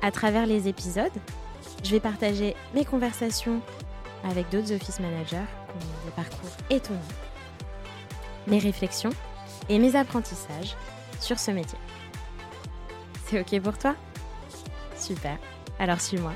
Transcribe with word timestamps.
À 0.00 0.12
travers 0.12 0.46
les 0.46 0.68
épisodes, 0.68 1.12
je 1.82 1.90
vais 1.90 1.98
partager 1.98 2.54
mes 2.72 2.84
conversations 2.84 3.60
avec 4.22 4.48
d'autres 4.50 4.72
office 4.72 5.00
managers 5.00 5.44
qui 5.66 5.86
ont 5.86 6.04
des 6.04 6.12
parcours 6.14 6.50
étonnants, 6.70 7.00
mes 8.46 8.60
réflexions 8.60 9.10
et 9.68 9.80
mes 9.80 9.96
apprentissages 9.96 10.76
sur 11.20 11.38
ce 11.40 11.50
métier. 11.50 11.78
C'est 13.26 13.40
OK 13.40 13.60
pour 13.60 13.76
toi? 13.76 13.96
Super, 14.96 15.36
alors 15.80 16.00
suis-moi. 16.00 16.32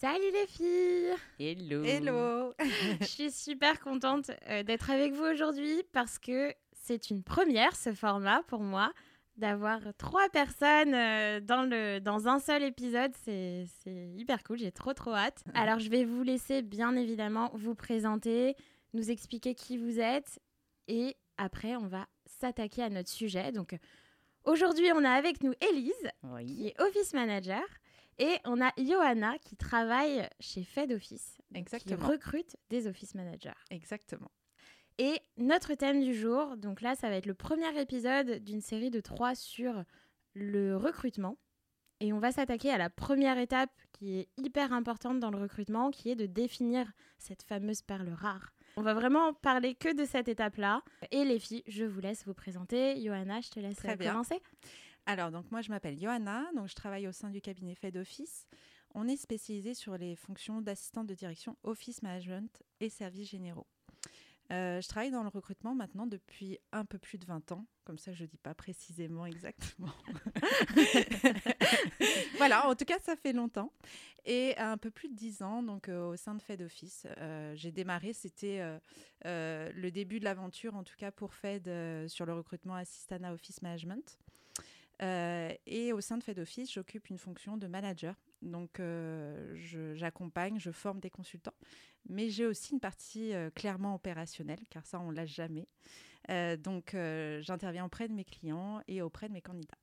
Salut 0.00 0.32
les 0.32 0.46
filles! 0.46 1.14
Hello. 1.38 1.84
Hello. 1.84 2.54
Je 3.00 3.06
suis 3.06 3.30
super 3.30 3.80
contente 3.80 4.30
euh, 4.48 4.62
d'être 4.62 4.90
avec 4.90 5.12
vous 5.12 5.24
aujourd'hui 5.24 5.82
parce 5.92 6.18
que 6.18 6.54
c'est 6.72 7.10
une 7.10 7.22
première 7.22 7.76
ce 7.76 7.92
format 7.92 8.42
pour 8.46 8.60
moi 8.60 8.92
d'avoir 9.36 9.80
trois 9.98 10.28
personnes 10.30 10.94
euh, 10.94 11.40
dans, 11.40 11.62
le, 11.62 11.98
dans 11.98 12.28
un 12.28 12.38
seul 12.38 12.62
épisode. 12.62 13.12
C'est 13.24 13.66
hyper 14.16 14.42
cool, 14.42 14.58
j'ai 14.58 14.72
trop 14.72 14.92
trop 14.94 15.14
hâte. 15.14 15.44
Alors 15.54 15.78
je 15.78 15.90
vais 15.90 16.04
vous 16.04 16.22
laisser 16.22 16.62
bien 16.62 16.96
évidemment 16.96 17.50
vous 17.54 17.74
présenter, 17.74 18.56
nous 18.94 19.10
expliquer 19.10 19.54
qui 19.54 19.76
vous 19.78 20.00
êtes 20.00 20.40
et 20.88 21.16
après 21.36 21.76
on 21.76 21.86
va 21.86 22.06
s'attaquer 22.26 22.82
à 22.82 22.88
notre 22.88 23.10
sujet. 23.10 23.52
Donc 23.52 23.76
aujourd'hui 24.44 24.90
on 24.94 25.04
a 25.04 25.10
avec 25.10 25.42
nous 25.42 25.52
Élise 25.60 26.10
qui 26.46 26.68
est 26.68 26.80
Office 26.80 27.12
Manager 27.12 27.62
et 28.18 28.38
on 28.44 28.62
a 28.62 28.72
Johanna 28.78 29.38
qui 29.38 29.56
travaille 29.56 30.26
chez 30.40 30.64
Fed 30.64 30.90
Office, 30.92 31.36
qui 31.80 31.94
recrute 31.94 32.56
des 32.70 32.86
Office 32.86 33.14
Managers. 33.14 33.52
Exactement. 33.70 34.30
Et 34.98 35.20
notre 35.36 35.74
thème 35.74 36.02
du 36.02 36.14
jour, 36.14 36.56
donc 36.56 36.80
là, 36.80 36.94
ça 36.94 37.10
va 37.10 37.16
être 37.16 37.26
le 37.26 37.34
premier 37.34 37.78
épisode 37.80 38.42
d'une 38.44 38.62
série 38.62 38.90
de 38.90 39.00
trois 39.00 39.34
sur 39.34 39.84
le 40.34 40.76
recrutement. 40.76 41.36
Et 42.00 42.12
on 42.12 42.18
va 42.18 42.32
s'attaquer 42.32 42.70
à 42.70 42.78
la 42.78 42.90
première 42.90 43.38
étape 43.38 43.70
qui 43.92 44.18
est 44.18 44.28
hyper 44.36 44.72
importante 44.72 45.18
dans 45.18 45.30
le 45.30 45.38
recrutement, 45.38 45.90
qui 45.90 46.10
est 46.10 46.16
de 46.16 46.26
définir 46.26 46.92
cette 47.18 47.42
fameuse 47.42 47.82
perle 47.82 48.10
rare. 48.10 48.52
On 48.76 48.82
va 48.82 48.92
vraiment 48.92 49.32
parler 49.32 49.74
que 49.74 49.94
de 49.94 50.04
cette 50.04 50.28
étape-là. 50.28 50.82
Et 51.10 51.24
les 51.24 51.38
filles, 51.38 51.62
je 51.66 51.84
vous 51.84 52.00
laisse 52.00 52.26
vous 52.26 52.34
présenter. 52.34 53.02
Johanna, 53.02 53.40
je 53.40 53.48
te 53.48 53.60
laisse 53.60 53.76
Très 53.76 53.96
bien. 53.96 54.12
commencer. 54.12 54.42
Alors, 55.06 55.30
donc 55.30 55.50
moi, 55.50 55.62
je 55.62 55.70
m'appelle 55.70 55.98
Johanna, 55.98 56.44
donc 56.54 56.68
je 56.68 56.74
travaille 56.74 57.08
au 57.08 57.12
sein 57.12 57.30
du 57.30 57.40
cabinet 57.40 57.74
Fed 57.74 57.96
Office. 57.96 58.46
On 58.94 59.08
est 59.08 59.16
spécialisé 59.16 59.72
sur 59.72 59.96
les 59.96 60.16
fonctions 60.16 60.60
d'assistante 60.60 61.06
de 61.06 61.14
direction 61.14 61.56
Office 61.62 62.02
Management 62.02 62.62
et 62.80 62.90
services 62.90 63.30
généraux. 63.30 63.66
Euh, 64.52 64.80
je 64.80 64.88
travaille 64.88 65.10
dans 65.10 65.22
le 65.22 65.28
recrutement 65.28 65.74
maintenant 65.74 66.06
depuis 66.06 66.58
un 66.72 66.84
peu 66.84 66.98
plus 66.98 67.18
de 67.18 67.26
20 67.26 67.52
ans, 67.52 67.66
comme 67.84 67.98
ça 67.98 68.12
je 68.12 68.22
ne 68.22 68.28
dis 68.28 68.38
pas 68.38 68.54
précisément 68.54 69.26
exactement. 69.26 69.92
voilà, 72.38 72.68
en 72.68 72.74
tout 72.74 72.84
cas 72.84 72.98
ça 73.00 73.16
fait 73.16 73.32
longtemps. 73.32 73.72
Et 74.24 74.56
un 74.58 74.76
peu 74.76 74.90
plus 74.90 75.08
de 75.08 75.14
10 75.14 75.42
ans 75.42 75.62
donc, 75.62 75.88
euh, 75.88 76.06
au 76.06 76.16
sein 76.16 76.34
de 76.34 76.42
Fed 76.42 76.62
Office. 76.62 77.06
Euh, 77.18 77.54
J'ai 77.56 77.72
démarré, 77.72 78.12
c'était 78.12 78.60
le 79.24 79.90
début 79.90 80.20
de 80.20 80.24
l'aventure 80.24 80.76
en 80.76 80.84
tout 80.84 80.96
cas 80.96 81.10
pour 81.10 81.34
Fed 81.34 81.68
sur 82.08 82.26
le 82.26 82.34
recrutement 82.34 82.74
Assistana 82.74 83.32
Office 83.32 83.62
Management. 83.62 84.18
Et 85.00 85.92
au 85.92 86.00
sein 86.00 86.18
de 86.18 86.22
Fed 86.22 86.38
Office, 86.38 86.72
j'occupe 86.72 87.10
une 87.10 87.18
fonction 87.18 87.56
de 87.56 87.66
manager. 87.66 88.14
Donc, 88.46 88.80
euh, 88.80 89.54
j'accompagne, 89.94 90.58
je 90.58 90.70
forme 90.70 91.00
des 91.00 91.10
consultants. 91.10 91.54
Mais 92.08 92.28
j'ai 92.28 92.46
aussi 92.46 92.72
une 92.72 92.80
partie 92.80 93.34
euh, 93.34 93.50
clairement 93.50 93.94
opérationnelle, 93.94 94.60
car 94.70 94.86
ça, 94.86 95.00
on 95.00 95.10
ne 95.10 95.16
lâche 95.16 95.34
jamais. 95.34 95.68
Euh, 96.30 96.56
donc, 96.56 96.94
euh, 96.94 97.40
j'interviens 97.42 97.84
auprès 97.84 98.08
de 98.08 98.12
mes 98.12 98.24
clients 98.24 98.80
et 98.88 99.02
auprès 99.02 99.28
de 99.28 99.32
mes 99.32 99.42
candidats. 99.42 99.78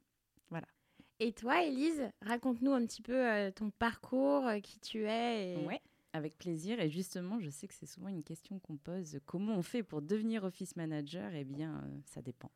Et 1.20 1.32
toi, 1.32 1.64
Élise, 1.64 2.10
raconte-nous 2.22 2.74
un 2.74 2.86
petit 2.86 3.02
peu 3.02 3.14
euh, 3.16 3.52
ton 3.52 3.70
parcours, 3.70 4.46
euh, 4.48 4.60
qui 4.60 4.80
tu 4.80 5.06
es. 5.06 5.54
Et... 5.54 5.66
ouais, 5.66 5.80
avec 6.12 6.38
plaisir. 6.38 6.80
Et 6.80 6.90
justement, 6.90 7.40
je 7.40 7.50
sais 7.50 7.68
que 7.68 7.74
c'est 7.74 7.86
souvent 7.86 8.10
une 8.10 8.24
question 8.24 8.60
qu'on 8.60 8.78
pose. 8.78 9.20
Comment 9.26 9.56
on 9.56 9.62
fait 9.62 9.84
pour 9.84 10.02
devenir 10.02 10.44
office 10.44 10.76
manager? 10.76 11.34
Eh 11.34 11.44
bien, 11.44 11.82
euh, 11.84 12.00
ça 12.06 12.22
dépend. 12.22 12.52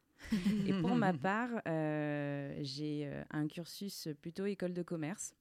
Et 0.65 0.73
pour 0.81 0.95
ma 0.95 1.13
part, 1.13 1.49
euh, 1.67 2.57
j'ai 2.61 3.07
euh, 3.07 3.23
un 3.29 3.47
cursus 3.47 4.09
plutôt 4.21 4.45
école 4.45 4.73
de 4.73 4.83
commerce 4.83 5.33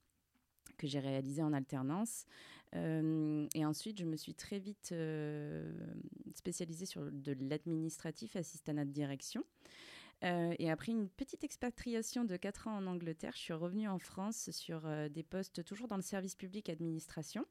que 0.77 0.87
j'ai 0.87 1.01
réalisé 1.01 1.43
en 1.43 1.53
alternance. 1.53 2.27
Euh, 2.75 3.47
et 3.55 3.65
ensuite, 3.65 3.99
je 3.99 4.05
me 4.05 4.17
suis 4.17 4.35
très 4.35 4.59
vite 4.59 4.91
euh, 4.93 5.73
spécialisée 6.35 6.87
sur 6.87 7.11
de 7.11 7.37
l'administratif, 7.41 8.37
assistanat 8.37 8.85
de 8.85 8.91
direction. 8.91 9.45
Euh, 10.25 10.55
et 10.59 10.71
après 10.71 10.93
une 10.93 11.09
petite 11.11 11.45
expatriation 11.45 12.25
de 12.25 12.37
4 12.37 12.69
ans 12.69 12.77
en 12.77 12.87
Angleterre, 12.87 13.33
je 13.35 13.41
suis 13.41 13.53
revenue 13.53 13.87
en 13.87 13.99
France 13.99 14.51
sur 14.51 14.89
des 15.11 15.23
postes 15.23 15.63
toujours 15.63 15.89
dans 15.89 15.97
le 15.97 16.03
service 16.03 16.35
public 16.35 16.71
administration. 16.71 17.45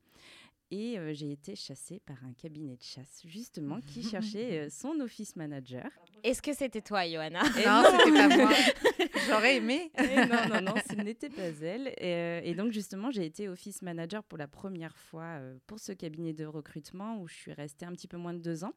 Et 0.72 0.98
euh, 0.98 1.14
j'ai 1.14 1.32
été 1.32 1.56
chassée 1.56 2.00
par 2.06 2.18
un 2.26 2.34
cabinet 2.34 2.76
de 2.76 2.82
chasse, 2.82 3.22
justement, 3.24 3.80
qui 3.82 4.02
cherchait 4.10 4.66
euh, 4.66 4.70
son 4.70 5.00
office 5.00 5.36
manager. 5.36 5.88
Est-ce 6.24 6.42
que 6.42 6.54
c'était 6.56 6.82
toi, 6.82 7.08
Johanna? 7.08 7.42
Et 7.42 7.66
non, 7.68 7.84
c'était 7.86 8.12
pas 8.12 8.36
moi. 8.38 8.52
J'aurais 9.28 9.58
aimé. 9.58 9.92
Et 10.00 10.16
non, 10.26 10.48
non, 10.50 10.62
non, 10.62 10.74
ce 10.90 10.96
n'était 10.96 11.30
pas 11.30 11.44
elle. 11.62 11.90
Et, 12.00 12.14
euh, 12.16 12.42
et 12.44 12.56
donc, 12.56 12.72
justement, 12.72 13.12
j'ai 13.12 13.26
été 13.26 13.48
office 13.48 13.84
manager 13.84 14.24
pour 14.24 14.40
la 14.40 14.48
première 14.48 14.98
fois 14.98 15.38
euh, 15.40 15.56
pour 15.68 15.80
ce 15.80 15.92
cabinet 15.92 16.34
de 16.34 16.46
recrutement 16.46 17.20
où 17.22 17.28
je 17.28 17.36
suis 17.36 17.54
restée 17.54 17.86
un 17.86 17.92
petit 17.92 18.08
peu 18.08 18.18
moins 18.18 18.34
de 18.34 18.40
deux 18.40 18.64
ans. 18.64 18.74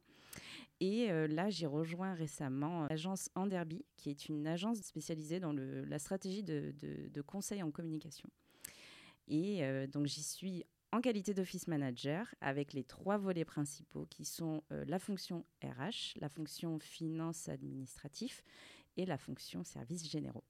Et 0.80 1.10
euh, 1.10 1.26
là, 1.26 1.48
j'ai 1.48 1.66
rejoint 1.66 2.12
récemment 2.14 2.86
l'agence 2.90 3.30
Anderby, 3.34 3.84
qui 3.96 4.10
est 4.10 4.28
une 4.28 4.46
agence 4.46 4.78
spécialisée 4.82 5.40
dans 5.40 5.52
le- 5.52 5.84
la 5.86 5.98
stratégie 5.98 6.42
de, 6.44 6.74
de- 6.80 7.08
de 7.08 7.20
conseil 7.22 7.62
en 7.62 7.70
communication. 7.70 8.28
Et 9.26 9.64
euh, 9.64 9.86
donc, 9.86 10.06
j'y 10.06 10.22
suis 10.22 10.64
en 10.92 11.00
qualité 11.00 11.34
d'office 11.34 11.68
manager 11.68 12.34
avec 12.40 12.72
les 12.72 12.84
trois 12.84 13.18
volets 13.18 13.44
principaux 13.44 14.06
qui 14.08 14.24
sont 14.24 14.62
euh, 14.72 14.84
la 14.86 14.98
fonction 14.98 15.44
RH, 15.62 16.14
la 16.20 16.28
fonction 16.28 16.78
finance 16.78 17.48
administratif 17.48 18.42
et 18.96 19.04
la 19.06 19.18
fonction 19.18 19.64
services 19.64 20.10
généraux. 20.10 20.44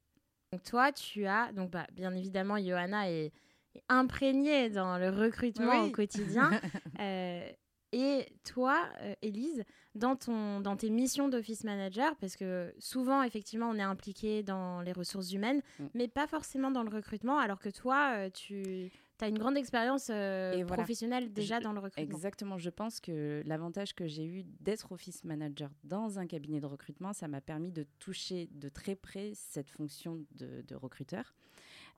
Donc 0.53 0.63
toi, 0.63 0.93
tu 0.93 1.27
as, 1.27 1.53
donc 1.53 1.71
bah, 1.71 1.87
bien 1.93 2.15
évidemment, 2.15 2.57
Johanna 2.59 3.11
est, 3.11 3.33
est 3.75 3.83
imprégnée 3.89 4.71
dans 4.71 4.97
le 4.97 5.11
recrutement 5.11 5.83
Oui. 5.83 5.89
au 5.89 5.91
quotidien. 5.91 6.51
Euh, 7.01 7.49
et 7.93 8.27
toi, 8.45 8.87
euh, 9.01 9.15
Élise, 9.23 9.65
dans, 9.95 10.15
ton, 10.17 10.61
dans 10.61 10.77
tes 10.77 10.91
missions 10.91 11.29
d'office 11.29 11.65
manager, 11.65 12.17
parce 12.17 12.37
que 12.37 12.75
souvent, 12.79 13.23
effectivement, 13.23 13.71
on 13.71 13.77
est 13.77 13.83
impliqué 13.83 14.43
dans 14.43 14.83
les 14.83 14.93
ressources 14.93 15.33
humaines, 15.33 15.63
Mm. 15.79 15.87
mais 15.95 16.09
pas 16.09 16.27
forcément 16.27 16.71
dans 16.71 16.83
le 16.83 16.91
recrutement, 16.91 17.39
alors 17.39 17.59
que 17.61 17.69
toi, 17.71 18.15
euh, 18.17 18.31
tu 18.31 18.91
as 19.25 19.29
une 19.29 19.39
grande 19.39 19.57
expérience 19.57 20.09
euh, 20.11 20.53
Et 20.53 20.63
voilà. 20.63 20.83
professionnelle 20.83 21.33
déjà 21.33 21.59
Je- 21.59 21.65
dans 21.65 21.73
le 21.73 21.81
recrutement. 21.81 22.15
Exactement, 22.17 22.59
je 22.59 22.71
pense 22.71 23.01
que 23.01 23.43
l'avantage 23.47 23.95
que 23.95 24.07
j'ai 24.07 24.25
eu 24.27 24.45
d'être 24.61 24.93
office 24.93 25.25
manager 25.25 25.71
dans 25.85 26.19
un 26.19 26.27
cabinet 26.27 26.61
de 26.61 26.67
recrutement, 26.67 27.13
ça 27.13 27.29
m'a 27.29 27.41
permis 27.41 27.73
de 27.73 27.85
toucher 27.99 28.49
de 28.53 28.69
très 28.69 28.95
près 28.97 29.33
cette 29.35 29.71
fonction 29.71 30.25
de, 30.37 30.63
de 30.67 30.75
recruteur. 30.75 31.35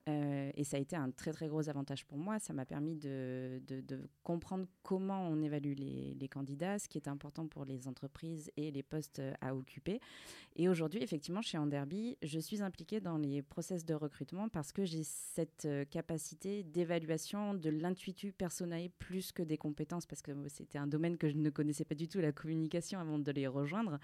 Euh, 0.08 0.50
et 0.54 0.64
ça 0.64 0.78
a 0.78 0.80
été 0.80 0.96
un 0.96 1.10
très 1.10 1.32
très 1.32 1.48
gros 1.48 1.68
avantage 1.68 2.06
pour 2.06 2.18
moi. 2.18 2.38
Ça 2.38 2.52
m'a 2.52 2.64
permis 2.64 2.96
de, 2.96 3.60
comprendre 4.22 4.66
comment 4.82 5.28
on 5.28 5.42
évalue 5.42 5.74
les, 5.76 6.28
candidats, 6.28 6.78
ce 6.78 6.88
qui 6.88 6.98
est 6.98 7.08
important 7.08 7.46
pour 7.46 7.64
les 7.64 7.88
entreprises 7.88 8.50
et 8.56 8.70
les 8.70 8.82
postes 8.82 9.20
à 9.40 9.54
occuper. 9.54 10.00
Et 10.56 10.68
aujourd'hui, 10.68 11.02
effectivement, 11.02 11.42
chez 11.42 11.58
Anderby, 11.58 12.16
je 12.22 12.38
suis 12.38 12.62
impliquée 12.62 13.00
dans 13.00 13.18
les 13.18 13.42
process 13.42 13.84
de 13.84 13.94
recrutement 13.94 14.48
parce 14.48 14.72
que 14.72 14.84
j'ai 14.84 15.02
cette 15.02 15.64
euh, 15.64 15.84
capacité 15.84 16.62
d'évaluation 16.62 17.54
de 17.54 17.70
l'intuitu 17.70 18.32
personae 18.32 18.88
plus 18.98 19.32
que 19.32 19.42
des 19.42 19.56
compétences 19.56 20.06
parce 20.06 20.22
que 20.22 20.32
c'était 20.48 20.78
un 20.78 20.86
domaine 20.86 21.16
que 21.16 21.28
je 21.28 21.36
ne 21.36 21.50
connaissais 21.50 21.84
pas 21.84 21.94
du 21.94 22.08
tout, 22.08 22.20
la 22.20 22.32
communication, 22.32 23.00
avant 23.00 23.18
de 23.18 23.32
les 23.32 23.46
rejoindre. 23.46 23.98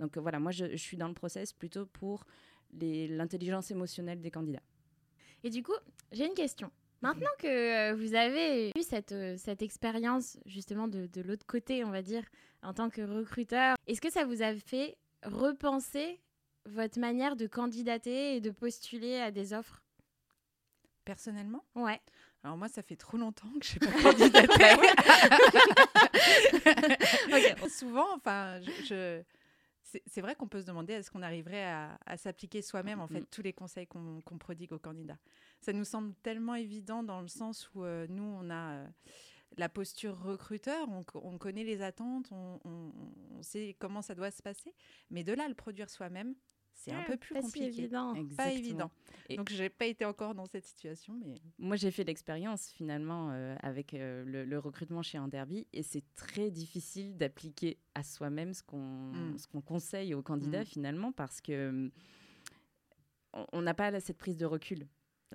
Donc 0.00 0.16
euh, 0.16 0.20
voilà, 0.20 0.40
moi, 0.40 0.52
je, 0.52 0.66
je 0.72 0.76
suis 0.76 0.96
dans 0.96 1.08
le 1.08 1.14
process 1.14 1.52
plutôt 1.52 1.86
pour 1.86 2.24
l'intelligence 2.72 3.70
émotionnelle 3.70 4.20
des 4.20 4.30
candidats. 4.30 4.62
Et 5.44 5.50
du 5.50 5.62
coup, 5.62 5.74
j'ai 6.12 6.26
une 6.26 6.34
question. 6.34 6.70
Maintenant 7.00 7.30
que 7.38 7.46
euh, 7.46 7.94
vous 7.94 8.14
avez 8.14 8.70
eu 8.70 8.82
cette, 8.82 9.12
euh, 9.12 9.36
cette 9.38 9.62
expérience 9.62 10.36
justement 10.46 10.88
de, 10.88 11.06
de 11.06 11.20
l'autre 11.20 11.46
côté, 11.46 11.84
on 11.84 11.90
va 11.90 12.02
dire, 12.02 12.24
en 12.62 12.74
tant 12.74 12.90
que 12.90 13.02
recruteur, 13.02 13.76
est-ce 13.86 14.00
que 14.00 14.10
ça 14.10 14.24
vous 14.24 14.42
a 14.42 14.54
fait 14.56 14.96
repenser 15.22 16.20
votre 16.66 16.98
manière 16.98 17.36
de 17.36 17.46
candidater 17.46 18.36
et 18.36 18.40
de 18.40 18.50
postuler 18.50 19.18
à 19.18 19.30
des 19.30 19.52
offres? 19.52 19.80
Personnellement? 21.04 21.64
Ouais. 21.76 22.00
Alors 22.42 22.56
moi, 22.56 22.68
ça 22.68 22.82
fait 22.82 22.96
trop 22.96 23.16
longtemps 23.16 23.52
que 23.60 23.66
je 23.66 23.74
n'ai 23.74 23.92
pas 23.92 24.02
candidaté. 24.02 24.48
okay. 27.28 27.54
Souvent, 27.68 28.06
enfin, 28.16 28.60
je, 28.60 28.70
je 28.84 29.22
c'est 30.06 30.20
vrai 30.20 30.34
qu'on 30.34 30.48
peut 30.48 30.60
se 30.60 30.66
demander 30.66 30.92
est-ce 30.92 31.10
qu'on 31.10 31.22
arriverait 31.22 31.64
à, 31.64 31.98
à 32.06 32.16
s'appliquer 32.16 32.62
soi-même 32.62 33.00
en 33.00 33.08
fait 33.08 33.24
tous 33.30 33.42
les 33.42 33.52
conseils 33.52 33.86
qu'on 33.86 34.20
qu 34.20 34.36
prodigue 34.36 34.72
aux 34.72 34.78
candidats? 34.78 35.18
Ça 35.60 35.72
nous 35.72 35.84
semble 35.84 36.14
tellement 36.22 36.54
évident 36.54 37.02
dans 37.02 37.20
le 37.20 37.28
sens 37.28 37.70
où 37.74 37.84
euh, 37.84 38.06
nous 38.08 38.22
on 38.22 38.50
a 38.50 38.72
euh, 38.72 38.86
la 39.56 39.68
posture 39.68 40.20
recruteur, 40.20 40.88
on, 40.88 41.04
on, 41.14 41.38
connaît 41.38 41.64
les 41.64 41.82
attentes, 41.82 42.28
on, 42.32 42.60
on, 42.64 42.92
on, 43.36 43.42
sait 43.42 43.76
comment 43.78 44.02
ça 44.02 44.14
doit 44.14 44.30
se 44.30 44.42
passer, 44.42 44.74
mais 45.10 45.24
de 45.24 45.32
là 45.32 45.44
à 45.44 45.48
le 45.48 45.54
produire 45.54 45.90
soi-même, 45.90 46.34
c'est 46.78 46.92
un 46.92 47.02
peu 47.02 47.16
plus 47.16 47.34
pas 47.34 47.40
compliqué. 47.40 47.72
Si 47.72 47.80
évident. 47.80 48.14
Pas 48.36 48.52
évident. 48.52 48.90
Et 49.28 49.36
Donc, 49.36 49.50
j'ai 49.50 49.68
pas 49.68 49.86
été 49.86 50.04
encore 50.04 50.34
dans 50.34 50.46
cette 50.46 50.64
situation. 50.64 51.14
Mais... 51.24 51.34
Moi, 51.58 51.74
j'ai 51.74 51.90
fait 51.90 52.04
l'expérience 52.04 52.68
finalement 52.68 53.30
euh, 53.32 53.56
avec 53.60 53.94
euh, 53.94 54.24
le, 54.24 54.44
le, 54.44 54.58
recrutement 54.58 55.02
chez 55.02 55.18
Anderby 55.18 55.66
et 55.72 55.82
c'est 55.82 56.04
très 56.14 56.50
difficile 56.50 57.16
d'appliquer 57.16 57.78
à 57.96 58.04
soi-même 58.04 58.54
ce 58.54 58.62
qu'on 58.62 59.12
mm. 59.12 59.36
qu'on 59.50 59.60
conseille 59.60 60.14
aux 60.14 60.22
candidats 60.22 60.62
mm. 60.62 60.66
finalement 60.66 61.12
parce 61.12 61.40
que 61.40 61.90
on 63.52 63.60
n'a 63.60 63.74
pas 63.74 63.98
cette 64.00 64.18
prise 64.18 64.36
de 64.36 64.46
recul. 64.46 64.86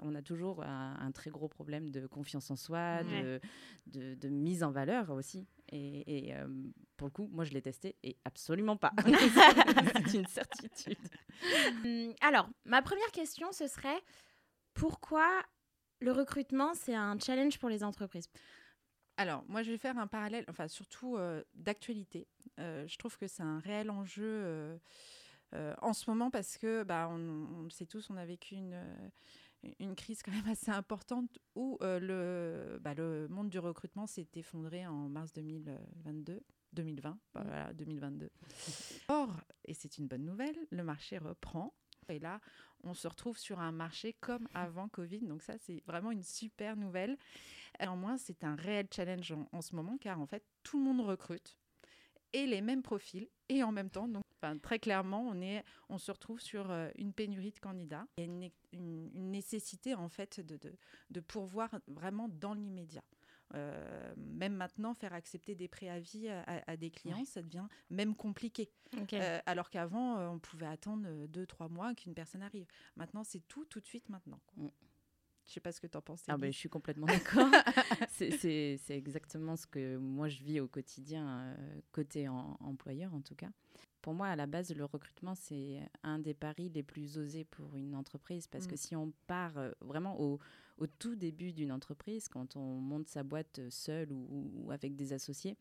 On 0.02 0.16
a 0.16 0.22
toujours 0.22 0.64
un, 0.64 0.98
un, 1.00 1.12
très 1.12 1.30
gros 1.30 1.48
problème 1.48 1.92
de 1.92 2.08
confiance 2.08 2.50
en 2.50 2.56
soi, 2.56 3.02
ouais. 3.04 3.22
de, 3.22 3.42
de, 3.88 4.16
de, 4.16 4.30
mise 4.30 4.64
en 4.64 4.72
valeur 4.72 5.12
aussi. 5.12 5.46
Et, 5.74 6.28
et 6.28 6.36
euh, 6.36 6.48
pour 6.98 7.08
le 7.08 7.12
coup, 7.12 7.28
moi, 7.32 7.46
je 7.46 7.52
l'ai 7.52 7.62
testé 7.62 7.96
et 8.04 8.16
absolument 8.26 8.78
pas. 8.78 8.92
C'est 10.08 10.18
une 10.18 10.28
certitude. 10.28 10.98
Hum, 11.84 12.14
Alors, 12.22 12.48
ma 12.66 12.82
première 12.84 13.12
question, 13.12 13.52
ce 13.52 13.68
serait 13.68 14.00
pourquoi 14.76 15.28
le 16.00 16.12
recrutement, 16.12 16.74
c'est 16.76 16.96
un 16.96 17.18
challenge 17.18 17.58
pour 17.58 17.70
les 17.70 17.84
entreprises? 17.84 18.30
Alors, 19.18 19.44
moi, 19.48 19.64
je 19.64 19.72
vais 19.72 19.78
faire 19.78 19.98
un 19.98 20.08
parallèle, 20.08 20.46
enfin, 20.48 20.68
surtout 20.68 21.18
euh, 21.18 21.44
d'actualité. 21.56 22.28
Euh, 22.60 22.86
je 22.88 22.98
trouve 22.98 23.18
que 23.18 23.28
c'est 23.28 23.44
un 23.44 23.60
réel 23.60 23.90
enjeu 23.90 24.80
euh, 25.54 25.74
en 25.82 25.94
ce 25.94 26.10
moment 26.10 26.30
parce 26.30 26.58
que, 26.58 26.84
bah, 26.84 27.08
on, 27.10 27.48
on, 27.60 27.62
le 27.64 27.70
sait 27.70 27.86
tous, 27.86 28.10
on 28.10 28.18
a 28.18 28.26
vécu 28.26 28.56
une 28.56 28.80
une 29.80 29.96
crise 29.96 30.22
quand 30.24 30.32
même 30.32 30.48
assez 30.48 30.72
importante 30.72 31.40
où 31.56 31.78
euh, 31.82 32.00
le, 32.00 32.80
bah, 32.80 32.94
le 32.94 33.28
monde 33.30 33.50
du 33.50 33.60
recrutement 33.60 34.08
s'est 34.08 34.28
effondré 34.36 34.86
en 34.86 35.10
mars 35.10 35.34
2022. 35.34 36.42
2020, 36.74 37.20
bah, 37.34 37.44
voilà, 37.46 37.74
2022. 37.74 38.30
Or, 39.08 39.30
et 39.66 39.74
c'est 39.74 39.98
une 39.98 40.08
bonne 40.08 40.26
nouvelle, 40.26 40.56
le 40.72 40.84
marché 40.84 41.18
reprend. 41.18 41.74
Et 42.10 42.20
là, 42.20 42.42
on 42.84 42.94
se 42.94 43.08
retrouve 43.08 43.38
sur 43.38 43.60
un 43.60 43.72
marché 43.72 44.14
comme 44.20 44.48
avant 44.54 44.90
Covid. 44.90 45.20
Donc 45.20 45.42
ça, 45.42 45.58
c'est 45.58 45.82
vraiment 45.86 46.12
une 46.12 46.24
super 46.24 46.76
nouvelle. 46.76 47.18
Néanmoins, 47.80 48.18
c'est 48.18 48.44
un 48.44 48.56
réel 48.56 48.88
challenge 48.94 49.32
en, 49.32 49.48
en, 49.52 49.62
ce 49.62 49.76
moment 49.76 49.98
car 49.98 50.20
en 50.20 50.26
fait, 50.26 50.44
tout 50.64 50.78
le 50.78 50.84
monde 50.84 51.02
recrute 51.02 51.58
et 52.34 52.46
les 52.46 52.62
mêmes 52.62 52.82
profils 52.82 53.30
et 53.50 53.64
en 53.64 53.72
même 53.72 53.90
temps. 53.90 54.08
Donc, 54.08 54.23
enfin, 54.44 54.58
très 54.58 54.80
clairement, 54.80 55.22
on, 55.28 55.42
est, 55.42 55.64
on 55.90 55.98
se 55.98 56.12
retrouve 56.12 56.40
sur 56.40 56.70
euh, 56.70 56.90
une 56.98 57.14
pénurie 57.14 57.52
de 57.52 57.60
candidats. 57.60 58.06
Il 58.18 58.22
y 58.22 58.24
a 58.24 58.26
une, 58.26 58.50
une, 58.74 59.12
une 59.14 59.32
nécessité 59.32 59.96
en 59.96 60.10
fait 60.10 60.40
de, 60.40 60.58
de, 60.58 60.74
de 61.10 61.20
pourvoir 61.20 61.80
vraiment 61.88 62.30
dans 62.30 62.54
l'immédiat. 62.54 63.04
Euh, 63.56 64.14
même 64.18 64.56
maintenant, 64.56 64.94
faire 64.94 65.14
accepter 65.14 65.54
des 65.54 65.68
préavis 65.68 66.28
à, 66.28 66.64
à 66.66 66.76
des 66.76 66.90
clients, 66.90 67.20
ouais. 67.20 67.26
ça 67.26 67.42
devient 67.44 67.68
même 67.90 68.16
compliqué. 68.16 68.72
Okay. 69.02 69.20
Euh, 69.22 69.40
alors 69.46 69.70
qu'avant, 69.70 70.34
on 70.34 70.40
pouvait 70.40 70.66
attendre 70.66 71.28
deux, 71.28 71.46
trois 71.46 71.70
mois 71.70 71.94
qu'une 71.94 72.16
personne 72.16 72.42
arrive. 72.42 72.66
Maintenant, 72.96 73.24
c'est 73.24 73.48
tout, 73.48 73.66
tout 73.66 73.80
de 73.80 73.86
suite 73.86 74.10
maintenant. 74.10 74.40
Quoi. 74.48 74.64
Mm. 74.66 74.72
Je 75.46 75.52
sais 75.52 75.60
pas 75.60 75.72
ce 75.72 75.82
que 75.82 75.88
tu 75.88 75.98
en 75.98 76.02
penses. 76.02 76.24
Ah 76.28 76.38
ben, 76.38 76.52
je 76.52 76.58
suis 76.58 76.70
complètement 76.70 77.08
d'accord. 77.08 77.50
c'est 78.10 78.80
exactement 78.90 79.56
ce 79.56 79.68
que 79.68 79.98
moi 79.98 80.30
je 80.30 80.42
vis 80.42 80.60
au 80.60 80.68
quotidien, 80.68 81.40
euh, 81.40 81.82
côté 81.92 82.28
en, 82.28 82.58
employeur 82.62 83.14
en 83.14 83.22
tout 83.22 83.36
cas. 83.36 83.50
Pour 84.04 84.14
moi, 84.14 84.28
à 84.28 84.36
la 84.36 84.48
base, 84.48 84.76
le 84.76 84.84
recrutement, 84.84 85.34
c'est 85.34 85.80
un 86.04 86.20
des 86.20 86.34
paris 86.34 86.70
les 86.70 86.84
plus 86.84 87.18
osés 87.18 87.46
pour 87.46 87.78
une 87.78 87.96
entreprise 87.96 88.48
parce 88.48 88.66
mmh. 88.66 88.70
que 88.70 88.76
si 88.76 88.96
on 88.98 89.14
part 89.28 89.58
euh, 89.58 89.72
vraiment 89.80 90.20
au, 90.20 90.40
au 90.78 90.88
tout 90.88 91.16
début 91.16 91.54
d'une 91.54 91.72
entreprise, 91.72 92.28
quand 92.28 92.58
on 92.58 92.76
monte 92.76 93.08
sa 93.08 93.24
boîte 93.24 93.62
seul 93.70 94.12
ou, 94.12 94.52
ou 94.58 94.72
avec 94.72 94.98
des 94.98 95.14
associés, 95.14 95.56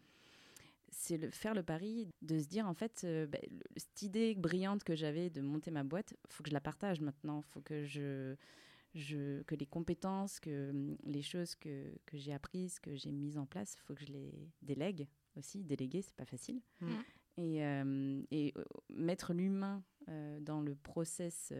c'est 0.91 1.19
le, 1.19 1.31
faire 1.31 1.55
le 1.55 1.63
pari 1.63 2.09
de 2.21 2.41
se 2.41 2.49
dire 2.49 2.67
en 2.67 2.75
fait 2.75 3.03
euh, 3.05 3.29
bah, 3.29 3.39
le, 3.49 3.61
cette 3.77 4.03
idée 4.03 4.35
brillante 4.35 4.83
que 4.83 4.97
j'avais 4.97 5.31
de 5.31 5.41
monter 5.41 5.71
ma 5.71 5.85
boîte, 5.85 6.13
faut 6.29 6.43
que 6.43 6.51
je 6.51 6.55
la 6.55 6.61
partage 6.61 7.01
maintenant, 7.01 7.43
faut 7.43 7.61
que 7.61 7.85
je 7.85 8.35
je, 8.95 9.41
que 9.45 9.55
les 9.55 9.67
compétences, 9.67 10.41
que 10.41 10.75
les 11.05 11.23
choses 11.23 11.55
que, 11.55 11.95
que 12.07 12.19
j'ai 12.19 12.33
apprises, 12.35 12.79
que 12.81 12.95
j'ai 12.95 13.13
mises 13.13 13.39
en 13.39 13.47
place, 13.47 13.75
il 13.75 13.81
faut 13.87 13.95
que 13.95 14.05
je 14.05 14.13
les 14.13 14.51
délègue 14.61 15.07
aussi. 15.37 15.65
Déléguer, 15.65 16.03
c'est 16.03 16.15
pas 16.15 16.27
facile. 16.27 16.61
Mm. 16.81 16.89
Et, 17.39 17.65
euh, 17.65 18.23
et 18.31 18.53
euh, 18.57 18.65
mettre 18.91 19.33
l'humain 19.33 19.83
euh, 20.09 20.39
dans 20.41 20.61
le 20.61 20.75
process 20.75 21.53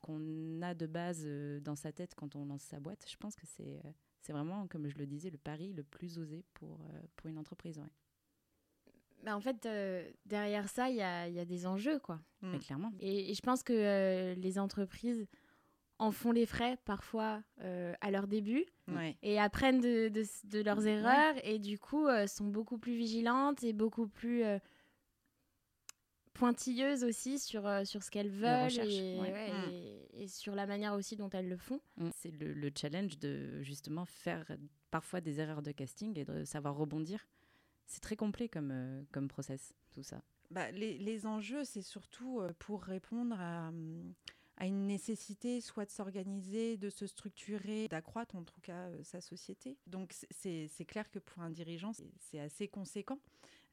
qu'on 0.00 0.62
a 0.62 0.74
de 0.74 0.86
base 0.86 1.26
dans 1.62 1.76
sa 1.76 1.92
tête 1.92 2.14
quand 2.14 2.36
on 2.36 2.46
lance 2.46 2.62
sa 2.62 2.80
boîte, 2.80 3.04
je 3.08 3.16
pense 3.16 3.36
que 3.36 3.46
c'est 3.46 3.80
c'est 4.22 4.34
vraiment, 4.34 4.66
comme 4.66 4.86
je 4.86 4.98
le 4.98 5.06
disais, 5.06 5.30
le 5.30 5.38
pari 5.38 5.72
le 5.72 5.82
plus 5.82 6.18
osé 6.18 6.44
pour, 6.52 6.78
pour 7.16 7.30
une 7.30 7.38
entreprise. 7.38 7.78
Ouais. 7.78 7.88
Bah 9.22 9.34
en 9.34 9.40
fait, 9.40 9.66
derrière 10.26 10.68
ça, 10.68 10.90
il 10.90 10.96
y 10.96 11.02
a, 11.02 11.26
y 11.26 11.38
a, 11.38 11.46
des 11.46 11.66
enjeux, 11.66 11.98
quoi. 11.98 12.16
Mm. 12.42 12.50
Mais 12.52 12.58
clairement. 12.58 12.92
Et, 13.00 13.30
et, 13.30 13.34
je 13.34 13.40
pense 13.40 13.62
que 13.62 14.34
les 14.34 14.58
entreprises 14.58 15.26
en 15.98 16.10
font 16.10 16.32
les 16.32 16.44
frais 16.44 16.78
parfois 16.84 17.42
euh, 17.62 17.94
à 18.02 18.10
leur 18.10 18.26
début 18.26 18.66
ouais. 18.88 19.16
et 19.22 19.38
apprennent 19.38 19.80
de, 19.80 20.08
de, 20.08 20.24
de 20.44 20.62
leurs 20.62 20.86
erreurs 20.86 21.34
ouais. 21.36 21.54
et 21.54 21.58
du 21.58 21.78
coup 21.78 22.06
sont 22.26 22.46
beaucoup 22.46 22.78
plus 22.78 22.94
vigilantes 22.94 23.62
et 23.62 23.72
beaucoup 23.74 24.08
plus 24.08 24.42
euh, 26.42 26.46
pointilleuses 26.46 27.04
aussi 27.04 27.38
sur, 27.38 27.68
sur 27.84 28.02
ce 28.02 28.10
qu'elles 28.10 28.30
veulent 28.30 28.78
et, 28.80 29.18
ouais. 29.20 29.52
et, 29.70 30.22
et, 30.22 30.28
sur 30.28 30.54
la 30.54 30.66
manière 30.66 30.94
aussi 30.94 31.16
dont 31.16 31.30
elles 31.30 31.48
le 31.48 31.56
font. 31.56 31.80
Mm. 31.96 32.10
C'est 32.16 32.30
le, 32.30 32.52
le, 32.52 32.70
challenge 32.74 33.18
de 33.18 33.62
justement 33.62 34.04
faire 34.04 34.46
parfois 34.90 35.20
des 35.20 35.40
erreurs 35.40 35.62
de 35.62 35.72
casting 35.72 36.18
et 36.18 36.24
de 36.24 36.44
savoir 36.44 36.76
rebondir. 36.76 37.26
C'est 37.86 38.00
très 38.00 38.16
complet 38.16 38.48
comme, 38.48 39.04
comme 39.12 39.28
process, 39.28 39.74
tout 39.92 40.02
ça. 40.02 40.22
Bah, 40.50 40.70
les, 40.70 40.98
les 40.98 41.26
enjeux, 41.26 41.64
c'est 41.64 41.82
surtout 41.82 42.40
pour 42.58 42.82
répondre 42.82 43.36
à... 43.38 43.70
À 44.60 44.66
une 44.66 44.86
nécessité 44.86 45.62
soit 45.62 45.86
de 45.86 45.90
s'organiser, 45.90 46.76
de 46.76 46.90
se 46.90 47.06
structurer, 47.06 47.88
d'accroître 47.88 48.36
en 48.36 48.44
tout 48.44 48.60
cas 48.60 48.88
euh, 48.88 49.02
sa 49.02 49.22
société. 49.22 49.78
Donc 49.86 50.12
c'est 50.30 50.84
clair 50.86 51.10
que 51.10 51.18
pour 51.18 51.42
un 51.42 51.48
dirigeant, 51.48 51.92
c'est 52.18 52.40
assez 52.40 52.68
conséquent. 52.68 53.18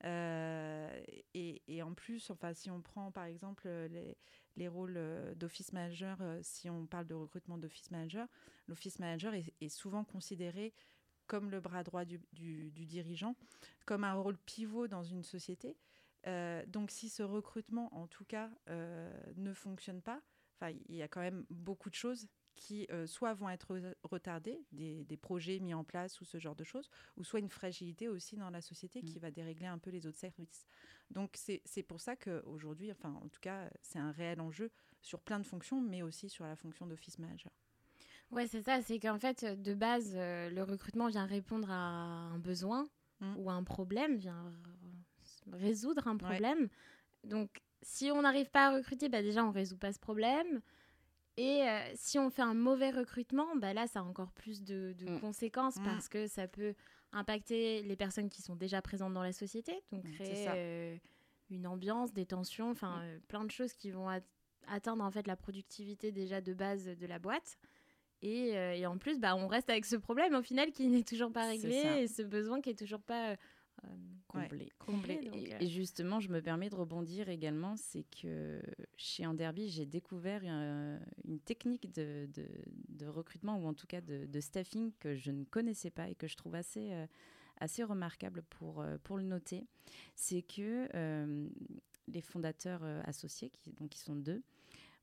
Euh, 0.04 1.04
et, 1.34 1.82
en 1.82 1.94
plus, 1.94 2.30
enfin, 2.30 2.54
si 2.54 2.70
on 2.70 2.82
prend 2.82 3.12
par 3.12 3.26
exemple 3.26 3.68
les, 3.68 4.18
les 4.58 4.68
rôles 4.68 5.00
d'office 5.36 5.72
manager, 5.72 6.18
euh, 6.22 6.40
si 6.42 6.70
on 6.70 6.86
parle 6.86 7.08
de 7.08 7.14
recrutement 7.14 7.58
d'office 7.58 7.92
manager, 7.92 8.28
l'office 8.68 9.00
manager 9.00 9.34
est, 9.34 9.70
souvent 9.70 10.04
considéré 10.04 10.74
comme 11.28 11.52
le 11.52 11.60
bras 11.60 11.84
droit 11.84 12.06
du, 12.06 12.20
du, 12.34 12.72
dirigeant, 12.72 13.36
comme 13.86 14.04
un 14.04 14.14
rôle 14.14 14.38
pivot 14.38 14.88
dans 14.88 15.04
une 15.04 15.24
société. 15.24 15.78
Euh, 16.26 16.66
donc 16.66 16.90
si 16.90 17.10
ce 17.10 17.22
recrutement, 17.24 17.94
en 17.94 18.08
tout 18.08 18.26
cas, 18.26 18.50
euh, 18.70 19.12
ne 19.36 19.54
fonctionne 19.54 20.02
pas, 20.02 20.22
il 20.90 20.96
y 20.96 21.04
a 21.04 21.08
quand 21.08 21.22
même 21.22 21.46
beaucoup 21.50 21.90
de 21.90 21.96
choses 21.96 22.28
qui 22.58 22.88
euh, 22.92 23.08
soit 23.08 23.34
vont 23.34 23.50
être 23.50 23.80
retardées, 24.04 24.60
des, 24.74 25.06
des, 25.06 25.18
projets 25.18 25.60
mis 25.60 25.74
en 25.74 25.84
place 25.84 26.20
ou 26.20 26.26
ce 26.26 26.40
genre 26.40 26.56
de 26.56 26.64
choses, 26.64 26.90
ou 27.16 27.24
soit 27.24 27.40
une 27.40 27.50
fragilité 27.50 28.10
aussi 28.10 28.36
dans 28.36 28.50
la 28.50 28.62
société 28.62 29.02
mmh. 29.02 29.06
qui 29.06 29.20
va 29.20 29.32
dérégler 29.32 29.68
un 29.68 29.78
peu 29.78 29.90
les 29.90 30.06
autres 30.08 30.18
services. 30.18 30.66
Donc 31.12 31.38
c'est 31.38 31.84
pour 31.84 32.02
ça 32.02 32.16
qu'aujourd'hui, 32.16 32.92
enfin 32.92 33.14
en 33.24 33.30
tout 33.30 33.40
cas, 33.40 33.70
c'est 33.82 34.00
un 34.00 34.12
réel 34.12 34.42
enjeu 34.42 34.72
sur 35.02 35.22
plein 35.22 35.40
de 35.40 35.46
fonctions, 35.46 35.80
mais 35.80 36.02
aussi 36.02 36.28
sur 36.28 36.46
la 36.46 36.56
fonction 36.56 36.86
d'office 36.86 37.20
manager. 37.20 37.54
Ouais, 38.32 38.48
c'est 38.48 38.62
ça, 38.62 38.82
c'est 38.82 39.00
qu'en 39.00 39.20
fait, 39.20 39.46
de 39.46 39.74
base, 39.74 40.12
euh, 40.16 40.50
le 40.50 40.64
recrutement 40.64 41.08
vient 41.08 41.26
répondre 41.26 41.72
à 41.72 41.78
un 41.78 42.40
besoin 42.40 42.86
mmh. 43.22 43.36
ou 43.38 43.50
à 43.50 43.54
un 43.54 43.64
problème, 43.64 44.18
vient 44.18 44.52
résoudre 45.54 46.08
un 46.08 46.18
problème. 46.18 46.64
Ouais. 46.64 47.30
Donc, 47.30 47.62
si 47.82 48.12
on 48.12 48.24
n'arrive 48.24 48.50
pas 48.50 48.68
à 48.68 48.76
recruter, 48.76 49.08
bah 49.08 49.22
déjà 49.22 49.46
on 49.46 49.52
résout 49.52 49.78
pas 49.78 49.94
ce 49.94 50.00
problème. 50.00 50.62
Et 51.38 51.62
euh, 51.62 51.80
si 51.94 52.18
on 52.18 52.32
fait 52.32 52.42
un 52.42 52.56
mauvais 52.56 52.90
recrutement, 52.90 53.56
bah 53.56 53.72
là 53.74 53.86
ça 53.88 54.00
a 54.00 54.04
encore 54.04 54.32
plus 54.32 54.64
de, 54.64 54.94
de 54.98 55.06
mmh. 55.06 55.20
conséquences 55.20 55.78
mmh. 55.78 55.84
parce 55.84 56.10
que 56.10 56.28
ça 56.28 56.48
peut 56.48 56.74
impacter 57.12 57.84
les 57.84 57.96
personnes 57.96 58.30
qui 58.30 58.42
sont 58.42 58.56
déjà 58.56 58.82
présentes 58.82 59.14
dans 59.14 59.22
la 59.22 59.34
société, 59.34 59.84
donc 59.92 60.04
mmh, 60.04 60.12
créer 60.14 60.48
euh, 60.50 60.98
une 61.52 61.68
ambiance, 61.68 62.12
des 62.12 62.26
tensions, 62.26 62.72
enfin 62.72 63.02
euh, 63.04 63.20
plein 63.28 63.46
de 63.46 63.52
choses 63.52 63.74
qui 63.74 63.92
vont 63.92 64.08
atteindre 64.68 65.04
en 65.04 65.12
fait 65.12 65.28
la 65.28 65.36
productivité 65.36 66.12
déjà 66.12 66.42
de 66.42 66.54
base 66.56 66.86
de 66.86 67.06
la 67.06 67.20
boîte. 67.20 67.58
Et, 68.24 68.54
et 68.54 68.88
en 68.88 68.98
plus, 68.98 69.20
bah, 69.20 69.36
on 69.36 69.46
reste 69.46 69.70
avec 69.70 69.86
ce 69.86 69.96
problème 69.96 70.34
au 70.34 70.42
final 70.42 70.72
qui 70.72 70.88
n'est 70.88 71.04
toujours 71.04 71.32
pas 71.32 71.46
réglé 71.46 71.76
et 72.00 72.08
ce 72.08 72.24
besoin 72.24 72.62
qui 72.62 72.72
est 72.72 72.80
toujours 72.80 73.04
pas 73.04 73.36
comblé. 74.28 74.72
comblé 74.80 75.32
et, 75.60 75.68
justement, 75.68 76.20
je 76.20 76.30
me 76.30 76.42
permets 76.42 76.70
de 76.70 76.76
rebondir 76.76 77.30
également, 77.30 77.76
c'est 77.78 78.04
que 78.04 78.62
chez 78.98 79.26
Anderby, 79.26 79.70
j'ai 79.70 79.86
découvert 79.86 80.44
une 80.44 81.40
technique 81.40 81.94
de, 81.94 82.30
de, 82.90 83.08
recrutement, 83.08 83.58
ou 83.58 83.68
en 83.68 83.74
tout 83.74 83.88
cas 83.88 84.02
de, 84.02 84.26
de, 84.26 84.40
staffing, 84.40 84.92
que 85.00 85.16
je 85.16 85.32
ne 85.32 85.44
connaissais 85.44 85.92
pas 85.92 86.10
et 86.10 86.16
que 86.16 86.28
je 86.28 86.36
trouve 86.36 86.56
assez, 86.56 86.92
assez 87.60 87.84
remarquable 87.84 88.44
pour, 88.50 88.84
pour 89.04 89.18
le 89.18 89.24
noter. 89.24 89.66
C'est 90.16 90.42
que 90.42 90.88
les 92.08 92.22
fondateurs 92.22 92.84
associés, 93.06 93.50
qui, 93.50 93.72
donc, 93.74 93.90
qui 93.90 94.00
sont 94.00 94.16
deux, 94.16 94.44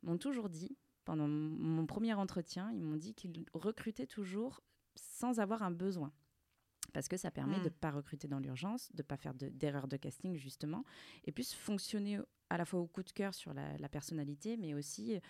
m'ont 0.02 0.18
toujours 0.18 0.48
dit, 0.48 0.76
pendant 1.04 1.28
mon 1.28 1.86
premier 1.86 2.14
entretien, 2.14 2.70
ils 2.72 2.82
m'ont 2.82 2.96
dit 2.96 3.14
qu'ils 3.14 3.44
recrutaient 3.52 4.06
toujours 4.06 4.62
sans 4.94 5.40
avoir 5.40 5.62
un 5.62 5.70
besoin. 5.70 6.12
Parce 6.94 7.08
que 7.08 7.18
ça 7.18 7.30
permet 7.30 7.58
de 7.58 7.64
ne 7.64 7.68
mm. 7.68 7.80
pas 7.80 7.90
recruter 7.90 8.26
dans 8.26 8.38
l'urgence, 8.38 8.90
de 8.92 9.02
ne 9.02 9.06
pas 9.06 9.18
faire 9.18 9.34
d'erreurs 9.34 9.88
de, 9.88 9.98
casting, 9.98 10.36
justement, 10.36 10.84
et 11.24 11.32
puis 11.32 11.44
fonctionner 11.44 12.18
à 12.48 12.56
la 12.56 12.64
fois 12.64 12.80
au 12.80 12.86
coup 12.86 13.02
de 13.02 13.10
cœur 13.10 13.34
sur 13.34 13.52
la, 13.52 13.88
personnalité, 13.90 14.56
mais 14.56 14.72
aussi 14.72 15.20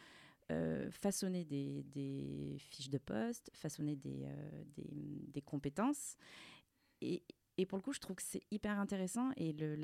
euh, 0.52 0.88
façonner 0.92 1.44
des, 1.44 2.56
fiches 2.58 2.90
de 2.90 2.98
poste, 2.98 3.50
façonner 3.54 3.96
des, 3.96 4.24
euh, 4.26 4.64
des 4.76 5.42
compétences. 5.42 6.16
Et, 7.00 7.24
et 7.56 7.66
pour 7.66 7.78
le 7.78 7.82
coup, 7.82 7.92
je 7.92 8.00
trouve 8.00 8.16
que 8.16 8.22
c'est 8.22 8.42
hyper 8.50 8.78
intéressant 8.80 9.30
et 9.36 9.52
le, 9.52 9.76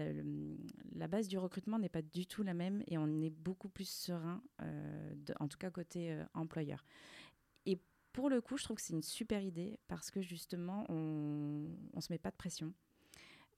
la, 0.97 1.07
base 1.07 1.29
du 1.29 1.39
recrutement 1.39 1.79
n'est 1.79 1.89
pas 1.89 2.03
du 2.03 2.27
tout 2.27 2.43
la 2.43 2.55
même 2.55 2.83
et 2.89 2.99
on 2.99 3.21
est 3.21 3.31
beaucoup 3.31 3.69
plus 3.69 3.89
serein, 3.89 4.43
euh, 4.63 5.15
en 5.39 5.47
tout 5.47 5.59
cas 5.59 5.71
côté 5.71 6.13
euh, 6.13 6.25
employeur. 6.35 6.85
Pour 8.12 8.29
le 8.29 8.40
coup, 8.40 8.57
je 8.57 8.64
trouve 8.64 8.76
que 8.76 8.83
c'est 8.83 8.93
une 8.93 9.02
super 9.02 9.43
idée 9.43 9.79
parce 9.88 10.11
que 10.11 10.21
justement, 10.21 10.85
on 10.88 11.67
ne 11.95 12.00
se 12.00 12.12
met 12.12 12.19
pas 12.19 12.31
de 12.31 12.37
pression. 12.37 12.73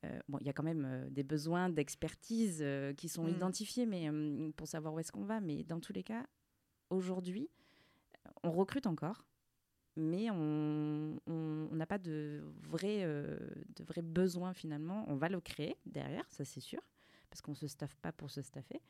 Euh, 0.05 0.21
bon, 0.29 0.39
il 0.41 0.47
y 0.47 0.51
a 0.51 0.53
quand 0.53 0.63
même 0.63 1.09
des 1.11 1.23
besoins 1.23 1.69
d'expertise 1.69 2.65
qui 2.97 3.09
sont 3.09 3.25
mmh. 3.25 3.31
identifiés 3.31 3.87
mais, 3.87 4.11
pour 4.57 4.67
savoir 4.67 4.95
où 4.95 4.99
est-ce 4.99 5.13
qu'on 5.13 5.25
va. 5.25 5.41
Mais 5.41 5.63
dans 5.65 5.81
tous 5.81 5.93
les 5.93 6.03
cas, 6.03 6.27
aujourd'hui, 6.91 7.49
on 8.43 8.51
recrute 8.51 8.87
encore 8.87 9.25
mais 9.97 10.31
on 10.31 11.19
n'a 11.73 11.87
pas 11.87 11.99
de 11.99 12.43
vrai, 12.63 13.03
euh, 13.03 13.39
de 13.77 13.85
vrai 13.85 14.03
besoin 14.03 14.55
finalement. 14.55 15.05
On 15.09 15.17
va 15.17 15.29
le 15.29 15.41
créer 15.41 15.77
derrière, 15.87 16.25
ça 16.31 16.45
c'est 16.45 16.61
sûr, 16.61 16.81
parce 17.33 17.41
qu'on 17.41 17.53
ne 17.53 17.57
se 17.57 17.67
staffe 17.67 17.97
pas 17.97 18.13
pour 18.13 18.31
se 18.31 18.43
staffer. 18.43 18.81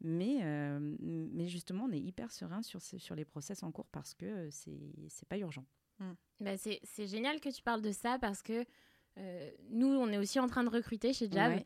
Mais, 0.00 0.40
euh, 0.42 0.96
mais 1.00 1.46
justement, 1.46 1.84
on 1.84 1.92
est 1.92 2.00
hyper 2.00 2.32
serein 2.32 2.62
sur, 2.62 2.82
sur 2.82 3.14
les 3.14 3.24
process 3.24 3.62
en 3.62 3.70
cours 3.70 3.86
parce 3.86 4.12
que 4.14 4.50
c'est 4.50 4.70
n'est 4.70 5.28
pas 5.28 5.38
urgent. 5.38 5.64
Mmh. 6.00 6.12
Bah 6.40 6.56
c'est 6.56 7.06
génial 7.06 7.40
que 7.40 7.48
tu 7.48 7.62
parles 7.62 7.82
de 7.82 7.92
ça 7.92 8.18
parce 8.18 8.42
que 8.42 8.64
euh, 9.18 9.50
nous, 9.70 9.86
on 9.86 10.08
est 10.08 10.18
aussi 10.18 10.40
en 10.40 10.48
train 10.48 10.64
de 10.64 10.70
recruter 10.70 11.12
chez 11.12 11.30
Jab. 11.30 11.60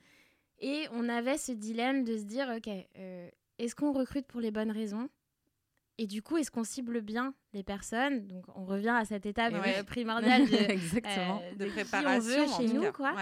Et 0.59 0.87
on 0.93 1.09
avait 1.09 1.39
ce 1.39 1.53
dilemme 1.53 2.05
de 2.05 2.17
se 2.17 2.25
dire, 2.25 2.49
OK, 2.55 2.69
est-ce 2.69 3.75
qu'on 3.75 3.93
recrute 3.93 4.27
pour 4.27 4.41
les 4.41 4.51
bonnes 4.51 4.71
raisons? 4.71 5.09
Et 5.99 6.07
du 6.07 6.23
coup, 6.23 6.37
est-ce 6.37 6.51
qu'on 6.51 6.65
cible 6.65 7.01
bien 7.01 7.35
les 7.55 7.63
personnes? 7.63 8.27
Donc, 8.27 8.45
on 8.55 8.67
revient 8.67 8.95
à 8.99 9.05
cette 9.05 9.25
étape 9.25 9.55
euh, 9.55 9.83
primordiale 9.83 10.47
de, 10.51 10.55
Exactement. 10.55 11.41
Euh, 11.43 11.55
de, 11.55 11.71
préparation 11.71 12.59
chez 12.59 12.67
nous, 12.67 12.93
quoi. 12.93 13.15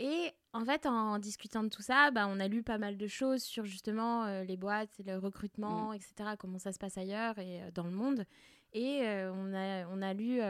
Et 0.00 0.30
en 0.60 0.64
fait, 0.64 0.86
en 0.86 1.18
discutant 1.18 1.62
de 1.62 1.68
tout 1.68 1.82
ça, 1.82 2.10
bah, 2.10 2.26
on 2.28 2.40
a 2.40 2.48
lu 2.48 2.62
pas 2.62 2.78
mal 2.78 2.96
de 2.96 3.06
choses 3.06 3.42
sur 3.42 3.64
justement 3.64 4.24
euh, 4.24 4.44
les 4.44 4.56
boîtes, 4.56 5.00
le 5.04 5.16
recrutement, 5.18 5.90
mm. 5.90 5.94
etc., 5.94 6.14
comment 6.38 6.58
ça 6.58 6.72
se 6.72 6.78
passe 6.78 6.98
ailleurs 6.98 7.38
et 7.38 7.60
dans 7.74 7.84
le 7.84 7.90
monde. 7.90 8.24
Et 8.74 9.00
on, 9.02 9.54
a, 9.54 9.86
on 9.86 10.02
a 10.02 10.12
lu, 10.12 10.40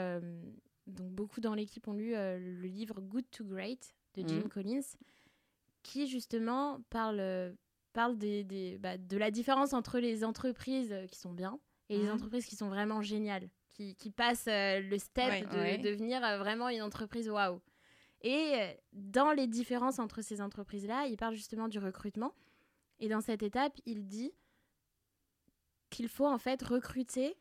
donc 0.89 1.13
beaucoup 1.13 1.41
dans 1.41 1.55
l'équipe 1.55 1.87
ont 1.87 1.93
lu 1.93 2.11
le 2.15 2.67
livre 2.67 3.01
Good 3.01 3.31
to 3.31 3.45
Great 3.45 3.95
de 4.15 4.27
Jim 4.27 4.43
mm. 4.45 4.49
Collins, 4.49 4.97
qui 5.85 6.09
justement 6.09 6.81
parle 6.91 7.55
parle 7.99 8.17
des, 8.17 8.45
des 8.45 8.79
bah, 8.79 8.97
de 8.97 9.17
la 9.17 9.31
différence 9.31 9.73
entre 9.73 9.99
les 9.99 10.25
entreprises 10.25 10.93
euh, 10.93 11.07
qui 11.07 11.19
sont 11.19 11.33
bien 11.33 11.59
et 11.89 11.99
les 11.99 12.05
mhm. 12.05 12.13
entreprises 12.13 12.47
qui 12.47 12.55
sont 12.55 12.69
vraiment 12.69 13.03
géniales, 13.03 13.49
qui, 13.71 13.97
qui 13.97 14.11
passent 14.11 14.47
euh, 14.47 14.81
le 14.81 14.99
step 14.99 15.49
de 15.51 15.83
devenir 15.83 16.25
euh, 16.25 16.39
vraiment 16.39 16.69
une 16.69 16.83
entreprise 16.83 17.29
waouh. 17.29 17.61
Et 18.23 18.77
dans 18.93 19.33
les 19.33 19.47
différences 19.47 19.99
entre 19.99 20.23
ces 20.23 20.41
entreprises-là, 20.41 21.07
il 21.07 21.17
parle 21.17 21.35
justement 21.35 21.69
du 21.69 21.79
recrutement. 21.79 22.35
Et 22.99 23.09
dans 23.09 23.21
cette 23.21 23.43
étape, 23.43 23.79
il 23.87 24.07
dit 24.07 24.33
qu'il 25.91 26.09
faut 26.09 26.27
en 26.27 26.39
fait 26.39 26.63
recruter 26.63 27.37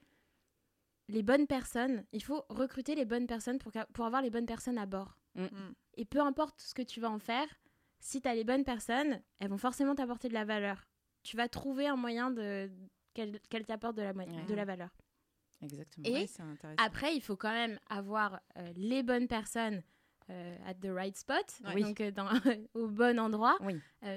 les 1.08 1.24
bonnes 1.24 1.48
personnes. 1.48 2.06
Il 2.12 2.24
faut 2.24 2.44
recruter 2.50 2.96
les 2.96 3.06
bonnes 3.06 3.28
personnes 3.28 3.58
pour, 3.58 3.72
pour 3.94 4.06
avoir 4.06 4.22
les 4.22 4.30
bonnes 4.30 4.46
personnes 4.46 4.78
à 4.78 4.86
bord. 4.86 5.18
Mm. 5.36 5.44
Mm. 5.46 5.76
Et 5.96 6.06
peu 6.06 6.20
importe 6.20 6.60
ce 6.62 6.74
que 6.74 6.82
tu 6.82 7.00
vas 7.00 7.10
en 7.10 7.20
faire, 7.20 7.48
si 8.00 8.22
tu 8.22 8.28
as 8.28 8.36
les 8.36 8.44
bonnes 8.44 8.64
personnes, 8.64 9.22
elles 9.40 9.50
vont 9.50 9.58
forcément 9.58 9.96
t'apporter 9.96 10.28
de 10.30 10.34
la 10.34 10.46
valeur. 10.46 10.88
Tu 11.24 11.38
vas 11.38 11.50
trouver 11.50 11.88
un 11.88 11.96
moyen 11.96 12.32
de 12.32 12.70
qu'elles 13.14 13.66
t'apportent 13.66 13.98
de 13.98 14.04
la, 14.04 14.14
de 14.14 14.54
la 14.54 14.66
valeur. 14.66 14.96
Exactement. 15.64 16.06
Et 16.06 16.28
après, 16.78 17.16
il 17.16 17.22
faut 17.22 17.36
quand 17.36 17.52
même 17.52 17.80
avoir 17.90 18.40
euh, 18.58 18.72
les 18.76 19.02
bonnes 19.02 19.28
personnes 19.28 19.78
euh, 19.78 19.97
at 20.30 20.76
the 20.76 20.90
right 20.90 21.16
spot, 21.16 21.46
donc 21.76 22.02
euh, 22.02 22.12
dans, 22.12 22.28
au 22.74 22.88
bon 22.88 23.20
endroit. 23.20 23.58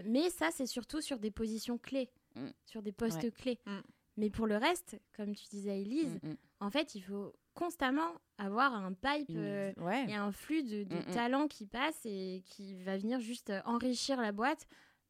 mais 0.04 0.30
ça, 0.30 0.50
c'est 0.52 0.66
surtout 0.66 1.00
sur 1.00 1.18
des 1.18 1.30
positions 1.30 1.78
clés, 1.78 2.10
mm. 2.36 2.48
sur 2.64 2.82
des 2.82 2.92
postes 2.92 3.32
clés. 3.34 3.58
Mm. 3.66 3.78
Mais 4.16 4.30
pour 4.30 4.46
le 4.46 4.56
reste, 4.56 5.00
comme 5.16 5.34
tu 5.34 5.46
disais, 5.48 5.80
Elise, 5.80 6.18
mm, 6.22 6.34
en 6.60 6.70
fait, 6.70 6.94
il 6.94 7.00
faut 7.00 7.32
constamment 7.54 8.12
avoir 8.38 8.74
un 8.74 8.92
pipe 8.92 9.30
euh, 9.30 9.72
et 10.08 10.14
un 10.14 10.32
flux 10.32 10.62
de, 10.62 10.84
de 10.84 11.12
talents 11.12 11.48
qui 11.48 11.66
passe 11.66 12.00
et 12.04 12.42
qui 12.46 12.74
va 12.82 12.96
venir 12.96 13.20
juste 13.20 13.50
euh, 13.50 13.60
enrichir 13.64 14.20
la 14.20 14.32
boîte. 14.32 14.66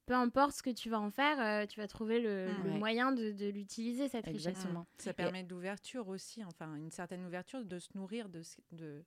Peu 0.07 0.14
importe 0.14 0.52
ce 0.52 0.62
que 0.62 0.71
tu 0.71 0.90
vas 0.90 0.99
en 0.99 1.11
faire, 1.11 1.40
euh, 1.40 1.66
tu 1.66 1.78
vas 1.78 1.87
trouver 1.87 2.21
le, 2.21 2.49
moyen 2.78 3.12
de, 3.12 3.30
de 3.30 3.47
l'utiliser, 3.47 4.09
cette 4.09 4.26
Exactement. 4.26 4.87
Ça 4.99 5.12
permet 5.12 5.45
d'ouverture 5.45 6.09
aussi, 6.09 6.42
enfin 6.45 6.75
une 6.75 6.90
certaine 6.90 7.25
ouverture, 7.25 7.64
de 7.64 7.78
se 7.78 7.90
nourrir 7.95 8.28
de, 8.28 8.42
de 8.73 9.04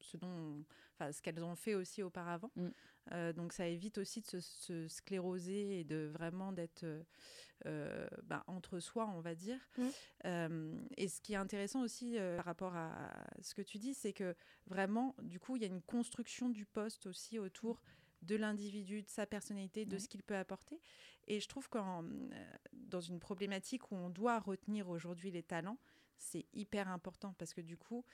ce 0.00 0.16
dont, 0.18 0.62
enfin, 1.02 1.12
ce 1.12 1.22
qu'elles 1.22 1.42
ont 1.44 1.56
fait 1.56 1.74
aussi 1.74 2.02
auparavant. 2.02 2.50
donc 3.34 3.52
ça 3.52 3.66
évite 3.66 3.98
aussi 3.98 4.20
de 4.20 4.40
se, 4.40 4.88
scléroser 4.88 5.80
et 5.80 5.84
de 5.84 6.10
vraiment 6.12 6.52
d'être 6.52 6.84
euh, 7.66 8.08
bah, 8.24 8.42
entre 8.48 8.80
soi, 8.80 9.08
on 9.14 9.20
va 9.20 9.34
dire. 9.34 9.58
Euh, 10.24 10.76
et 10.96 11.08
ce 11.08 11.20
qui 11.20 11.34
est 11.34 11.36
intéressant 11.36 11.82
aussi 11.82 12.18
euh, 12.18 12.36
par 12.36 12.44
rapport 12.44 12.74
à 12.74 12.90
ce 13.40 13.54
que 13.54 13.62
tu 13.62 13.78
dis, 13.78 13.94
c'est 13.94 14.12
que 14.12 14.34
vraiment, 14.66 15.14
du 15.22 15.38
coup, 15.38 15.56
il 15.56 15.62
y 15.62 15.64
a 15.64 15.68
une 15.68 15.82
construction 15.82 16.48
du 16.48 16.66
poste 16.66 17.06
aussi 17.06 17.38
autour 17.38 17.80
de 18.22 18.36
l'individu, 18.36 19.02
de 19.02 19.08
sa 19.08 19.26
personnalité, 19.26 19.84
de 19.84 19.98
ce 19.98 20.08
qu'il 20.08 20.22
peut 20.22 20.36
apporter. 20.36 20.80
Et 21.28 21.40
je 21.40 21.48
trouve 21.48 21.68
que 21.68 21.78
dans 22.72 23.00
une 23.00 23.18
problématique 23.18 23.90
où 23.90 23.96
on 23.96 24.10
doit 24.10 24.38
retenir 24.38 24.88
aujourd'hui 24.88 25.30
les 25.30 25.42
talents, 25.42 25.78
c'est 26.18 26.46
hyper 26.52 26.88
important 26.88 27.34
parce 27.36 27.52
que 27.52 27.60
du 27.60 27.76
coup, 27.76 28.04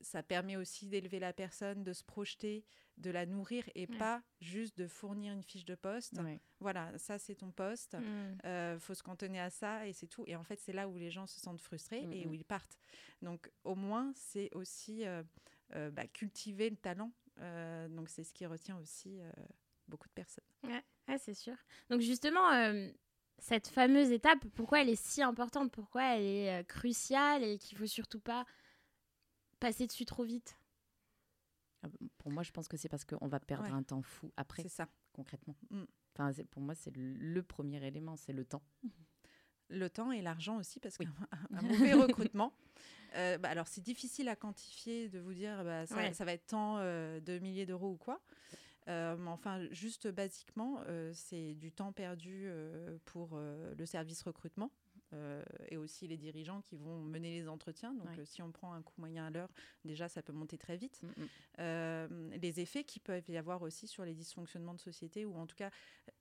ça 0.00 0.22
permet 0.22 0.56
aussi 0.56 0.86
d'élever 0.86 1.18
la 1.18 1.32
personne, 1.32 1.84
de 1.84 1.92
se 1.92 2.04
projeter, 2.04 2.64
de 2.98 3.10
la 3.10 3.26
nourrir 3.26 3.64
et 3.74 3.86
pas 3.86 4.22
juste 4.40 4.76
de 4.76 4.86
fournir 4.86 5.32
une 5.32 5.42
fiche 5.42 5.64
de 5.64 5.74
poste. 5.74 6.20
Voilà, 6.60 6.96
ça 6.98 7.18
c'est 7.18 7.36
ton 7.36 7.50
poste, 7.50 7.96
il 7.98 8.06
mm. 8.06 8.38
euh, 8.44 8.78
faut 8.78 8.94
se 8.94 9.02
cantonner 9.02 9.40
à 9.40 9.50
ça 9.50 9.86
et 9.86 9.92
c'est 9.92 10.06
tout. 10.06 10.24
Et 10.26 10.36
en 10.36 10.44
fait, 10.44 10.58
c'est 10.58 10.72
là 10.72 10.88
où 10.88 10.96
les 10.96 11.10
gens 11.10 11.26
se 11.26 11.40
sentent 11.40 11.60
frustrés 11.60 12.06
et 12.12 12.26
où 12.26 12.34
ils 12.34 12.44
partent. 12.44 12.78
Donc 13.22 13.50
au 13.64 13.74
moins, 13.74 14.12
c'est 14.14 14.50
aussi 14.54 15.06
euh, 15.06 15.22
euh, 15.74 15.90
bah, 15.90 16.06
cultiver 16.06 16.68
le 16.70 16.76
talent. 16.76 17.12
donc 17.90 18.08
c'est 18.08 18.24
ce 18.24 18.32
qui 18.32 18.46
retient 18.46 18.78
aussi 18.78 19.20
beaucoup 19.86 20.08
de 20.08 20.14
personnes. 20.14 20.44
Ouais, 20.64 21.18
c'est 21.18 21.34
sûr. 21.34 21.56
Donc 21.88 22.00
justement, 22.00 22.50
cette 23.38 23.68
fameuse 23.68 24.10
étape, 24.10 24.44
pourquoi 24.54 24.82
elle 24.82 24.88
est 24.88 25.02
si 25.02 25.22
importante, 25.22 25.70
pourquoi 25.70 26.16
elle 26.16 26.24
est 26.24 26.64
cruciale 26.64 27.44
et 27.44 27.58
qu'il 27.58 27.78
faut 27.78 27.86
surtout 27.86 28.20
pas 28.20 28.44
passer 29.58 29.86
dessus 29.86 30.04
trop 30.04 30.24
vite? 30.24 30.58
Ah, 31.82 31.88
Pour 32.18 32.30
moi, 32.30 32.42
je 32.42 32.50
pense 32.50 32.68
que 32.68 32.76
c'est 32.76 32.88
parce 32.88 33.04
qu'on 33.04 33.28
va 33.28 33.40
perdre 33.40 33.72
un 33.72 33.82
temps 33.82 34.02
fou 34.02 34.32
après. 34.36 34.62
C'est 34.62 34.68
ça. 34.68 34.88
Concrètement. 35.12 35.56
Mm. 35.70 35.84
Enfin, 36.14 36.32
pour 36.50 36.62
moi, 36.62 36.74
c'est 36.74 36.92
le 36.94 37.42
premier 37.42 37.84
élément, 37.86 38.16
c'est 38.16 38.32
le 38.32 38.44
temps. 38.44 38.62
Le 39.68 39.90
temps 39.90 40.10
et 40.12 40.22
l'argent 40.22 40.56
aussi, 40.56 40.80
parce 40.80 40.96
qu'un 40.96 41.12
mauvais 41.62 41.92
recrutement, 41.92 42.52
euh, 43.16 43.38
bah, 43.38 43.48
alors 43.50 43.68
c'est 43.68 43.82
difficile 43.82 44.28
à 44.28 44.36
quantifier, 44.36 45.08
de 45.08 45.18
vous 45.18 45.34
dire 45.34 45.62
bah, 45.64 45.86
ça, 45.86 46.24
va 46.24 46.32
être 46.32 46.46
tant 46.46 46.78
euh, 46.78 47.20
de 47.20 47.38
milliers 47.38 47.66
d'euros 47.66 47.92
ou 47.92 47.96
quoi. 47.96 48.20
Euh, 48.88 49.16
mais 49.18 49.28
enfin, 49.28 49.66
juste 49.70 50.08
basiquement, 50.08 50.82
c'est 51.12 51.54
du 51.54 51.70
temps 51.70 51.92
perdu 51.92 52.48
pour 53.04 53.38
le 53.38 53.86
service 53.86 54.22
recrutement. 54.22 54.70
Euh, 55.14 55.42
et 55.70 55.78
aussi 55.78 56.06
les 56.06 56.18
dirigeants 56.18 56.60
qui 56.60 56.76
vont 56.76 57.00
mener 57.00 57.40
les 57.40 57.48
entretiens. 57.48 57.94
Donc, 57.94 58.18
euh, 58.18 58.26
si 58.26 58.42
on 58.42 58.52
prend 58.52 58.74
un 58.74 58.82
coût 58.82 58.94
moyen 58.98 59.26
à 59.26 59.30
l'heure, 59.30 59.48
déjà, 59.84 60.06
ça 60.06 60.22
peut 60.22 60.34
monter 60.34 60.58
très 60.58 60.76
vite. 60.76 61.00
Mm, 61.02 61.06
mm. 61.06 61.28
Euh, 61.60 62.36
les 62.36 62.60
effets 62.60 62.84
qui 62.84 63.00
peuvent 63.00 63.28
y 63.28 63.38
avoir 63.38 63.62
aussi 63.62 63.86
sur 63.86 64.04
les 64.04 64.14
dysfonctionnements 64.14 64.74
de 64.74 64.80
société 64.80 65.24
ou 65.24 65.34
en 65.36 65.46
tout 65.46 65.56
cas 65.56 65.70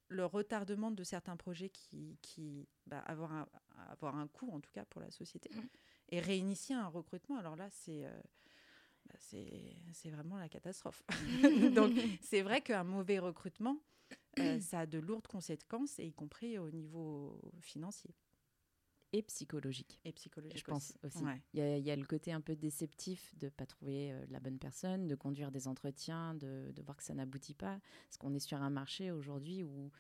le 0.08 0.26
retardement 0.26 0.90
de 0.90 1.04
certains 1.04 1.36
projets 1.36 1.70
qui, 1.70 2.18
qui 2.22 2.66
bah, 2.86 3.00
avoir, 3.00 3.34
un, 3.34 3.48
avoir 3.90 4.16
un 4.16 4.28
coût 4.28 4.50
en 4.52 4.62
tout 4.62 4.72
cas 4.72 4.86
pour 4.86 5.02
la 5.02 5.12
société. 5.12 5.50
Mm. 5.54 5.62
Et 6.10 6.20
réinitier 6.22 6.76
un 6.76 6.88
recrutement, 6.88 7.38
alors 7.38 7.58
là, 7.58 7.70
c'est 7.70 8.06
bah, 9.06 9.16
c'est 9.20 10.10
vraiment 10.10 10.38
la 10.38 10.48
catastrophe. 10.48 11.04
Donc, 11.76 11.94
c'est 12.22 12.42
vrai 12.42 12.62
qu'un 12.62 12.86
mauvais 12.86 13.20
recrutement, 13.20 13.82
euh, 14.40 14.60
ça 14.62 14.82
a 14.82 14.86
de 14.86 15.00
lourdes 15.00 15.28
conséquences, 15.28 15.98
y 15.98 16.14
compris 16.14 16.58
au 16.58 16.70
niveau 16.72 17.42
financier. 17.60 18.16
Et 19.14 19.22
psychologique. 19.24 20.00
Et 20.04 20.12
psychologique, 20.12 20.58
je 20.58 20.64
pense 20.66 20.94
aussi. 21.04 21.24
Il, 21.54 21.62
y 21.62 21.92
a, 21.92 21.96
le 21.96 22.06
côté 22.06 22.34
un 22.34 22.42
peu 22.42 22.56
déceptif 22.56 23.34
de 23.38 23.46
ne 23.46 23.50
pas 23.52 23.66
trouver 23.66 24.12
euh, 24.12 24.26
la 24.30 24.40
bonne 24.40 24.60
personne, 24.60 25.08
de 25.08 25.16
conduire 25.16 25.50
des 25.50 25.68
entretiens, 25.68 26.34
de, 26.36 26.72
de 26.76 26.82
voir 26.82 26.98
que 26.98 27.04
ça 27.04 27.14
n'aboutit 27.14 27.54
pas. 27.54 27.80
Parce 28.08 28.18
qu'on 28.18 28.34
est 28.34 28.40
sur 28.40 28.62
un 28.62 28.70
marché 28.70 29.12
aujourd'hui 29.12 29.64
où 29.64 29.92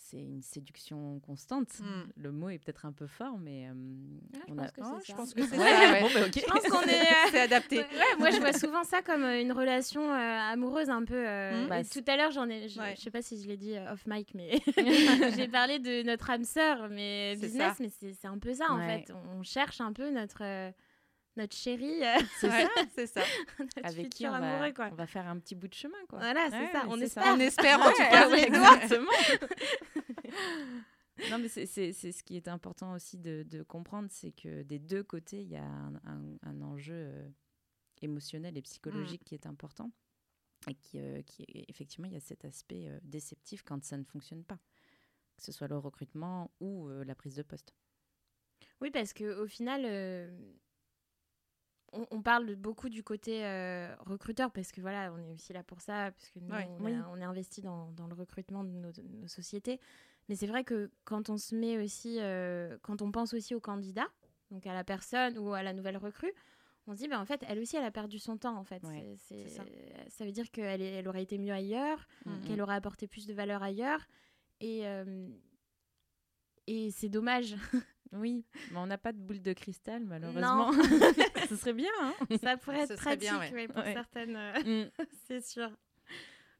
c'est 0.00 0.18
une 0.18 0.42
séduction 0.42 1.20
constante. 1.20 1.68
Hmm. 1.80 2.10
Le 2.16 2.32
mot 2.32 2.48
est 2.48 2.58
peut-être 2.58 2.86
un 2.86 2.92
peu 2.92 3.06
fort, 3.06 3.38
mais 3.38 3.68
euh, 3.68 3.72
on 4.48 4.58
a... 4.58 4.66
je 4.66 5.12
pense 5.12 5.34
que 5.34 5.42
c'est 5.42 5.56
ça. 5.56 5.98
Je 5.98 6.46
pense 6.46 6.62
qu'on 6.64 6.82
est, 6.82 7.34
euh, 7.36 7.44
adapté. 7.44 7.84
moi, 8.18 8.30
je 8.30 8.40
vois 8.40 8.52
souvent 8.52 8.82
ça 8.82 9.02
comme 9.02 9.22
euh, 9.22 9.40
une 9.40 9.52
relation 9.52 10.12
amoureuse 10.12 10.90
un 10.90 11.04
peu. 11.04 11.22
Hmm. 11.22 11.68
Bah, 11.68 11.84
tout 11.84 12.04
à 12.06 12.16
l'heure, 12.16 12.30
j'en 12.30 12.48
ai, 12.48 12.68
je, 12.68 12.80
ne 12.80 12.96
sais 12.96 13.10
pas 13.10 13.22
si 13.22 13.40
je 13.42 13.46
l'ai 13.46 13.56
dit 13.56 13.74
off 13.92 14.06
mic, 14.06 14.34
mais 14.34 14.60
j'ai 15.36 15.48
parlé 15.48 15.78
de 15.78 16.02
notre 16.02 16.30
âme 16.30 16.44
sœur, 16.44 16.88
mais 16.90 17.36
business, 17.36 17.78
mais 17.78 17.90
c'est 17.90 18.28
un 18.28 18.38
peu 18.38 18.54
ça 18.54 18.70
en 18.70 18.80
fait. 18.80 19.12
On 19.36 19.42
cherche 19.42 19.80
un 19.80 19.92
peu 19.92 20.10
notre 20.10 20.72
notre 21.40 21.56
chérie. 21.56 22.04
Euh, 22.04 22.18
c'est 22.38 22.50
ça, 22.50 22.68
c'est 22.94 23.06
ça. 23.06 23.22
Avec 23.82 24.10
qui 24.10 24.26
on 24.26 24.30
va, 24.30 24.72
quoi. 24.72 24.88
on 24.92 24.94
va 24.94 25.06
faire 25.06 25.26
un 25.26 25.38
petit 25.38 25.54
bout 25.54 25.68
de 25.68 25.74
chemin, 25.74 25.98
quoi. 26.08 26.18
Voilà, 26.18 26.50
c'est 26.50 26.72
ça. 26.72 26.84
On 26.88 27.00
espère. 27.00 27.34
On 27.34 27.40
espère 27.40 27.80
en 27.80 27.90
tout 27.90 27.96
cas. 27.96 28.30
exactement. 28.36 29.10
non, 31.30 31.38
mais 31.38 31.48
c'est 31.48 31.66
ce 31.66 32.22
qui 32.22 32.36
est 32.36 32.48
important 32.48 32.92
aussi 32.92 33.18
de, 33.18 33.44
de 33.48 33.62
comprendre, 33.62 34.08
c'est 34.10 34.32
que 34.32 34.62
des 34.62 34.78
deux 34.78 35.02
côtés, 35.02 35.42
il 35.42 35.48
y 35.48 35.56
a 35.56 35.64
un, 35.64 35.94
un, 36.42 36.60
enjeu 36.60 36.94
euh, 36.94 37.28
émotionnel 38.02 38.56
et 38.56 38.62
psychologique 38.62 39.22
mm. 39.22 39.24
qui 39.24 39.34
est 39.34 39.46
important. 39.46 39.90
Et 40.68 40.74
qui, 40.74 41.00
euh, 41.00 41.22
qui, 41.22 41.46
effectivement, 41.68 42.06
il 42.06 42.12
y 42.12 42.18
a 42.18 42.20
cet 42.20 42.44
aspect 42.44 42.90
déceptif 43.02 43.62
quand 43.62 43.82
ça 43.82 43.96
ne 43.96 44.04
fonctionne 44.04 44.44
pas, 44.44 44.58
que 45.38 45.42
ce 45.42 45.52
soit 45.52 45.68
le 45.68 45.78
recrutement 45.78 46.50
ou 46.60 46.90
la 46.90 47.14
prise 47.14 47.34
de 47.34 47.42
poste. 47.42 47.74
Oui, 48.82 48.90
parce 48.90 49.14
qu'au 49.14 49.46
final, 49.46 49.86
on, 51.92 52.22
parle 52.22 52.54
beaucoup 52.54 52.88
du 52.88 53.02
côté 53.02 53.44
euh, 53.44 53.94
recruteur 54.00 54.50
parce 54.50 54.72
que 54.72 54.80
voilà, 54.80 55.12
on 55.12 55.18
est 55.18 55.32
aussi 55.32 55.52
là 55.52 55.62
pour 55.62 55.80
ça, 55.80 56.12
parce 56.12 56.30
que 56.30 56.38
nous, 56.38 56.54
on, 56.80 57.16
est 57.18 57.24
investi 57.24 57.62
dans, 57.62 57.92
le 58.08 58.14
recrutement 58.14 58.64
de 58.64 58.70
nos, 58.70 59.28
sociétés. 59.28 59.80
Mais 60.28 60.36
c'est 60.36 60.46
vrai 60.46 60.64
que 60.64 60.90
quand 61.04 61.30
on 61.30 61.36
se 61.36 61.54
met 61.54 61.82
aussi, 61.82 62.18
euh, 62.20 62.78
quand 62.82 63.02
on 63.02 63.10
pense 63.10 63.34
aussi 63.34 63.54
au 63.54 63.60
candidat, 63.60 64.06
donc 64.50 64.66
à 64.66 64.74
la 64.74 64.84
personne 64.84 65.38
ou 65.38 65.52
à 65.52 65.62
la 65.62 65.72
nouvelle 65.72 65.96
recrue, 65.96 66.32
on 66.86 66.94
se 66.94 66.98
dit, 66.98 67.08
bah, 67.08 67.20
en 67.20 67.24
fait, 67.24 67.44
elle 67.48 67.58
aussi, 67.58 67.76
elle 67.76 67.84
a 67.84 67.90
perdu 67.90 68.18
son 68.18 68.36
temps, 68.36 68.56
en 68.56 68.64
fait. 68.64 68.82
ça. 69.48 69.64
ça. 70.08 70.24
veut 70.24 70.32
dire 70.32 70.50
qu'elle 70.50 70.82
elle 70.82 71.08
aurait 71.08 71.22
été 71.22 71.38
mieux 71.38 71.52
ailleurs, 71.52 72.06
mm-hmm. 72.26 72.46
qu'elle 72.46 72.60
aurait 72.60 72.74
apporté 72.74 73.06
plus 73.06 73.26
de 73.26 73.34
valeur 73.34 73.62
ailleurs. 73.62 74.06
Et, 74.60 74.86
euh, 74.86 75.28
et 76.66 76.90
c'est 76.90 77.08
dommage. 77.08 77.56
Oui, 78.12 78.44
mais 78.72 78.78
on 78.78 78.86
n'a 78.86 78.98
pas 78.98 79.12
de 79.12 79.18
boule 79.18 79.42
de 79.42 79.52
cristal, 79.52 80.04
malheureusement. 80.04 80.72
Ce 81.48 81.56
serait 81.56 81.72
bien. 81.72 81.90
Hein 82.00 82.14
Ça 82.42 82.56
pourrait 82.56 82.80
être 82.80 82.96
pratique 82.96 83.20
bien, 83.20 83.66
pour 83.68 83.82
certaines, 83.84 84.36
euh, 84.36 84.84
mm. 84.84 84.90
c'est 85.26 85.44
sûr. 85.44 85.70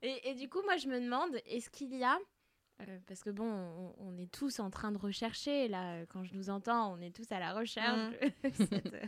Et, 0.03 0.31
et, 0.31 0.35
du 0.35 0.49
coup, 0.49 0.63
moi, 0.63 0.77
je 0.77 0.89
me 0.89 1.01
demande, 1.01 1.37
est-ce 1.47 1.71
qu'il 1.71 1.95
y 1.95 2.05
a... 2.05 2.19
Euh, 2.81 2.99
parce 3.07 3.23
que 3.23 3.29
bon, 3.29 3.95
on, 3.99 4.17
est 4.17 4.33
tous 4.33 4.59
en 4.59 4.71
train 4.71 4.91
de 4.91 4.97
rechercher, 4.97 5.69
là, 5.69 6.07
quand 6.07 6.25
je 6.25 6.35
nous 6.35 6.49
entends, 6.49 6.95
on 6.95 7.01
est 7.03 7.15
tous 7.15 7.31
à 7.31 7.39
la 7.39 7.53
recherche 7.53 8.15
mm. 8.43 8.49
de 8.49 9.01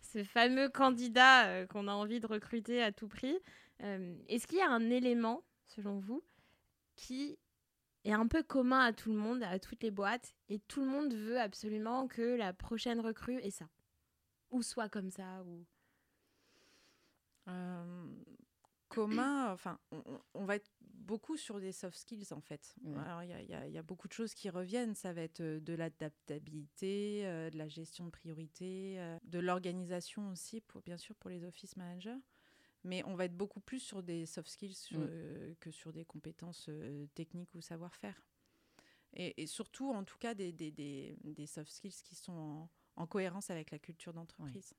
ce 0.00 0.24
fameux 0.24 0.68
candidat 0.68 1.46
euh, 1.46 1.66
qu'on 1.66 1.86
a 1.86 1.92
envie 1.92 2.18
de 2.18 2.26
recruter 2.26 2.82
à 2.82 2.90
tout 2.90 3.06
prix. 3.06 3.38
est-ce 3.78 4.48
qu'il 4.48 4.58
y 4.58 4.62
a 4.62 4.70
un 4.70 4.90
élément, 4.90 5.44
selon 5.66 6.00
vous, 6.00 6.24
qui 6.96 7.38
est 8.04 8.12
un 8.12 8.26
peu 8.26 8.42
commun 8.42 8.80
à 8.80 8.92
tout 8.92 9.12
le 9.12 9.18
monde, 9.18 9.42
à 9.42 9.58
toutes 9.58 9.82
les 9.82 9.90
boîtes, 9.90 10.34
et 10.48 10.58
tout 10.60 10.84
le 10.84 10.90
monde 10.90 11.14
veut 11.14 11.40
absolument 11.40 12.08
que 12.08 12.36
la 12.36 12.52
prochaine 12.52 13.00
recrue 13.00 13.38
ait 13.38 13.50
ça, 13.50 13.68
ou 14.50 14.62
soit 14.62 14.88
comme 14.88 15.10
ça, 15.10 15.42
ou 15.44 15.64
euh, 17.48 18.06
commun. 18.88 19.52
Enfin, 19.52 19.78
on, 20.34 20.44
va 20.44 20.56
être 20.56 20.70
beaucoup 20.80 21.36
sur 21.36 21.60
des 21.60 21.72
soft 21.72 21.96
skills 21.96 22.32
en 22.32 22.40
fait. 22.40 22.74
Alors 23.06 23.22
il 23.22 23.30
y, 23.30 23.78
a 23.78 23.82
beaucoup 23.82 24.08
de 24.08 24.12
choses 24.12 24.34
qui 24.34 24.50
reviennent. 24.50 24.94
Ça 24.94 25.12
va 25.12 25.22
être 25.22 25.40
euh, 25.40 25.60
de 25.60 25.74
l'adaptabilité, 25.74 27.22
euh, 27.24 27.50
de 27.50 27.58
la 27.58 27.68
gestion 27.68 28.06
de 28.06 28.10
priorité, 28.10 28.98
de 29.24 29.38
l'organisation 29.38 30.28
aussi, 30.30 30.60
pour 30.60 30.82
bien 30.82 30.96
sûr 30.96 31.14
pour 31.16 31.30
les 31.30 31.44
office 31.44 31.76
managers 31.76 32.18
mais 32.84 33.02
on 33.04 33.14
va 33.14 33.26
être 33.26 33.36
beaucoup 33.36 33.60
plus 33.60 33.80
sur 33.80 34.02
des 34.02 34.26
soft 34.26 34.48
skills 34.48 34.76
mm. 34.90 34.96
euh, 34.96 35.54
que 35.60 35.70
sur 35.70 35.92
des 35.92 36.04
compétences 36.04 36.66
euh, 36.68 37.06
techniques 37.14 37.54
ou 37.54 37.60
savoir-faire. 37.60 38.20
Et, 39.14 39.46
surtout, 39.46 39.90
en 39.90 40.04
tout 40.04 40.16
cas, 40.16 40.32
des, 40.32 40.52
des, 40.52 40.70
des, 40.72 41.46
soft 41.46 41.70
skills 41.70 42.02
qui 42.02 42.14
sont 42.14 42.66
en, 42.96 43.06
cohérence 43.06 43.50
avec 43.50 43.70
la 43.70 43.78
culture 43.78 44.14
d'entreprise. 44.14 44.72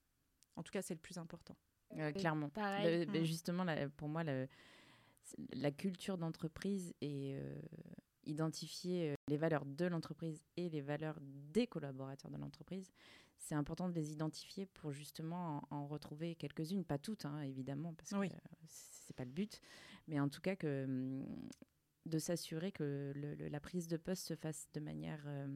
En 0.56 0.64
tout 0.64 0.72
cas, 0.72 0.82
c'est 0.82 0.94
le 0.94 1.00
plus 1.00 1.18
important. 1.18 1.56
Euh, 1.96 2.10
clairement. 2.10 2.50
Ben, 2.52 3.08
mm. 3.08 3.24
justement, 3.24 3.64
pour 3.96 4.08
moi, 4.08 4.24
la 4.24 5.70
culture 5.70 6.18
d'entreprise 6.18 6.92
et 7.00 7.38
identifier 8.24 9.14
les 9.28 9.36
valeurs 9.36 9.64
de 9.64 9.84
l'entreprise 9.84 10.42
et 10.56 10.68
les 10.68 10.80
valeurs 10.80 11.20
des 11.54 11.66
collaborateurs 11.66 12.30
de 12.30 12.36
l'entreprise, 12.36 12.92
c'est 13.38 13.54
important 13.54 13.88
de 13.88 13.94
les 13.94 14.12
identifier 14.12 14.66
pour 14.66 14.92
justement 14.92 15.66
en, 15.70 15.86
retrouver 15.86 16.34
quelques-unes, 16.34 16.84
pas 16.84 16.98
toutes 16.98 17.24
hein, 17.24 17.40
évidemment, 17.40 17.94
parce 17.94 18.10
que 18.10 18.28
ce 18.28 18.36
c'est 19.06 19.16
pas 19.16 19.24
le 19.24 19.30
but, 19.30 19.60
mais 20.08 20.20
en 20.20 20.28
tout 20.28 20.40
cas 20.40 20.56
que 20.56 20.84
hum, 20.84 21.24
de 22.06 22.18
s'assurer 22.18 22.72
que 22.72 23.12
la 23.50 23.60
prise 23.60 23.88
de 23.88 23.96
poste 23.96 24.26
se 24.26 24.34
fasse 24.34 24.68
de 24.74 24.80
manière 24.80 25.22
euh, 25.26 25.46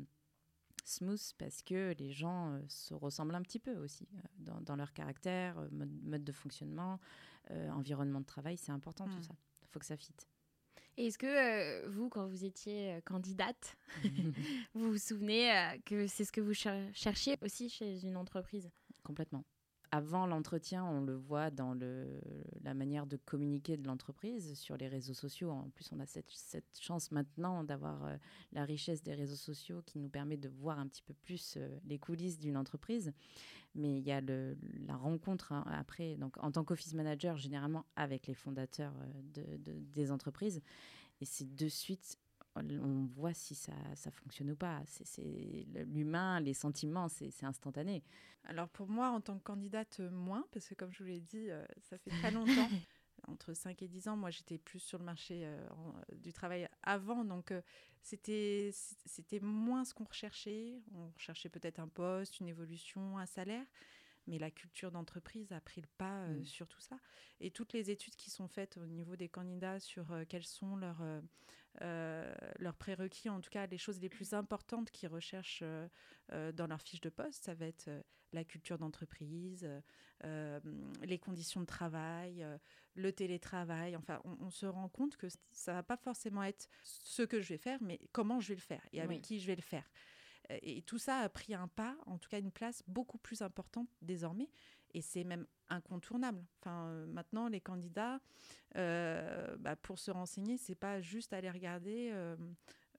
smooth 0.85 1.35
parce 1.37 1.63
que 1.63 1.95
les 1.99 2.11
gens 2.11 2.53
euh, 2.53 2.61
se 2.69 2.95
ressemblent 2.95 3.35
un 3.35 3.43
petit 3.43 3.59
peu 3.59 3.77
aussi 3.77 4.09
euh, 4.15 4.53
dans, 4.61 4.77
leur 4.77 4.93
caractère, 4.93 5.61
mode, 5.71 6.25
de 6.25 6.33
fonctionnement, 6.33 6.99
environnement 7.51 8.21
de 8.21 8.27
travail, 8.27 8.57
c'est 8.59 8.73
important 8.73 9.07
tout 9.09 9.19
mmh. 9.19 9.23
ça. 9.23 9.35
Il 9.63 9.69
faut 9.69 9.79
que 9.79 9.87
ça 9.87 9.97
fitte 9.97 10.29
est-ce 11.07 11.19
que 11.19 11.27
euh, 11.27 11.89
vous, 11.89 12.09
quand 12.09 12.27
vous 12.27 12.45
étiez 12.45 12.95
euh, 12.95 13.01
candidate, 13.05 13.77
vous 14.75 14.93
vous 14.93 14.99
souvenez 14.99 15.51
euh, 15.51 15.79
que 15.85 16.07
c'est 16.07 16.25
ce 16.25 16.33
que 16.33 16.41
vous 16.41 16.55
cherchiez 16.55 17.37
aussi 17.43 17.69
chez 17.69 18.05
une 18.05 18.17
entreprise? 18.17 18.71
Complètement. 19.05 19.45
Avant 19.91 20.27
l'entretien, 20.27 20.85
on 20.85 21.01
le 21.01 21.15
voit 21.15 21.51
dans 21.51 21.75
la 22.63 22.75
manière 22.75 23.07
de 23.07 23.17
communiquer 23.17 23.77
de 23.79 23.87
l'entreprise 23.87 24.55
sur 24.59 24.77
les 24.77 24.87
réseaux 24.87 25.15
sociaux. 25.15 25.51
En 25.51 25.71
plus, 25.71 25.91
on 25.93 26.01
a 26.01 26.07
cette, 26.07 26.65
chance 26.79 27.11
maintenant 27.11 27.65
d'avoir 27.65 28.07
la 28.53 28.65
richesse 28.65 29.03
des 29.03 29.15
réseaux 29.15 29.37
sociaux 29.37 29.83
qui 29.87 29.99
nous 29.99 30.11
permet 30.11 30.37
de 30.37 30.49
voir 30.49 30.79
un 30.79 30.87
petit 30.87 31.03
peu 31.03 31.15
plus 31.15 31.57
les 31.87 31.99
coulisses 31.99 32.39
d'une 32.39 32.59
entreprise. 32.59 33.13
Mais 33.75 33.99
il 33.99 34.05
y 34.05 34.13
a 34.13 34.21
la 34.21 34.97
rencontre 34.97 35.53
hein, 35.53 35.65
après, 35.67 36.17
donc 36.17 36.37
en 36.43 36.51
tant 36.51 36.65
qu'office 36.65 36.95
manager, 36.95 37.37
généralement 37.37 37.87
avec 37.97 38.27
les 38.27 38.35
fondateurs 38.35 38.95
de, 39.35 39.45
des 39.95 40.11
entreprises. 40.11 40.61
Et 41.21 41.25
c'est 41.25 41.55
de 41.55 41.69
suite, 41.69 42.19
on 42.63 43.07
voit 43.07 43.35
si 43.35 43.55
ça, 43.55 43.73
ça 43.95 44.11
fonctionne 44.11 44.51
ou 44.51 44.57
pas. 44.57 44.83
C'est 44.87 45.67
l'humain, 45.87 46.41
les 46.41 46.55
sentiments, 46.55 47.09
c'est 47.09 47.45
instantané. 47.45 48.03
Alors 48.45 48.69
pour 48.69 48.89
moi, 48.89 49.11
en 49.11 49.21
tant 49.21 49.39
que 49.39 49.45
candidate, 49.45 50.01
euh, 50.01 50.11
moins, 50.11 50.45
parce 50.53 50.69
que 50.69 50.75
comme 50.75 50.93
je 50.93 51.03
vous 51.03 51.09
l'ai 51.09 51.21
dit, 51.21 51.51
euh, 51.51 51.65
ça 51.83 51.99
fait 51.99 52.11
très 52.11 52.31
longtemps. 52.31 52.69
entre 53.27 53.53
5 53.53 53.83
et 53.83 53.89
10 53.89 54.09
ans, 54.09 54.17
moi 54.17 54.31
j'étais 54.31 54.59
plus 54.59 54.79
sur 54.79 54.97
le 54.99 55.05
marché 55.05 55.41
euh, 55.45 55.69
du 56.15 56.33
travail 56.33 56.69
avant, 56.85 57.25
donc 57.25 57.53
c'était 58.01 58.71
c'était 58.73 59.41
moins 59.41 59.85
ce 59.85 59.93
qu'on 59.93 60.05
recherchait. 60.05 60.81
On 60.95 61.11
recherchait 61.11 61.49
peut-être 61.49 61.81
un 61.81 61.89
poste, 61.89 62.39
une 62.39 62.47
évolution, 62.47 63.19
un 63.19 63.27
salaire, 63.27 63.67
mais 64.29 64.39
la 64.39 64.51
culture 64.51 64.93
d'entreprise 64.93 65.53
a 65.53 65.61
pris 65.61 65.81
le 65.81 65.89
pas 65.99 66.23
euh, 66.23 66.41
mm. 66.41 66.45
sur 66.45 66.69
tout 66.69 66.81
ça. 66.81 66.97
Et 67.41 67.51
toutes 67.51 67.73
les 67.73 67.91
études 67.91 68.15
qui 68.15 68.31
sont 68.31 68.49
faites 68.49 68.77
au 68.77 68.87
niveau 68.87 69.17
des 69.17 69.29
candidats 69.29 69.81
sur 69.81 70.07
quels 70.29 70.47
sont 70.47 70.77
leurs, 70.77 71.03
leurs 71.81 72.77
prérequis, 72.77 73.29
en 73.29 73.41
tout 73.41 73.51
cas 73.51 73.67
les 73.67 73.79
choses 73.79 74.01
les 74.01 74.09
plus 74.09 74.35
importantes 74.35 74.91
qu'ils 74.91 75.09
recherchent 75.09 75.65
dans 76.31 76.67
leur 76.67 76.81
fiche 76.81 77.01
de 77.01 77.09
poste, 77.09 77.45
ça 77.45 77.55
va 77.55 77.67
être 77.67 77.91
la 78.33 78.45
culture 78.45 78.79
d'entreprise, 78.79 79.69
les 80.23 81.19
conditions 81.19 81.61
de 81.61 81.67
travail, 81.67 82.45
le 82.95 83.13
télétravail. 83.13 83.97
Enfin, 83.97 84.21
on, 84.25 84.51
se 84.51 84.67
rend 84.67 84.89
compte 84.89 85.17
que 85.17 85.29
ça 85.51 85.73
va 85.73 85.83
pas 85.83 85.97
forcément 85.97 86.43
être 86.43 86.69
ce 86.83 87.23
que 87.23 87.41
je 87.41 87.49
vais 87.49 87.59
faire, 87.59 87.79
mais 87.81 88.01
comment 88.13 88.41
je 88.41 88.49
vais 88.49 88.55
le 88.57 88.61
faire 88.61 88.85
et 88.93 89.01
avec 89.01 89.23
qui 89.23 89.41
je 89.41 89.47
vais 89.47 89.57
le 89.57 89.63
faire. 89.63 89.89
Et 90.63 90.83
tout 90.83 90.99
ça 90.99 91.19
a 91.19 91.29
pris 91.29 91.55
un 91.55 91.69
pas, 91.69 91.97
en 92.07 92.19
tout 92.19 92.29
cas 92.29 92.39
une 92.39 92.53
place 92.53 92.83
beaucoup 92.87 93.19
plus 93.19 93.43
importante 93.43 93.89
désormais. 94.01 94.49
Et 94.95 95.03
c'est 95.03 95.25
même 95.25 95.47
incontournable. 95.69 96.45
Enfin, 96.61 96.87
euh, 96.89 97.07
maintenant, 97.07 97.49
les 97.49 97.61
candidats, 97.61 98.21
euh, 98.77 99.57
bah, 99.59 99.77
pour 99.77 99.99
se 99.99 100.11
renseigner, 100.11 100.57
c'est 100.57 100.75
pas 100.75 101.01
juste 101.01 101.33
aller 101.33 101.51
regarder 101.51 102.13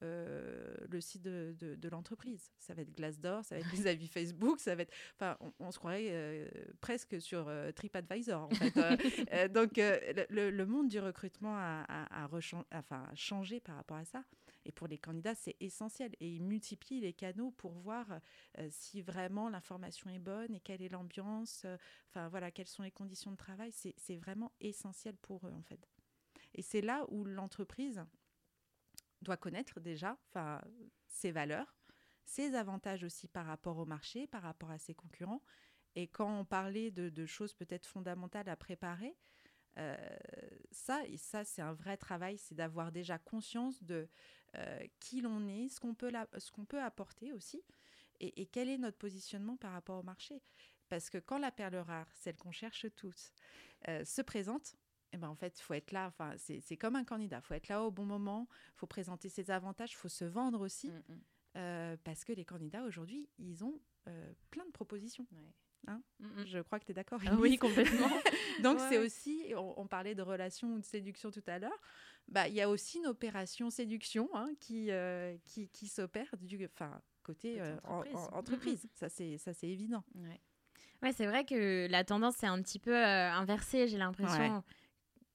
le 0.01 1.01
site 1.01 1.23
de, 1.23 1.89
l'entreprise. 1.89 2.51
Ça 2.59 2.73
va 2.73 2.83
être 2.83 2.95
Glassdoor, 2.95 3.43
ça 3.43 3.55
va 3.55 3.61
être 3.61 3.71
les 3.71 3.87
avis 3.87 4.07
Facebook, 4.07 4.59
ça 4.59 4.75
va 4.75 4.83
être. 4.83 4.93
Enfin, 5.15 5.37
on, 5.59 5.71
se 5.71 5.79
croirait 5.79 6.49
presque 6.79 7.21
sur 7.21 7.51
TripAdvisor, 7.75 8.43
en 8.43 8.49
fait. 8.49 8.73
donc, 9.53 9.73
le, 9.77 10.65
monde 10.65 10.87
du 10.87 10.99
recrutement 10.99 11.55
a, 11.57 12.29
changé 13.15 13.59
par 13.59 13.75
rapport 13.75 13.97
à 13.97 14.05
ça. 14.05 14.23
Et 14.69 14.71
pour 14.71 14.87
les 14.87 14.99
candidats, 14.99 15.33
c'est 15.33 15.55
essentiel. 15.59 16.11
Et 16.19 16.29
ils 16.29 16.43
multiplient 16.43 16.99
les 16.99 17.13
canaux 17.13 17.49
pour 17.49 17.71
voir 17.71 18.05
si 18.69 19.01
vraiment 19.01 19.49
l'information 19.49 20.11
est 20.11 20.19
bonne 20.19 20.53
et 20.53 20.59
quelle 20.59 20.83
est 20.83 20.89
l'ambiance, 20.89 21.65
enfin 22.07 22.29
voilà, 22.29 22.51
quelles 22.51 22.67
sont 22.67 22.83
les 22.83 22.91
conditions 22.91 23.31
de 23.31 23.35
travail. 23.35 23.71
C'est 23.71 24.15
vraiment 24.15 24.51
essentiel 24.61 25.17
pour 25.17 25.47
eux, 25.47 25.53
en 25.53 25.63
fait. 25.63 25.89
Et 26.53 26.61
c'est 26.61 26.81
là 26.81 27.03
où 27.09 27.25
l'entreprise 27.25 28.05
doit 29.23 29.37
connaître 29.37 29.79
déjà 29.79 30.19
ses 31.07 31.31
valeurs, 31.31 31.75
ses 32.25 32.53
avantages 32.53 33.03
aussi 33.03 33.27
par 33.27 33.47
rapport 33.47 33.79
au 33.79 33.85
marché, 33.87 34.27
par 34.27 34.43
rapport 34.43 34.69
à 34.69 34.77
ses 34.77 34.93
concurrents. 34.93 35.41
Et 35.95 36.07
quand 36.07 36.39
on 36.39 36.45
parlait 36.45 36.91
de, 36.91 37.25
choses 37.25 37.55
peut-être 37.55 37.87
fondamentales 37.87 38.49
à 38.49 38.55
préparer, 38.55 39.17
euh, 39.77 39.97
ça, 40.71 41.01
ça 41.17 41.43
c'est 41.43 41.61
un 41.61 41.73
vrai 41.73 41.97
travail, 41.97 42.37
c'est 42.37 42.53
d'avoir 42.53 42.91
déjà 42.91 43.17
conscience 43.17 43.81
de 43.83 44.07
euh, 44.55 44.79
qui 44.99 45.21
l'on 45.21 45.47
est, 45.47 45.69
ce 45.69 45.79
qu'on 45.79 45.93
peut, 45.93 46.11
ce 46.37 46.51
qu'on 46.51 46.65
peut 46.65 46.81
apporter 46.81 47.33
aussi, 47.33 47.63
et, 48.19 48.47
quel 48.47 48.67
est 48.67 48.77
notre 48.77 48.97
positionnement 48.97 49.55
par 49.55 49.71
rapport 49.71 49.99
au 49.99 50.03
marché. 50.03 50.41
Parce 50.89 51.09
que 51.09 51.17
quand 51.17 51.37
la 51.37 51.51
perle 51.51 51.75
rare, 51.75 52.07
celle 52.15 52.35
qu'on 52.35 52.51
cherche 52.51 52.87
tous, 52.95 53.31
euh, 53.87 54.03
se 54.03 54.21
présente, 54.21 54.75
eh 55.13 55.17
ben 55.17 55.29
en 55.29 55.35
fait, 55.35 55.59
faut 55.61 55.73
être 55.73 55.91
là. 55.91 56.07
Enfin, 56.07 56.35
c'est 56.37 56.77
comme 56.77 56.95
un 56.95 57.05
candidat. 57.05 57.37
Il 57.37 57.41
faut 57.43 57.53
être 57.53 57.67
là 57.67 57.83
au 57.83 57.91
bon 57.91 58.05
moment. 58.05 58.47
Il 58.75 58.77
faut 58.77 58.87
présenter 58.87 59.29
ses 59.29 59.51
avantages. 59.51 59.91
Il 59.91 59.95
faut 59.95 60.09
se 60.09 60.25
vendre 60.25 60.61
aussi. 60.61 60.89
Mm, 60.89 61.03
mm. 61.07 61.21
Euh, 61.57 61.97
parce 62.03 62.23
que 62.23 62.33
les 62.33 62.45
candidats 62.45 62.83
aujourd'hui, 62.83 63.27
ils 63.37 63.63
ont 63.63 63.79
plein 64.49 64.65
de 64.65 64.71
propositions. 64.71 65.27
Hein 65.87 66.01
mm, 66.19 66.45
Je 66.45 66.59
crois 66.59 66.79
que 66.79 66.85
tu 66.85 66.91
es 66.91 66.93
d'accord. 66.93 67.19
Ah 67.25 67.35
oui, 67.37 67.57
complètement. 67.57 68.09
Donc, 68.63 68.79
c'est 68.89 68.97
aussi, 68.97 69.53
on, 69.55 69.87
parlait 69.87 70.15
de 70.15 70.21
relations 70.21 70.73
ou 70.73 70.79
de 70.79 70.85
séduction 70.85 71.31
tout 71.31 71.43
à 71.47 71.59
l'heure. 71.59 71.79
Bah, 72.27 72.47
il 72.47 72.53
y 72.53 72.61
a 72.61 72.69
aussi 72.69 72.99
une 72.99 73.07
opération 73.07 73.69
séduction 73.69 74.29
hein, 74.33 74.49
qui, 74.59 74.91
euh, 74.91 75.35
qui, 75.45 75.69
qui 75.69 75.87
s'opère 75.87 76.29
du 76.41 76.63
enfin, 76.65 77.01
côté 77.23 77.61
entreprise. 78.33 78.87
Ça, 78.93 79.09
c'est 79.09 79.39
évident. 79.63 80.03
Ouais. 80.15 80.39
Ouais, 81.01 81.13
c'est 81.13 81.27
vrai 81.27 81.45
que 81.45 81.87
la 81.89 82.03
tendance 82.03 82.35
c'est 82.37 82.47
un 82.47 82.61
petit 82.61 82.79
peu 82.79 82.95
inversée, 82.95 83.87
j'ai 83.87 83.97
l'impression 83.97 84.63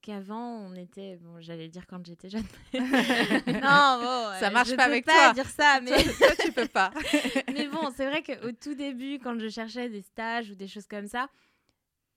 qu'avant 0.05 0.59
on 0.59 0.75
était 0.75 1.17
bon 1.17 1.41
j'allais 1.41 1.69
dire 1.69 1.87
quand 1.87 2.05
j'étais 2.05 2.29
jeune 2.29 2.45
non 2.75 3.99
bon 4.03 4.39
ça 4.39 4.51
marche 4.53 4.69
je 4.69 4.75
pas 4.75 4.85
peux 4.85 4.91
avec 4.91 5.07
pas 5.07 5.33
dire 5.33 5.49
ça 5.49 5.81
mais 5.83 6.03
toi, 6.03 6.29
tu 6.43 6.53
peux 6.53 6.69
pas. 6.69 6.91
Mais 7.55 7.67
bon 7.69 7.91
c'est 7.97 8.07
vrai 8.07 8.23
qu'au 8.23 8.53
tout 8.53 8.75
début 8.75 9.19
quand 9.19 9.39
je 9.39 9.49
cherchais 9.49 9.89
des 9.89 10.03
stages 10.03 10.51
ou 10.51 10.55
des 10.55 10.69
choses 10.69 10.87
comme 10.87 11.07
ça 11.07 11.29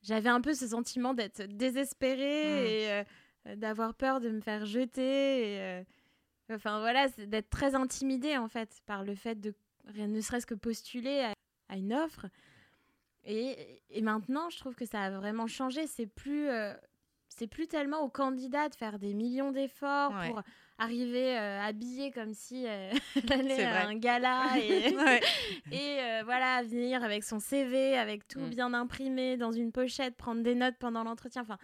j'avais 0.02 0.30
un 0.30 0.42
peu 0.42 0.54
ce 0.54 0.68
sentiment 0.68 1.14
d'être 1.14 1.44
désespérée 1.44 2.44
mmh. 2.44 2.66
et 2.66 2.92
euh, 2.92 3.56
d'avoir 3.56 3.94
peur 3.94 4.20
de 4.20 4.30
me 4.30 4.42
faire 4.42 4.66
jeter 4.66 5.54
et, 5.54 5.62
euh, 5.62 5.84
enfin 6.52 6.80
voilà 6.80 7.08
d'être 7.08 7.50
très 7.50 7.74
intimidée 7.74 8.38
en 8.38 8.50
fait 8.50 8.82
par 8.86 9.04
le 9.04 9.16
fait 9.16 9.40
de 9.40 9.54
ne 9.96 10.20
serait-ce 10.20 10.46
que 10.46 10.56
postuler 10.56 11.32
à, 11.70 11.78
une 11.78 11.94
offre. 11.94 12.26
Et, 13.24 13.82
et, 13.90 14.02
maintenant 14.02 14.50
je 14.50 14.58
trouve 14.58 14.76
que 14.76 14.86
ça 14.86 15.04
a 15.04 15.10
vraiment 15.10 15.48
changé. 15.48 15.88
C'est 15.88 16.08
plus 16.08 16.50
euh, 16.50 16.74
c'est 17.38 17.48
plus 17.48 17.68
tellement 17.68 18.02
au 18.02 18.10
candidat 18.10 18.68
de 18.68 18.76
faire 18.76 18.98
des 18.98 19.14
millions 19.14 19.52
d'efforts 19.52 20.12
pour 20.28 20.42
arriver 20.80 21.38
euh, 21.38 21.62
habillé 21.62 22.12
comme 22.12 22.34
si 22.34 22.66
euh, 22.68 22.92
elle 23.16 23.32
allait 23.32 23.64
à 23.64 23.88
un 23.88 23.96
gala 23.96 24.58
et, 24.58 24.88
et 25.72 26.00
euh, 26.02 26.22
voilà 26.26 26.64
venir 26.64 27.04
avec 27.04 27.24
son 27.24 27.40
CV 27.40 27.98
avec 27.98 28.28
tout 28.28 28.40
mm. 28.40 28.50
bien 28.50 28.74
imprimé 28.74 29.38
dans 29.38 29.52
une 29.52 29.72
pochette 29.72 30.16
prendre 30.18 30.42
des 30.42 30.56
notes 30.56 30.78
pendant 30.80 31.04
l'entretien. 31.04 31.44
Enfin 31.44 31.58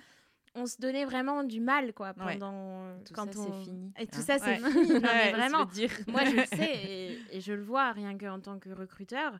on 0.56 0.68
se 0.68 0.78
donnait 0.78 1.06
vraiment 1.06 1.44
du 1.44 1.60
mal 1.60 1.94
quoi 1.94 2.14
pendant 2.14 2.96
tout 3.04 3.14
quand 3.16 3.34
ça, 3.34 3.40
on 3.40 3.64
fini. 3.64 3.92
Et 4.00 4.06
tout 4.06 4.22
ça 4.22 4.38
c'est 4.38 4.58
fini. 4.58 5.00
Vraiment. 5.32 5.66
dire. 5.66 5.92
moi 6.08 6.24
je 6.26 6.36
le 6.36 6.46
sais 6.46 6.74
et, 6.86 7.20
et, 7.32 7.42
je 7.42 7.54
le 7.54 7.64
vois 7.64 7.92
rien 7.92 8.16
qu'en 8.16 8.40
tant 8.40 8.60
que 8.60 8.70
recruteur. 8.70 9.40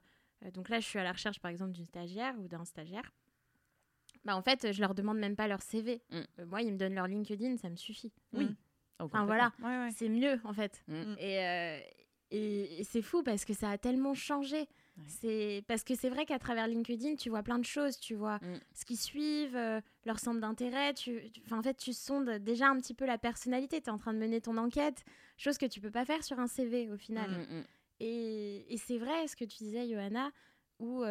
Donc 0.56 0.70
là 0.70 0.80
je 0.80 0.88
suis 0.88 0.98
à 0.98 1.04
la 1.04 1.12
recherche 1.12 1.40
par 1.40 1.52
exemple 1.52 1.74
d'une 1.74 1.86
stagiaire 1.86 2.34
ou 2.40 2.48
d'un 2.48 2.66
stagiaire 2.66 3.12
bah, 4.26 4.36
en 4.36 4.42
fait, 4.42 4.72
je 4.72 4.82
leur 4.82 4.96
demande 4.96 5.18
même 5.18 5.36
pas 5.36 5.48
leur 5.48 5.62
CV. 5.62 6.02
Mm. 6.12 6.20
Euh, 6.40 6.46
moi, 6.46 6.62
ils 6.62 6.72
me 6.72 6.78
donnent 6.78 6.96
leur 6.96 7.08
LinkedIn, 7.08 7.58
ça 7.58 7.70
me 7.70 7.76
suffit. 7.76 8.12
Oui. 8.34 8.46
Mm. 8.46 8.56
Oh, 9.00 9.06
enfin 9.06 9.26
voilà, 9.26 9.52
c'est 9.96 10.10
mieux 10.10 10.40
en 10.44 10.54
fait. 10.54 10.84
Mm. 10.88 11.16
Euh, 11.20 11.80
et, 12.32 12.80
et, 12.80 12.84
c'est 12.84 13.02
fou 13.02 13.24
parce 13.24 13.44
que 13.44 13.54
ça 13.54 13.70
a 13.70 13.78
tellement 13.78 14.14
changé. 14.14 14.68
C'est 15.08 15.64
parce 15.68 15.84
que 15.84 15.96
c'est 15.96 16.10
vrai 16.10 16.24
qu'à 16.26 16.38
travers 16.38 16.68
LinkedIn, 16.68 17.16
tu 17.16 17.30
vois 17.30 17.42
plein 17.42 17.58
de 17.58 17.66
choses, 17.66 18.00
tu 18.00 18.14
vois 18.14 18.40
ce 18.76 18.86
qu'ils 18.86 19.00
suivent, 19.00 19.56
euh, 19.56 19.82
leur 20.06 20.20
centre 20.20 20.40
d'intérêt, 20.40 20.94
tu, 20.94 21.32
en 21.50 21.64
fait, 21.64 21.76
tu 21.76 21.94
sondes 21.94 22.30
déjà 22.30 22.68
un 22.68 22.78
petit 22.78 22.94
peu 22.94 23.08
la 23.08 23.18
personnalité, 23.18 23.82
tu 23.82 23.88
es 23.88 23.90
en 23.90 23.98
train 23.98 24.14
de 24.14 24.20
mener 24.20 24.40
ton 24.40 24.56
enquête, 24.58 25.04
chose 25.36 25.58
que 25.58 25.66
tu 25.66 25.82
peux 25.82 25.90
pas 25.90 26.06
faire 26.06 26.24
sur 26.24 26.40
un 26.40 26.46
CV 26.46 26.92
au 26.92 26.98
final. 26.98 27.48
Et, 28.00 28.72
et 28.72 28.78
c'est 28.78 29.00
vrai 29.00 29.28
ce 29.28 29.36
que 29.36 29.46
tu 29.46 29.64
disais, 29.64 29.90
Johanna, 29.90 30.30
où 30.78 31.04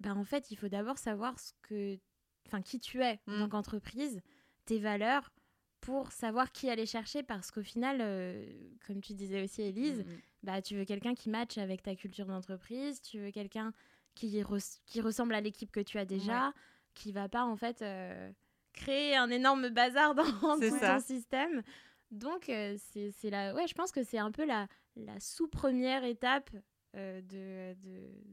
bah, 0.00 0.14
en 0.14 0.24
fait, 0.24 0.50
il 0.50 0.56
faut 0.56 0.68
d'abord 0.68 0.98
savoir 0.98 1.38
ce 1.38 1.52
que, 1.62 1.98
enfin, 2.46 2.62
qui 2.62 2.80
tu 2.80 3.02
es 3.02 3.20
en 3.26 3.38
tant 3.38 3.46
mm. 3.46 3.48
qu'entreprise, 3.48 4.20
tes 4.64 4.78
valeurs, 4.78 5.32
pour 5.80 6.12
savoir 6.12 6.52
qui 6.52 6.68
aller 6.68 6.86
chercher, 6.86 7.22
parce 7.22 7.50
qu'au 7.50 7.62
final, 7.62 7.98
euh, 8.00 8.44
comme 8.86 9.00
tu 9.00 9.14
disais 9.14 9.42
aussi, 9.42 9.62
Elise, 9.62 10.04
mm, 10.04 10.10
mm. 10.10 10.20
bah, 10.42 10.62
tu 10.62 10.76
veux 10.76 10.84
quelqu'un 10.84 11.14
qui 11.14 11.30
matche 11.30 11.58
avec 11.58 11.82
ta 11.82 11.94
culture 11.94 12.26
d'entreprise, 12.26 13.00
tu 13.00 13.20
veux 13.20 13.30
quelqu'un 13.30 13.72
qui, 14.14 14.42
qui 14.86 15.00
ressemble 15.00 15.34
à 15.34 15.40
l'équipe 15.40 15.70
que 15.70 15.80
tu 15.80 15.98
as 15.98 16.04
déjà, 16.04 16.52
qui 16.94 17.12
va 17.12 17.28
pas 17.28 17.44
en 17.44 17.56
fait 17.56 17.82
euh, 17.82 18.32
créer 18.72 19.16
un 19.16 19.30
énorme 19.30 19.68
bazar 19.68 20.14
dans 20.14 20.24
tout 20.60 20.78
ton 20.80 21.00
système. 21.00 21.62
Donc, 22.10 22.48
euh, 22.48 22.76
c'est 22.78 23.30
la... 23.30 23.54
ouais, 23.54 23.66
je 23.66 23.74
pense 23.74 23.92
que 23.92 24.02
c'est 24.02 24.18
un 24.18 24.30
peu 24.30 24.44
la, 24.44 24.68
la 24.96 25.18
sous-première 25.20 26.04
étape 26.04 26.50
euh, 26.94 27.20
de, 27.22 27.74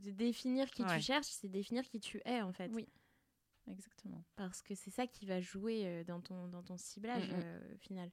de, 0.04 0.12
définir 0.12 0.70
qui 0.70 0.84
tu 0.86 1.02
cherches, 1.02 1.28
c'est 1.28 1.50
définir 1.50 1.84
qui 1.84 2.00
tu 2.00 2.22
es 2.26 2.42
en 2.42 2.54
fait. 2.54 2.70
Oui, 2.74 2.88
exactement. 3.68 4.24
Parce 4.36 4.62
que 4.62 4.76
c'est 4.76 4.92
ça 4.92 5.08
qui 5.08 5.26
va 5.26 5.42
jouer 5.42 5.86
euh, 5.86 6.04
dans 6.04 6.22
ton, 6.22 6.48
dans 6.48 6.64
ton 6.64 6.78
ciblage 6.78 7.30
mm. 7.30 7.34
Euh, 7.36 7.78
final. 7.80 8.12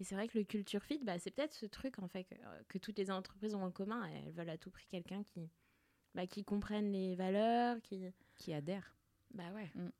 Et 0.00 0.04
c'est 0.04 0.16
vrai 0.16 0.26
que 0.26 0.38
le 0.38 0.44
culture 0.44 0.82
fit, 0.82 0.98
bah, 1.04 1.18
c'est 1.18 1.30
peut-être 1.30 1.54
ce 1.54 1.66
truc 1.66 2.00
en 2.00 2.08
fait 2.08 2.24
que, 2.24 2.34
que, 2.68 2.78
toutes 2.78 2.98
les 2.98 3.10
entreprises 3.10 3.54
ont 3.54 3.62
en 3.62 3.70
commun. 3.70 4.04
Elles 4.06 4.32
veulent 4.32 4.50
à 4.50 4.58
tout 4.58 4.70
prix 4.70 4.86
quelqu'un 4.88 5.22
qui, 5.22 5.48
bah, 6.14 6.26
qui 6.26 6.44
comprenne 6.44 6.90
les 6.90 7.14
valeurs, 7.14 7.80
qui, 7.82 8.04
qui 8.36 8.52
adhère. 8.52 8.96
Bah 9.32 9.52
ouais. 9.54 9.70
Mm. 9.74 9.90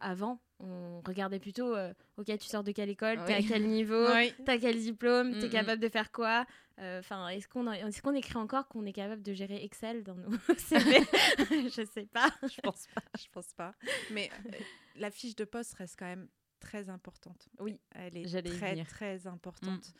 Avant, 0.00 0.40
on 0.60 1.00
regardait 1.04 1.40
plutôt, 1.40 1.74
euh, 1.74 1.92
ok, 2.16 2.26
tu 2.38 2.46
sors 2.46 2.62
de 2.62 2.70
quelle 2.70 2.90
école, 2.90 3.24
t'es 3.24 3.34
à 3.34 3.42
quel 3.42 3.66
niveau, 3.66 4.06
t'as 4.46 4.58
quel 4.58 4.78
diplôme, 4.78 5.38
t'es 5.40 5.48
capable 5.48 5.82
de 5.82 5.88
faire 5.88 6.12
quoi. 6.12 6.46
Euh, 6.80 7.00
enfin, 7.00 7.28
est-ce 7.28 7.48
qu'on 7.48 7.70
est 7.70 8.00
qu'on 8.00 8.14
écrit 8.14 8.36
encore 8.36 8.68
qu'on 8.68 8.84
est 8.84 8.92
capable 8.92 9.22
de 9.22 9.32
gérer 9.32 9.62
Excel 9.64 10.02
dans 10.02 10.14
nos 10.14 10.30
CV 10.58 11.00
Je 11.38 11.86
sais 11.92 12.06
pas. 12.06 12.30
Je 12.42 12.60
pense 12.60 12.86
pas. 12.94 13.02
Je 13.18 13.26
pense 13.32 13.52
pas. 13.52 13.74
Mais 14.12 14.30
euh, 14.46 14.58
la 14.96 15.10
fiche 15.10 15.36
de 15.36 15.44
poste 15.44 15.74
reste 15.74 15.96
quand 15.98 16.06
même 16.06 16.28
très 16.60 16.88
importante. 16.88 17.48
Oui, 17.58 17.80
elle 17.90 18.16
est 18.16 18.42
très 18.42 18.84
très 18.84 19.26
importante. 19.26 19.88
Mm. 19.88 19.98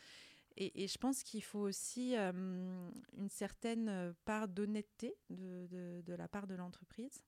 Et, 0.57 0.85
et, 0.85 0.87
je 0.87 0.99
pense 0.99 1.25
qu'il 1.25 1.43
faut 1.43 1.59
aussi 1.59 2.15
une 2.17 3.29
certaine 3.29 4.15
part 4.25 4.47
d'honnêteté 4.47 5.17
de, 5.29 5.67
de, 5.67 6.03
de, 6.03 6.15
la 6.15 6.29
part 6.29 6.47
de 6.47 6.55
l'entreprise. 6.55 7.25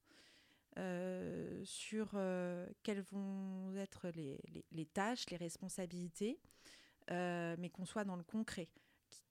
Euh, 0.79 1.63
sur 1.65 2.11
euh, 2.15 2.67
quelles 2.83 3.01
vont 3.01 3.75
être 3.77 4.09
les, 4.11 4.39
les, 4.73 4.85
tâches, 4.85 5.25
les 5.31 5.39
responsabilités, 5.39 6.39
euh, 7.11 7.57
mais 7.59 7.71
qu'on 7.71 7.87
soit 7.87 8.05
dans 8.05 8.17
le 8.17 8.23
concret, 8.23 8.69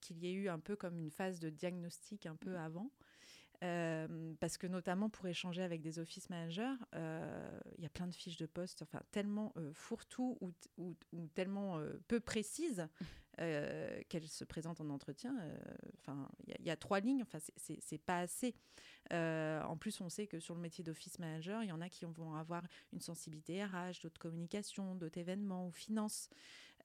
qu'il 0.02 0.18
y 0.18 0.28
ait 0.28 0.34
eu 0.34 0.50
un 0.50 0.60
peu 0.60 0.76
comme 0.76 0.98
une 0.98 1.12
phase 1.12 1.40
de 1.40 1.52
diagnostic 1.52 2.26
un 2.26 2.36
peu 2.36 2.54
mmh. 2.54 2.56
avant. 2.56 2.92
parce 4.40 4.58
que 4.58 4.66
notamment 4.66 5.10
pour 5.10 5.28
échanger 5.28 5.62
avec 5.62 5.82
des 5.82 6.00
office 6.00 6.30
managers, 6.32 6.76
il 6.94 7.84
y 7.84 7.86
a 7.86 7.90
plein 7.90 8.08
de 8.08 8.16
fiches 8.16 8.38
de 8.38 8.48
poste, 8.48 8.82
enfin 8.82 9.02
tellement 9.12 9.54
fourre-tout 9.74 10.38
ou, 10.42 10.52
ou, 10.78 10.96
ou, 11.14 11.28
tellement 11.28 11.80
peu 12.08 12.20
précises 12.20 12.88
euh, 13.42 14.02
qu'elle 14.08 14.28
se 14.30 14.46
présente 14.46 14.80
en 14.80 14.90
entretien. 14.90 15.38
Euh, 15.42 15.58
enfin, 16.00 16.30
il 16.48 16.66
y, 16.66 16.70
a 16.70 16.78
trois 16.78 17.02
lignes. 17.02 17.22
Enfin, 17.22 17.40
c'est 17.58 17.98
pas 17.98 18.20
assez. 18.20 18.56
Euh, 19.12 19.62
en 19.64 19.76
plus, 19.76 20.00
on 20.00 20.08
sait 20.08 20.26
que 20.26 20.40
sur 20.40 20.56
le 20.56 20.62
métier 20.62 20.86
d'office 20.86 21.20
manager, 21.20 21.62
il 21.62 21.68
y 21.68 21.72
en 21.74 21.82
a 21.82 21.90
qui 21.90 22.06
vont 22.06 22.36
avoir 22.36 22.64
une 22.94 23.02
sensibilité 23.02 23.62
RH, 23.66 24.04
d'autres 24.04 24.20
communications, 24.20 24.96
d'autres 24.96 25.20
événements 25.20 25.68
ou 25.68 25.72
finances. 25.72 26.30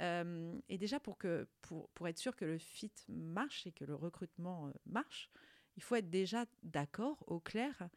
et 0.01 0.79
déjà, 0.79 0.99
pour, 0.99 1.19
que, 1.19 1.47
pour, 1.61 1.89
pour 1.91 2.09
être 2.09 2.19
sûr 2.19 2.35
que 2.35 2.45
le 2.45 2.59
fit 2.59 2.93
marche 3.09 3.67
et 3.69 3.73
que 3.73 3.85
le 3.85 3.95
recrutement 3.95 4.73
marche, 4.87 5.31
il 5.77 5.85
faut 5.85 5.95
être 5.95 6.11
déjà 6.11 6.47
d'accord, 6.65 7.23
au 7.29 7.39
clair, 7.39 7.89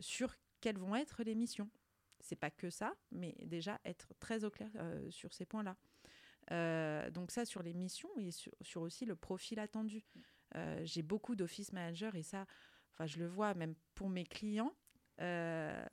sur 0.00 0.34
quelles 0.62 0.78
vont 0.78 0.96
être 0.96 1.22
les 1.22 1.34
missions. 1.34 1.68
C'est 2.20 2.36
pas 2.36 2.50
que 2.50 2.70
ça, 2.70 2.94
mais 3.12 3.34
déjà 3.44 3.78
être 3.84 4.14
très 4.20 4.44
au 4.44 4.50
clair 4.50 4.70
sur 5.10 5.34
ces 5.34 5.44
points-là. 5.44 5.76
Euh, 6.52 7.10
donc 7.10 7.30
ça 7.30 7.44
sur 7.44 7.62
les 7.62 7.74
missions 7.74 8.10
et 8.18 8.30
sur, 8.30 8.52
sur 8.60 8.82
aussi 8.82 9.04
le 9.04 9.16
profil 9.16 9.58
attendu. 9.58 10.04
Euh, 10.54 10.80
J'ai 10.84 11.02
beaucoup 11.02 11.34
d'office 11.34 11.72
managers 11.72 12.10
et 12.14 12.22
ça, 12.22 12.46
enfin 12.92 13.06
je 13.06 13.18
le 13.18 13.26
vois 13.26 13.54
même 13.54 13.74
pour 13.94 14.08
mes 14.08 14.24
clients. 14.24 14.74
euh, 15.20 15.84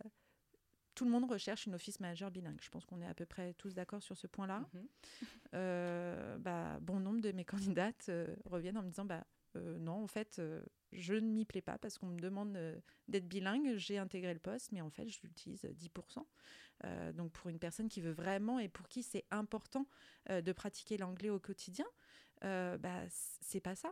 tout 0.96 1.06
le 1.06 1.12
monde 1.12 1.28
recherche 1.28 1.66
une 1.66 1.74
office 1.74 2.00
manager 2.00 2.30
bilingue. 2.30 2.60
Je 2.62 2.70
pense 2.70 2.86
qu'on 2.86 3.02
est 3.02 3.08
à 3.08 3.16
peu 3.16 3.26
près 3.26 3.56
tous 3.56 3.74
d'accord 3.74 4.04
sur 4.04 4.16
ce 4.16 4.28
point-là. 4.28 4.60
Mhm. 4.74 4.88
Euh, 5.56 6.40
bah, 6.40 6.80
bon 6.82 7.00
nombre 7.00 7.22
de 7.22 7.32
mes 7.32 7.46
candidates 7.78 8.10
reviennent 8.46 8.78
en 8.78 8.82
me 8.82 8.90
disant 8.90 9.06
bah, 9.06 9.24
non, 9.56 10.04
en 10.04 10.08
fait, 10.08 10.42
je 10.94 11.14
ne 11.14 11.28
m'y 11.28 11.46
plais 11.46 11.62
pas 11.62 11.78
parce 11.78 11.98
qu'on 11.98 12.08
me 12.08 12.20
demande 12.20 12.56
euh, 12.56 12.78
d'être 13.08 13.28
bilingue. 13.28 13.76
J'ai 13.78 13.98
intégré 13.98 14.34
le 14.34 14.40
poste, 14.40 14.72
mais 14.72 14.82
en 14.82 14.90
fait, 14.90 15.08
je 15.10 15.20
l'utilise 15.24 15.64
10%. 15.66 16.26
Euh, 16.86 17.14
donc, 17.14 17.32
pour 17.32 17.50
une 17.50 17.60
personne 17.60 17.88
qui 17.90 18.02
veut 18.02 18.12
vraiment 18.12 18.60
et 18.60 18.68
pour 18.70 18.88
qui 18.88 19.04
c'est 19.04 19.26
important 19.32 19.88
euh, 20.30 20.42
de 20.42 20.52
pratiquer 20.52 20.98
l'anglais 20.98 21.30
au 21.30 21.40
quotidien, 21.40 21.86
euh, 22.44 22.78
bah, 22.78 23.04
c'est 23.10 23.62
pas 23.62 23.76
ça. 23.76 23.92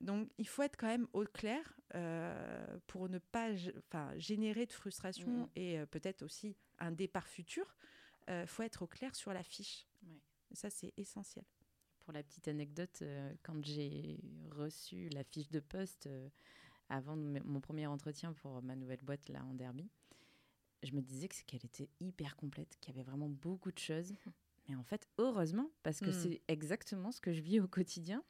Donc, 0.00 0.28
il 0.38 0.48
faut 0.48 0.62
être 0.62 0.76
quand 0.76 0.88
même 0.88 1.06
au 1.12 1.24
clair 1.24 1.74
euh, 1.94 2.78
pour 2.86 3.08
ne 3.08 3.18
pas 3.18 3.50
générer 4.16 4.66
de 4.66 4.72
frustration 4.72 5.28
Mhm. 5.42 5.48
et 5.54 5.78
euh, 5.78 5.86
peut-être 5.86 6.22
aussi 6.22 6.56
un 6.78 6.90
départ 6.92 7.28
futur. 7.28 7.76
Il 8.28 8.46
faut 8.46 8.62
être 8.62 8.82
au 8.82 8.86
clair 8.86 9.14
sur 9.14 9.32
la 9.34 9.42
fiche. 9.42 9.86
Ouais. 10.02 10.18
Ça, 10.52 10.70
c'est 10.70 10.94
essentiel. 10.96 11.44
Pour 12.04 12.12
la 12.12 12.22
petite 12.22 12.48
anecdote, 12.48 12.98
euh, 13.02 13.32
quand 13.42 13.64
j'ai 13.64 14.18
reçu 14.50 15.08
la 15.08 15.24
fiche 15.24 15.48
de 15.50 15.60
poste 15.60 16.06
euh, 16.06 16.28
avant 16.90 17.16
mon 17.16 17.60
premier 17.60 17.86
entretien 17.86 18.34
pour 18.34 18.62
ma 18.62 18.76
nouvelle 18.76 19.00
boîte 19.02 19.28
là 19.30 19.42
en 19.44 19.54
Derby, 19.54 19.88
je 20.82 20.92
me 20.92 21.00
disais 21.00 21.28
que 21.28 21.34
qu'elle 21.46 21.64
était 21.64 21.88
hyper 22.00 22.36
complète, 22.36 22.76
qu'il 22.80 22.94
y 22.94 22.98
avait 22.98 23.08
vraiment 23.08 23.30
beaucoup 23.30 23.72
de 23.72 23.78
choses. 23.78 24.12
Mais 24.68 24.74
en 24.74 24.82
fait, 24.84 25.06
heureusement, 25.18 25.70
parce 25.82 26.00
que 26.00 26.10
Mm. 26.10 26.12
c'est 26.12 26.40
exactement 26.48 27.10
ce 27.10 27.20
que 27.22 27.32
je 27.32 27.40
vis 27.40 27.60
au 27.60 27.68
quotidien. 27.68 28.22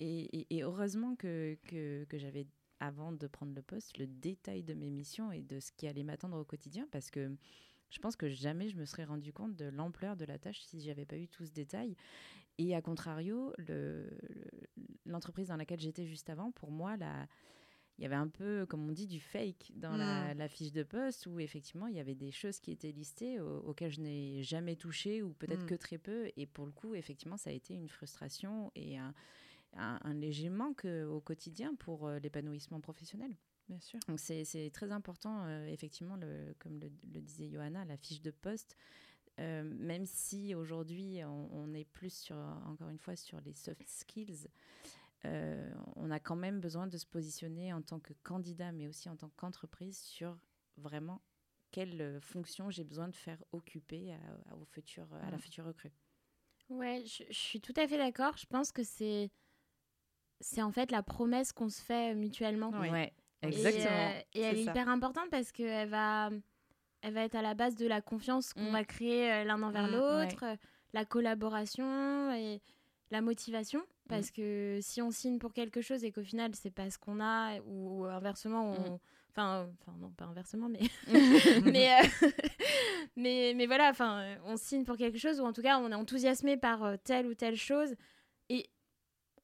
Et, 0.00 0.40
et- 0.40 0.56
et 0.56 0.62
heureusement 0.62 1.14
que, 1.16 1.56
que, 1.66 2.04
que 2.04 2.18
j'avais, 2.18 2.46
avant 2.80 3.12
de 3.12 3.26
prendre 3.26 3.54
le 3.54 3.62
poste, 3.62 3.98
le 3.98 4.06
détail 4.06 4.62
de 4.62 4.72
mes 4.74 4.90
missions 4.90 5.32
et 5.32 5.42
de 5.42 5.60
ce 5.60 5.70
qui 5.72 5.86
allait 5.86 6.02
m'attendre 6.02 6.38
au 6.38 6.44
quotidien, 6.44 6.86
parce 6.92 7.10
que 7.10 7.34
je 7.90 7.98
pense 8.00 8.16
que 8.16 8.28
jamais 8.28 8.68
je 8.68 8.76
me 8.76 8.84
serais 8.86 9.04
rendu 9.04 9.32
compte 9.32 9.54
de 9.56 9.66
l'ampleur 9.66 10.16
de 10.16 10.24
la 10.26 10.38
tâche 10.38 10.60
si 10.62 10.80
j'avais 10.80 11.06
pas 11.06 11.16
eu 11.18 11.26
tout 11.28 11.44
ce 11.46 11.52
détail. 11.52 11.96
Et 12.58 12.74
à 12.74 12.82
contrario, 12.82 13.52
le- 13.58 14.10
le- 14.76 14.86
l'entreprise 15.06 15.48
dans 15.48 15.56
laquelle 15.56 15.80
j'étais 15.80 16.06
juste 16.06 16.28
avant, 16.28 16.50
pour 16.50 16.70
moi, 16.70 16.96
la, 16.96 17.26
il 17.98 18.02
y 18.02 18.06
avait 18.06 18.14
un 18.16 18.28
peu, 18.28 18.66
comme 18.66 18.88
on 18.88 18.92
dit, 18.92 19.06
du 19.06 19.20
fake 19.20 19.72
dans 19.74 19.96
la, 19.98 20.34
la 20.34 20.48
fiche 20.48 20.72
de 20.72 20.82
poste 20.82 21.26
où 21.26 21.40
effectivement 21.40 21.86
il 21.88 21.94
y 21.96 22.00
avait 22.00 22.14
des 22.14 22.30
choses 22.30 22.60
qui 22.60 22.70
étaient 22.70 22.92
listées 22.92 23.40
au- 23.40 23.58
auxquelles 23.60 23.90
je 23.92 24.00
n'ai 24.00 24.42
jamais 24.42 24.76
touché 24.76 25.22
ou 25.22 25.32
peut-être 25.32 25.64
Mm. 25.64 25.68
que 25.68 25.74
très 25.74 25.98
peu. 25.98 26.30
Et 26.36 26.46
pour 26.46 26.66
le 26.66 26.72
coup, 26.72 26.94
effectivement, 26.94 27.36
ça 27.36 27.50
a 27.50 27.52
été 27.52 27.74
une 27.74 27.88
frustration 27.88 28.70
et 28.76 28.98
un, 28.98 29.14
un- 29.74 29.98
un 30.02 30.14
léger 30.14 30.48
manque 30.48 30.84
euh, 30.84 31.06
au 31.06 31.20
quotidien 31.20 31.74
pour 31.76 32.06
euh, 32.06 32.18
l'épanouissement 32.18 32.80
professionnel. 32.80 33.34
Bien 33.68 33.80
sûr. 33.80 33.98
Donc 34.08 34.18
c'est 34.18 34.44
c'est 34.44 34.70
très 34.70 34.90
important, 34.92 35.44
euh, 35.44 35.66
effectivement, 35.66 36.16
le, 36.16 36.54
comme 36.58 36.78
le, 36.80 36.90
le 37.12 37.20
disait 37.20 37.48
Johanna, 37.50 37.84
la 37.84 37.96
fiche 37.96 38.22
de 38.22 38.30
poste. 38.30 38.76
Euh, 39.38 39.62
même 39.62 40.06
si 40.06 40.54
aujourd'hui 40.54 41.22
on, 41.24 41.48
on 41.52 41.74
est 41.74 41.84
plus 41.84 42.12
sur, 42.12 42.36
encore 42.66 42.88
une 42.88 42.98
fois, 42.98 43.16
sur 43.16 43.40
les 43.40 43.54
soft 43.54 43.86
skills, 43.88 44.48
euh, 45.24 45.72
on 45.96 46.10
a 46.10 46.20
quand 46.20 46.36
même 46.36 46.60
besoin 46.60 46.86
de 46.86 46.96
se 46.96 47.06
positionner 47.06 47.72
en 47.72 47.82
tant 47.82 48.00
que 48.00 48.12
candidat, 48.22 48.72
mais 48.72 48.86
aussi 48.88 49.08
en 49.08 49.16
tant 49.16 49.30
qu'entreprise 49.36 49.98
sur 49.98 50.36
vraiment 50.76 51.22
quelle 51.70 52.00
euh, 52.00 52.20
fonction 52.20 52.70
j'ai 52.70 52.84
besoin 52.84 53.08
de 53.08 53.14
faire 53.14 53.42
occuper 53.52 54.12
à, 54.12 54.52
à- 54.52 54.56
au 54.56 54.64
futur, 54.64 55.06
à 55.14 55.30
la 55.30 55.36
Mm. 55.36 55.40
future 55.40 55.64
recrue. 55.64 55.92
Ouais, 56.68 57.02
je, 57.06 57.24
je 57.28 57.38
suis 57.38 57.60
tout 57.60 57.74
à 57.76 57.88
fait 57.88 57.96
d'accord. 57.98 58.36
Je 58.36 58.46
pense 58.46 58.72
que 58.72 58.82
c'est 58.82 59.30
c'est 60.40 60.62
en 60.62 60.70
fait 60.70 60.90
la 60.92 61.02
promesse 61.02 61.52
qu'on 61.52 61.68
se 61.68 61.82
fait 61.82 62.14
mutuellement. 62.14 62.70
Oui. 62.80 62.90
Ouais, 62.90 63.12
Et, 63.42 63.46
exactement. 63.48 64.08
euh, 64.08 64.20
Et, 64.34 64.40
elle 64.40 64.54
C'est 64.54 64.60
est 64.60 64.64
hyper 64.64 64.88
importante 64.88 65.28
parce 65.30 65.50
qu'elle 65.52 65.88
va, 65.88 66.30
elle 67.02 67.14
va 67.14 67.22
être 67.24 67.34
à 67.36 67.42
la 67.42 67.54
base 67.54 67.74
de 67.76 67.86
la 67.86 68.00
confiance 68.00 68.52
qu'on 68.54 68.70
Mm. 68.70 68.72
va 68.72 68.84
créer 68.84 69.32
euh, 69.32 69.44
l'un 69.44 69.62
envers 69.62 69.88
Mm, 69.88 69.92
l'autre, 69.92 70.44
euh, 70.44 70.56
la 70.92 71.04
collaboration 71.04 72.32
et 72.32 72.60
la 73.10 73.20
motivation. 73.20 73.80
Mm. 73.80 74.08
Parce 74.08 74.30
que 74.30 74.78
si 74.82 75.00
on 75.02 75.10
signe 75.10 75.38
pour 75.38 75.52
quelque 75.52 75.80
chose 75.80 76.02
et 76.04 76.12
qu'au 76.12 76.22
final 76.22 76.54
c'est 76.54 76.70
pas 76.70 76.90
ce 76.90 76.98
qu'on 76.98 77.20
a, 77.20 77.58
ou, 77.66 78.00
ou 78.00 78.04
inversement, 78.06 78.72
on... 78.72 78.94
Mm. 78.94 78.98
enfin, 79.30 79.54
euh, 79.62 79.66
enfin 79.82 79.96
non 80.00 80.10
pas 80.10 80.24
inversement, 80.26 80.68
mais 80.68 80.80
mais, 81.64 81.90
euh, 82.22 82.28
mais 83.16 83.52
mais 83.56 83.66
voilà, 83.66 83.90
enfin 83.90 84.36
on 84.44 84.56
signe 84.56 84.84
pour 84.84 84.96
quelque 84.96 85.18
chose 85.18 85.40
ou 85.40 85.44
en 85.44 85.52
tout 85.52 85.62
cas 85.62 85.78
on 85.78 85.90
est 85.90 85.94
enthousiasmé 85.94 86.56
par 86.56 86.98
telle 87.04 87.26
ou 87.26 87.34
telle 87.34 87.56
chose 87.56 87.94
et 88.48 88.66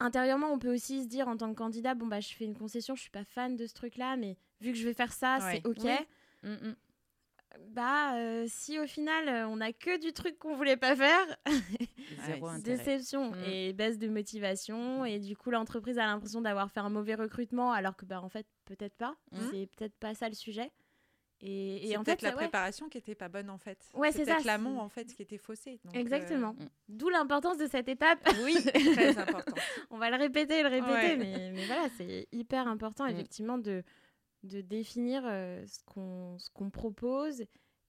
intérieurement 0.01 0.49
on 0.53 0.59
peut 0.59 0.73
aussi 0.75 1.05
se 1.05 1.09
dire 1.09 1.29
en 1.29 1.37
tant 1.37 1.51
que 1.51 1.57
candidat 1.59 1.95
bon 1.95 2.07
bah 2.07 2.21
je 2.21 2.35
fais 2.35 2.45
une 2.45 2.57
concession, 2.57 2.95
je 2.97 3.03
suis 3.03 3.11
pas 3.11 3.25
fan 3.25 3.57
de 3.57 3.67
ce 3.67 3.75
truc 3.75 3.97
là, 3.97 4.17
mais 4.17 4.37
vu 4.61 4.73
que 4.73 4.79
je 4.79 4.85
vais 4.85 4.95
faire 4.95 5.13
ça, 5.13 5.39
Ouais. 5.41 5.61
c'est 5.63 5.67
ok. 5.69 5.79
Oui. 5.85 5.91
Mm, 6.51 6.69
mm. 6.69 6.75
Bah 7.71 8.17
euh, 8.17 8.45
si 8.49 8.79
au 8.79 8.87
final 8.87 9.29
euh, 9.29 9.47
on 9.49 9.61
a 9.61 9.73
que 9.73 9.99
du 10.01 10.13
truc 10.13 10.39
qu'on 10.39 10.55
voulait 10.57 10.77
pas 10.77 10.95
faire, 10.97 11.27
Zéro 12.27 12.49
déception 12.63 13.31
Mm. 13.33 13.45
et 13.47 13.73
baisse 13.73 13.99
de 13.99 14.09
motivation 14.09 15.05
et 15.05 15.19
du 15.19 15.37
coup 15.37 15.51
l'entreprise 15.51 15.99
a 15.99 16.07
l'impression 16.07 16.41
d'avoir 16.41 16.71
fait 16.71 16.81
un 16.81 16.91
mauvais 16.91 17.15
recrutement 17.15 17.73
alors 17.73 17.97
que 17.97 18.05
bah 18.05 18.21
en 18.23 18.29
fait 18.29 18.47
peut-être 18.65 18.97
pas, 18.97 19.17
Mm. 19.33 19.39
c'est 19.51 19.69
peut-être 19.77 19.95
pas 19.99 20.15
ça 20.15 20.29
le 20.29 20.35
sujet. 20.35 20.71
Et, 21.47 21.95
en 21.99 22.05
fait 22.05 22.23
la 22.23 22.31
ça- 22.31 22.37
ouais. 22.37 22.43
préparation 22.43 22.89
qui 22.89 22.97
était 22.97 23.15
pas 23.15 23.29
bonne 23.29 23.51
en 23.51 23.59
fait. 23.59 23.79
Ouais, 23.93 24.13
c'est 24.13 24.25
ça, 24.25 24.39
l'amont 24.47 24.79
en 24.81 24.89
fait 24.89 25.05
qui 25.15 25.21
était 25.21 25.37
faussé. 25.37 25.79
Donc, 25.85 25.95
euh, 25.95 25.99
Exactement. 25.99 26.55
Mm. 26.55 26.69
D'où 26.89 27.11
l'importance 27.11 27.59
de 27.59 27.67
cette 27.67 27.89
étape. 27.89 28.19
oui, 28.45 28.55
très 28.95 29.19
important. 29.19 29.55
On 29.91 29.99
va 29.99 30.09
le 30.11 30.17
répéter 30.17 30.63
le 30.63 30.69
répéter, 30.71 30.93
Ouais. 30.93 31.17
mais, 31.17 31.51
mais 31.53 31.67
voilà, 31.67 31.89
c'est 31.99 32.29
hyper 32.33 32.67
important 32.67 33.05
Mm. 33.05 33.11
effectivement 33.11 33.59
de, 33.59 33.83
de 34.45 34.61
définir 34.61 35.23
euh, 35.27 35.65
ce 35.67 35.81
qu'on 35.85 36.39
ce 36.39 36.49
qu'on 36.51 36.71
propose 36.71 37.45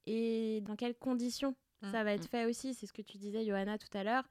et 0.08 0.62
dans 0.62 0.76
quelles 0.76 0.96
conditions 0.96 1.56
Mm. 1.82 1.92
ça 1.92 2.04
va 2.06 2.14
être 2.14 2.24
Mm. 2.24 2.30
fait 2.30 2.46
aussi. 2.46 2.74
C'est 2.74 2.86
ce 2.88 2.94
que 2.94 3.02
tu 3.02 3.18
disais, 3.18 3.46
Johanna, 3.46 3.78
tout 3.78 3.96
à 3.98 4.04
l'heure. 4.06 4.24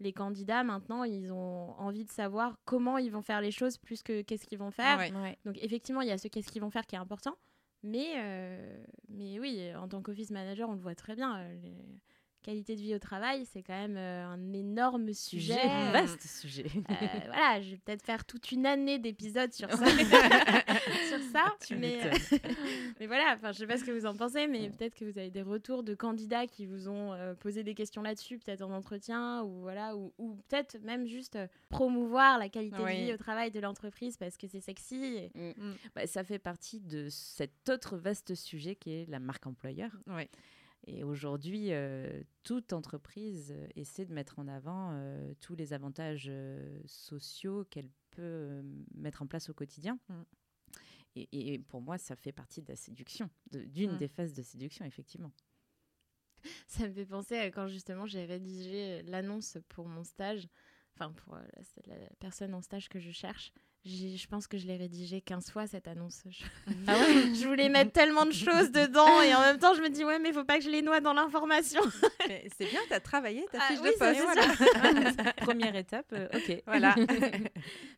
Les 0.00 0.12
candidats, 0.14 0.64
maintenant, 0.64 1.04
ils 1.04 1.30
ont 1.32 1.72
envie 1.78 2.04
de 2.06 2.10
savoir 2.10 2.58
comment 2.64 2.96
ils 2.98 3.10
vont 3.10 3.20
faire 3.22 3.40
les 3.42 3.50
choses 3.50 3.76
plus 3.76 4.02
que 4.02 4.22
qu'est-ce 4.22 4.46
qu'ils 4.46 4.58
vont 4.58 4.70
faire. 4.70 4.98
Ouais. 4.98 5.12
Ouais. 5.12 5.38
Donc 5.44 5.56
effectivement, 5.62 6.00
il 6.00 6.08
y 6.08 6.10
a 6.10 6.18
ce 6.18 6.28
qu'est-ce 6.28 6.48
qu'ils 6.50 6.62
vont 6.62 6.70
faire 6.70 6.86
qui 6.86 6.94
est 6.96 6.98
important. 6.98 7.36
Mais, 7.82 8.14
euh, 8.16 8.82
mais 9.10 9.38
oui, 9.38 9.74
en 9.76 9.86
tant 9.88 10.00
qu'office 10.02 10.30
manager, 10.30 10.68
on 10.70 10.72
le 10.74 10.80
voit 10.80 10.94
très 10.94 11.14
bien. 11.14 11.38
euh, 11.38 11.54
les 11.62 11.76
qualités 12.46 12.76
de 12.76 12.80
vie 12.80 12.94
au 12.94 12.98
travail, 12.98 13.44
c'est 13.52 13.62
quand 13.62 13.74
même 13.78 13.96
euh, 13.96 14.24
un 14.26 14.52
énorme 14.52 15.12
sujet. 15.12 15.54
Sujet, 15.54 15.90
vaste 15.92 16.22
sujet. 16.22 16.66
Euh, 16.90 16.94
voilà, 17.26 17.60
je 17.60 17.72
vais 17.72 17.76
peut-être 17.76 18.02
faire 18.04 18.24
toute 18.24 18.52
une 18.52 18.64
année 18.66 18.98
d'épisodes 18.98 19.52
sur 19.52 19.68
ça. 19.70 19.84
sur 21.08 21.18
ça 21.32 21.54
Tu 21.66 21.74
mais, 21.76 21.98
euh, 22.06 23.06
voilà, 23.06 23.34
enfin, 23.34 23.52
je 23.52 23.58
sais 23.58 23.66
pas 23.66 23.76
ce 23.76 23.84
que 23.84 23.90
vous 23.90 24.06
en 24.06 24.14
pensez, 24.14 24.46
mais 24.46 24.70
peut-être 24.70 24.94
que 24.94 25.04
vous 25.04 25.18
avez 25.18 25.30
des 25.30 25.42
retours 25.42 25.82
de 25.82 25.94
candidats 25.94 26.46
qui 26.46 26.66
vous 26.66 26.88
ont 26.88 27.12
euh, 27.12 27.34
posé 27.34 27.62
des 27.64 27.74
questions 27.74 28.02
là-dessus, 28.02 28.38
peut-être 28.38 28.62
en 28.62 28.70
entretien, 28.72 29.42
ou 29.42 29.60
voilà, 29.60 29.96
ou, 29.96 30.12
ou 30.18 30.36
peut-être 30.48 30.78
même 30.82 31.06
juste 31.06 31.38
promouvoir 31.68 32.38
la 32.38 32.48
qualité 32.48 32.76
de 32.78 32.82
vie 33.06 33.12
au 33.12 33.16
travail 33.16 33.50
de 33.50 33.60
l'entreprise 33.60 34.16
parce 34.16 34.36
que 34.36 34.46
c'est 34.46 34.60
sexy. 34.60 34.96
et- 34.96 35.30
Mm. 35.36 35.52
Mm. 35.56 35.74
Bah, 35.94 36.06
ça 36.06 36.24
fait 36.24 36.38
partie 36.38 36.80
de 36.80 37.08
cet 37.10 37.68
autre 37.68 37.96
vaste 37.96 38.34
sujet 38.34 38.74
qui 38.76 38.92
est 38.92 39.08
la 39.10 39.18
marque 39.18 39.46
employeur. 39.46 39.90
Ouais. 40.06 40.28
Et 40.88 41.02
aujourd'hui, 41.02 41.72
euh, 41.72 42.22
toute 42.44 42.72
entreprise 42.72 43.52
euh, 43.52 43.66
essaie 43.74 44.04
de 44.04 44.12
mettre 44.14 44.38
en 44.38 44.46
avant 44.46 44.90
euh, 44.92 45.34
tous 45.40 45.56
les 45.56 45.72
avantages 45.72 46.26
euh, 46.28 46.80
sociaux 46.86 47.64
qu'elle 47.64 47.90
peut 48.12 48.62
mettre 48.94 49.22
en 49.22 49.26
place 49.26 49.48
au 49.50 49.54
quotidien. 49.54 49.98
Mm. 50.08 50.22
Et, 51.16 51.54
et 51.54 51.58
pour 51.58 51.80
moi, 51.80 51.98
ça 51.98 52.14
fait 52.14 52.30
partie 52.32 52.62
de 52.62 52.68
la 52.68 52.76
séduction, 52.76 53.28
de- 53.50 53.64
d'une 53.64 53.94
Mm. 53.94 53.98
des 53.98 54.08
phases 54.08 54.34
de 54.34 54.42
séduction, 54.42 54.84
effectivement. 54.84 55.32
Ça 56.68 56.86
me 56.86 56.92
fait 56.92 57.06
penser 57.06 57.36
à 57.36 57.50
quand 57.50 57.66
justement 57.66 58.06
j'ai 58.06 58.24
rédigé 58.24 59.02
l'annonce 59.02 59.58
pour 59.68 59.88
mon 59.88 60.04
stage, 60.04 60.46
enfin 60.94 61.10
pour 61.12 61.34
la, 61.34 61.46
la 61.86 61.96
personne 62.20 62.54
en 62.54 62.60
stage 62.62 62.88
que 62.88 63.00
je 63.00 63.10
cherche. 63.10 63.52
Je 63.88 64.26
pense 64.26 64.48
que 64.48 64.58
je 64.58 64.66
l'ai 64.66 64.76
rédigée 64.76 65.20
15 65.20 65.50
fois 65.50 65.66
cette 65.68 65.86
annonce. 65.86 66.24
Je, 66.28 66.44
Ah 66.88 66.98
ouais 66.98 67.04
je 67.40 67.46
voulais 67.46 67.68
mettre 67.68 67.92
tellement 67.92 68.26
de 68.26 68.32
choses 68.32 68.72
dedans 68.72 69.22
et 69.22 69.32
en 69.32 69.40
même 69.42 69.58
temps 69.58 69.74
je 69.74 69.80
me 69.80 69.88
dis 69.90 70.02
ouais 70.04 70.18
mais 70.18 70.32
faut 70.32 70.44
pas 70.44 70.58
que 70.58 70.64
je 70.64 70.70
les 70.70 70.82
noie 70.82 71.00
dans 71.00 71.12
l'information. 71.12 71.80
C'est 72.58 72.66
bien, 72.68 72.80
tu 72.88 72.92
as 72.94 73.00
travaillé 73.00 73.46
ta 73.52 73.58
Ah 73.60 73.68
fiche 73.68 73.78
oui, 73.82 73.90
de 73.92 73.98
poste. 73.98 74.20
voilà. 74.22 75.32
Première 75.36 75.76
étape, 75.76 76.12
euh, 76.12 76.28
ok. 76.34 76.62
Voilà. 76.66 76.96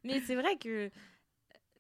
Mais 0.05 0.20
c'est 0.20 0.35
vrai 0.35 0.57
que 0.59 0.90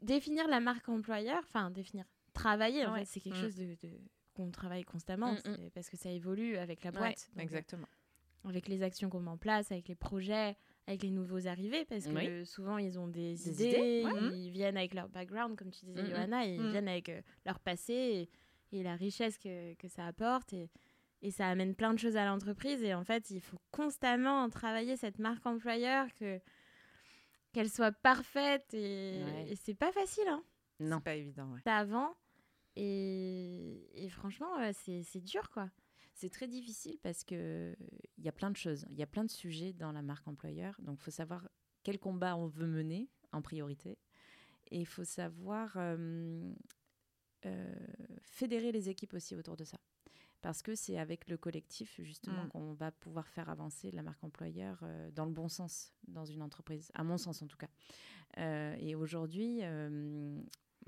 définir 0.00 0.48
la 0.48 0.60
marque 0.60 0.88
employeur, 0.88 1.42
enfin 1.44 1.70
définir, 1.70 2.04
travailler 2.32 2.86
en 2.86 2.92
Ouais. 2.94 3.00
fait, 3.00 3.04
c'est 3.06 3.20
quelque 3.20 3.36
Mm. 3.38 3.42
chose 3.42 3.56
de, 3.56 3.64
de- 3.82 4.00
qu'on 4.34 4.50
travaille 4.50 4.84
constamment 4.84 5.32
Mm, 5.32 5.50
mm. 5.50 5.70
parce 5.74 5.90
que 5.90 5.96
ça 5.96 6.10
évolue 6.10 6.56
avec 6.56 6.82
la 6.84 6.90
Ouais, 6.92 6.98
boîte. 6.98 7.28
Donc, 7.34 7.42
Exactement. 7.44 7.88
avec 8.48 8.68
les 8.68 8.82
actions 8.82 9.10
qu'on 9.10 9.20
met 9.20 9.30
en 9.30 9.36
place, 9.36 9.70
avec 9.72 9.88
les 9.88 9.96
projets, 9.96 10.56
avec 10.88 11.02
les 11.02 11.10
nouveaux 11.10 11.46
arrivés, 11.46 11.84
parce 11.84 12.06
que 12.06 12.40
Oui. 12.40 12.46
souvent 12.46 12.78
ils 12.78 12.98
ont 12.98 13.06
des, 13.08 13.34
Des 13.34 13.48
idées, 13.50 13.64
idées, 13.68 14.04
ouais. 14.06 14.38
ils 14.38 14.50
viennent 14.50 14.76
avec 14.78 14.94
leur 14.94 15.08
background, 15.08 15.56
comme 15.56 15.70
tu 15.70 15.84
disais, 15.84 16.02
Mm, 16.02 16.06
mm. 16.06 16.10
Johanna, 16.10 16.44
ils 16.46 16.60
Mm. 16.60 16.70
viennent 16.70 16.88
avec 16.88 17.08
euh, 17.10 17.20
leur 17.46 17.60
passé 17.60 18.28
et, 18.72 18.78
et 18.78 18.82
la 18.82 18.96
richesse 18.96 19.36
que, 19.38 19.74
que 19.74 19.86
ça 19.86 20.06
apporte. 20.06 20.52
Et, 20.54 20.70
et 21.20 21.30
ça 21.30 21.48
amène 21.48 21.74
plein 21.74 21.92
de 21.94 21.98
choses 21.98 22.16
à 22.16 22.24
l'entreprise. 22.24 22.82
Et 22.82 22.94
en 22.94 23.04
fait, 23.04 23.30
il 23.30 23.40
faut 23.40 23.58
constamment 23.70 24.48
travailler 24.48 24.96
cette 24.96 25.18
marque 25.18 25.44
employeur, 25.46 26.06
que 26.14 26.40
qu'elle 27.52 27.68
soit 27.70 27.92
parfaite. 27.92 28.72
Et, 28.72 29.20
et 29.48 29.56
c'est 29.56 29.74
pas 29.74 29.92
facile. 29.92 30.28
Hein. 30.28 30.42
Non. 30.80 30.98
C'est 30.98 31.04
pas 31.04 31.14
évident. 31.16 31.52
Ouais. 31.52 31.60
avant. 31.66 32.14
Et, 32.76 34.04
et 34.04 34.08
franchement, 34.08 34.52
c'est 34.72 35.20
dur, 35.24 35.50
quoi. 35.50 35.68
C'est 36.18 36.30
très 36.30 36.48
difficile 36.48 36.98
parce 37.00 37.22
qu'il 37.22 37.76
y 38.18 38.28
a 38.28 38.32
plein 38.32 38.50
de 38.50 38.56
choses. 38.56 38.84
Il 38.90 38.98
y 38.98 39.04
a 39.04 39.06
plein 39.06 39.22
de 39.22 39.30
sujets 39.30 39.72
dans 39.72 39.92
la 39.92 40.02
marque 40.02 40.26
employeur. 40.26 40.74
Donc, 40.80 40.98
il 40.98 41.04
faut 41.04 41.12
savoir 41.12 41.48
quel 41.84 42.00
combat 42.00 42.36
on 42.36 42.48
veut 42.48 42.66
mener 42.66 43.08
en 43.30 43.40
priorité. 43.40 43.98
Et 44.72 44.80
il 44.80 44.86
faut 44.86 45.04
savoir 45.04 45.74
euh, 45.76 46.52
euh, 47.46 47.74
fédérer 48.20 48.72
les 48.72 48.88
équipes 48.88 49.14
aussi 49.14 49.36
autour 49.36 49.56
de 49.56 49.62
ça 49.62 49.78
parce 50.40 50.62
que 50.62 50.74
c'est 50.74 50.98
avec 50.98 51.28
le 51.28 51.36
collectif 51.36 52.00
justement 52.00 52.44
mm. 52.44 52.48
qu'on 52.48 52.72
va 52.72 52.90
pouvoir 52.90 53.28
faire 53.28 53.48
avancer 53.48 53.90
la 53.92 54.02
marque 54.02 54.22
employeur 54.22 54.78
euh, 54.82 55.10
dans 55.12 55.24
le 55.24 55.32
bon 55.32 55.48
sens 55.48 55.92
dans 56.08 56.24
une 56.24 56.42
entreprise, 56.42 56.90
à 56.94 57.04
mon 57.04 57.16
sens 57.16 57.42
en 57.42 57.46
tout 57.46 57.58
cas. 57.58 57.68
Et 58.80 58.94
aujourd'hui, 58.94 59.62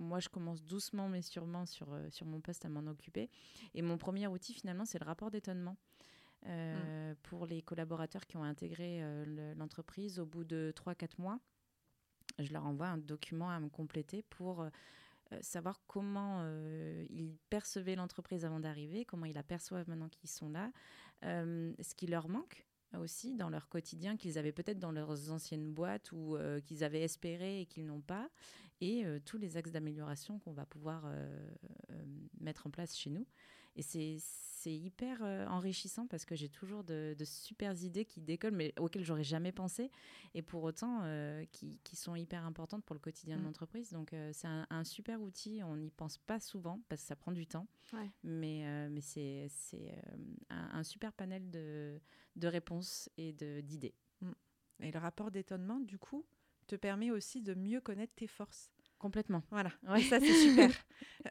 moi 0.01 0.21
je 0.21 0.29
commence 0.29 0.63
doucement 0.65 1.09
mais 1.09 1.23
sûrement 1.23 1.67
sur, 1.67 1.89
sur 2.11 2.27
mon 2.27 2.41
poste 2.41 2.65
à 2.65 2.69
m'en 2.69 2.91
occuper. 2.91 3.31
Et 3.75 3.83
mon 3.83 3.99
premier 3.99 4.27
outil 4.27 4.55
finalement, 4.55 4.85
c'est 4.85 4.99
le 4.99 5.07
rapport 5.07 5.31
d'étonnement. 5.31 5.77
Mm. 6.47 7.15
Pour 7.23 7.47
les 7.47 7.61
collaborateurs 7.61 8.27
qui 8.27 8.39
ont 8.39 8.45
intégré 8.45 9.03
l'entreprise 9.57 10.19
au 10.19 10.25
bout 10.25 10.45
de 10.45 10.73
3-4 10.75 11.09
mois, 11.19 11.39
je 12.39 12.51
leur 12.53 12.65
envoie 12.65 12.87
un 12.87 12.97
document 12.99 13.51
à 13.51 13.61
me 13.61 13.69
compléter 13.69 14.23
pour 14.23 14.67
euh, 15.33 15.39
savoir 15.43 15.81
comment 15.87 16.41
euh, 16.43 17.05
ils 17.09 17.37
percevaient 17.51 17.95
l'entreprise 17.95 18.45
avant 18.45 18.59
d'arriver, 18.59 19.05
comment 19.05 19.27
ils 19.27 19.35
la 19.35 19.45
perçoivent 19.45 19.89
maintenant 19.89 20.09
qu'ils 20.09 20.29
sont 20.29 20.49
là, 20.49 20.73
euh, 21.25 21.73
ce 21.81 21.95
qui 21.95 22.07
leur 22.07 22.29
manque 22.29 22.67
aussi 22.99 23.37
dans 23.37 23.49
leur 23.49 23.69
quotidien 23.69 24.17
qu'ils 24.17 24.39
avaient 24.39 24.51
peut-être 24.51 24.81
dans 24.81 24.91
leurs 24.91 25.31
anciennes 25.31 25.73
boîtes 25.73 26.11
ou 26.11 26.37
qu'ils 26.65 26.83
avaient 26.83 27.03
espéré 27.03 27.61
et 27.61 27.67
qu'ils 27.67 27.87
n'ont 27.87 28.01
pas, 28.01 28.29
et 28.81 29.05
tous 29.25 29.39
les 29.39 29.57
axes 29.57 29.71
d'amélioration 29.71 30.39
qu'on 30.39 30.53
va 30.53 30.67
pouvoir 30.67 31.11
mettre 32.41 32.67
en 32.67 32.71
place 32.71 32.97
chez 32.97 33.11
nous. 33.11 33.27
Et 33.77 33.83
c'est 33.83 34.75
hyper 34.75 35.23
euh, 35.23 35.47
enrichissant 35.47 36.07
parce 36.07 36.25
que 36.25 36.35
j'ai 36.35 36.49
toujours 36.49 36.85
de, 36.85 37.15
super 37.25 37.73
idées 37.83 38.05
qui 38.05 38.21
décollent, 38.21 38.55
mais 38.55 38.75
auxquelles 38.79 39.05
j'aurais 39.05 39.25
jamais 39.25 39.53
pensé, 39.53 39.91
et 40.35 40.43
pour 40.43 40.63
autant 40.65 41.01
euh, 41.03 41.45
qui, 41.53 41.79
qui, 41.85 41.97
sont 41.97 42.15
hyper 42.15 42.45
importantes 42.45 42.85
pour 42.85 42.95
le 42.95 43.01
quotidien 43.01 43.37
de 43.37 43.43
mm. 43.43 43.45
l'entreprise. 43.45 43.91
Donc 43.93 44.13
euh, 44.13 44.31
c'est 44.33 44.49
un, 44.49 44.85
super 44.85 45.23
outil, 45.23 45.63
on 45.63 45.77
n'y 45.77 45.91
pense 45.91 46.19
pas 46.19 46.41
souvent 46.41 46.81
parce 46.89 47.03
que 47.03 47.07
ça 47.07 47.17
prend 47.17 47.33
du 47.33 47.47
temps, 47.47 47.69
mais, 48.23 48.89
mais 48.91 49.01
c'est 49.01 49.49
un, 50.51 50.71
un, 50.73 50.83
super 50.83 51.13
panel 51.13 51.51
de, 51.51 52.01
de 52.37 52.49
réponses 52.49 53.09
et 53.17 53.33
d'idées. 53.33 53.95
Mm. 54.21 54.33
Et 54.81 54.91
le 54.91 54.99
rapport 54.99 55.31
d'étonnement, 55.31 55.79
du 55.81 55.99
coup, 55.99 56.27
te 56.71 56.77
permet 56.77 57.11
aussi 57.11 57.43
de 57.43 57.55
mieux 57.55 57.81
connaître 57.81 58.15
tes 58.15 58.29
forces. 58.29 58.71
Complètement. 58.99 59.43
Voilà, 59.51 59.71
ça 60.09 60.21
c'est 60.21 60.49
super. 60.49 60.71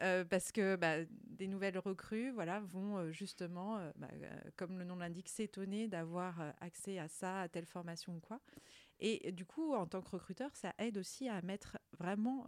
Euh, 0.02 0.24
parce 0.24 0.52
que 0.52 0.76
bah, 0.76 1.04
des 1.10 1.48
nouvelles 1.48 1.78
recrues 1.78 2.30
voilà, 2.30 2.60
vont 2.60 2.98
euh, 2.98 3.10
justement, 3.10 3.78
euh, 3.78 3.90
bah, 3.96 4.08
comme 4.56 4.78
le 4.78 4.84
nom 4.84 4.94
l'indique, 4.94 5.28
s'étonner 5.28 5.88
d'avoir 5.88 6.40
accès 6.60 6.98
à 6.98 7.08
ça, 7.08 7.40
à 7.40 7.48
telle 7.48 7.66
formation 7.66 8.14
ou 8.14 8.20
quoi. 8.20 8.40
Et 9.00 9.32
du 9.32 9.44
coup, 9.44 9.74
en 9.74 9.86
tant 9.86 10.00
que 10.00 10.10
recruteur, 10.10 10.54
ça 10.54 10.74
aide 10.78 10.96
aussi 10.96 11.28
à 11.28 11.42
mettre 11.42 11.78
vraiment 11.98 12.46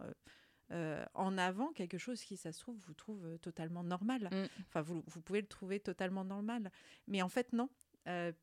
en 1.13 1.37
avant 1.37 1.71
quelque 1.73 1.97
chose 1.97 2.21
qui, 2.23 2.37
ça 2.37 2.51
se 2.53 2.59
trouve, 2.59 2.77
vous 2.87 2.93
trouve 2.93 3.37
totalement 3.39 3.83
normal. 3.83 4.29
Mm. 4.31 4.61
Enfin, 4.67 4.81
vous, 4.81 5.03
vous, 5.07 5.21
pouvez 5.21 5.41
le 5.41 5.47
trouver 5.47 5.79
totalement 5.79 6.23
normal. 6.23 6.71
Mais 7.07 7.21
en 7.21 7.29
fait, 7.29 7.51
non. 7.51 7.69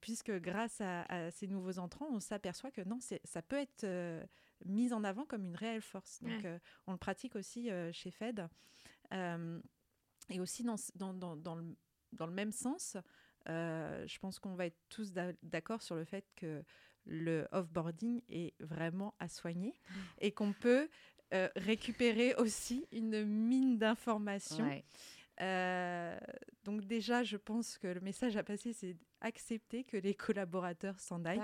Puisque 0.00 0.32
grâce 0.32 0.80
à, 0.80 1.02
à, 1.02 1.30
ces 1.30 1.46
nouveaux 1.46 1.78
entrants, 1.78 2.08
on 2.10 2.20
s'aperçoit 2.20 2.70
que 2.70 2.82
non, 2.82 2.98
ça 3.24 3.42
peut 3.42 3.58
être 3.58 3.84
mise 4.64 4.92
en 4.92 5.04
avant 5.04 5.24
comme 5.24 5.44
une 5.44 5.56
réelle 5.56 5.82
force. 5.82 6.22
Donc, 6.22 6.44
euh, 6.44 6.58
on 6.86 6.92
le 6.92 6.98
pratique 6.98 7.36
aussi 7.36 7.70
euh, 7.70 7.92
chez 7.92 8.10
Fed. 8.10 8.46
Euh, 9.12 9.60
et 10.28 10.40
aussi, 10.40 10.62
dans, 10.62 10.76
dans, 10.94 11.14
dans, 11.14 11.36
dans, 11.36 11.54
le, 11.56 11.64
dans 12.12 12.26
le 12.26 12.32
même 12.32 12.52
sens, 12.52 12.96
je 13.46 14.18
pense 14.18 14.38
qu'on 14.38 14.54
va 14.54 14.66
être 14.66 14.78
tous 14.88 15.12
d'accord 15.42 15.82
sur 15.82 15.96
le 15.96 16.04
fait 16.04 16.24
que 16.36 16.62
le 17.06 17.48
offboarding 17.50 18.22
est 18.28 18.54
vraiment 18.60 19.14
à 19.18 19.28
soigner 19.28 19.72
mmh. 19.72 19.94
et 20.20 20.32
qu'on 20.32 20.52
peut 20.52 20.88
récupérer 21.56 22.34
aussi 22.34 22.86
une 22.92 23.24
mine 23.24 23.78
d'informations. 23.78 24.68
Euh, 25.40 26.18
donc 26.64 26.84
déjà, 26.84 27.22
je 27.22 27.36
pense 27.36 27.78
que 27.78 27.86
le 27.88 28.00
message 28.00 28.36
à 28.36 28.42
passer, 28.42 28.72
c'est 28.72 28.96
accepter 29.20 29.84
que 29.84 29.96
les 29.96 30.14
collaborateurs 30.14 30.98
s'en 31.00 31.24
aillent. 31.24 31.40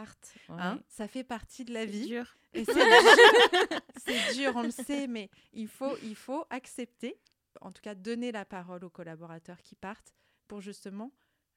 Hein, 0.48 0.80
ça 0.88 1.08
fait 1.08 1.24
partie 1.24 1.64
de 1.64 1.72
la 1.72 1.84
vie. 1.84 2.06
Dur. 2.06 2.36
c'est 2.54 4.34
dur. 4.34 4.52
on 4.54 4.62
le 4.62 4.70
sait, 4.70 5.06
mais 5.06 5.30
il 5.52 5.68
faut, 5.68 5.96
il 6.02 6.16
faut 6.16 6.46
accepter, 6.50 7.20
en 7.60 7.72
tout 7.72 7.82
cas 7.82 7.94
donner 7.94 8.32
la 8.32 8.44
parole 8.44 8.84
aux 8.84 8.90
collaborateurs 8.90 9.60
qui 9.62 9.74
partent 9.74 10.14
pour 10.48 10.60
justement 10.60 11.12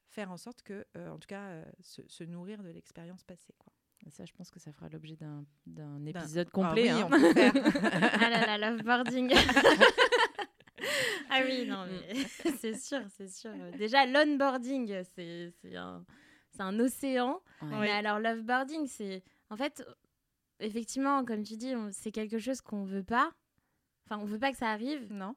faire 0.09 0.31
en 0.31 0.37
sorte 0.37 0.61
que, 0.63 0.85
euh, 0.97 1.09
en 1.09 1.19
tout 1.19 1.27
cas, 1.27 1.43
euh, 1.49 1.65
se, 1.81 2.23
nourrir 2.23 2.63
de 2.63 2.69
l'expérience 2.69 3.23
passée. 3.23 3.53
Quoi. 3.59 3.71
Et 4.05 4.11
ça, 4.11 4.25
je 4.25 4.33
pense 4.33 4.49
que 4.49 4.59
ça 4.59 4.71
fera 4.71 4.89
l'objet 4.89 5.17
d'un 5.65 6.05
épisode 6.05 6.49
complet. 6.49 6.89
Ah 6.89 7.07
oui, 7.11 7.17
hein. 7.19 7.51
ah 8.21 8.29
là 8.29 8.57
là, 8.57 8.71
loveboarding 8.71 9.33
ah 11.29 11.41
oui, 11.45 11.65
non, 11.65 11.85
mais 11.87 12.15
c'est 12.59 12.77
sûr, 12.77 13.01
c'est 13.17 13.29
sûr. 13.29 13.51
Déjà, 13.77 14.05
l'onboarding, 14.05 15.03
c'est 15.15 15.53
un, 15.75 16.05
un 16.59 16.79
océan. 16.79 17.41
Mais 17.61 17.91
alors, 17.91 18.19
loveboarding, 18.19 18.87
c'est. 18.87 19.23
En 19.49 19.57
fait, 19.57 19.83
effectivement, 20.59 21.23
comme 21.25 21.43
tu 21.43 21.57
dis, 21.57 21.73
c'est 21.91 22.11
quelque 22.11 22.39
chose 22.39 22.61
qu'on 22.61 22.83
veut 22.83 23.03
pas. 23.03 23.31
Enfin, 24.05 24.21
on 24.21 24.25
veut 24.25 24.39
pas 24.39 24.51
que 24.51 24.57
ça 24.57 24.69
arrive. 24.69 25.11
Non. 25.11 25.35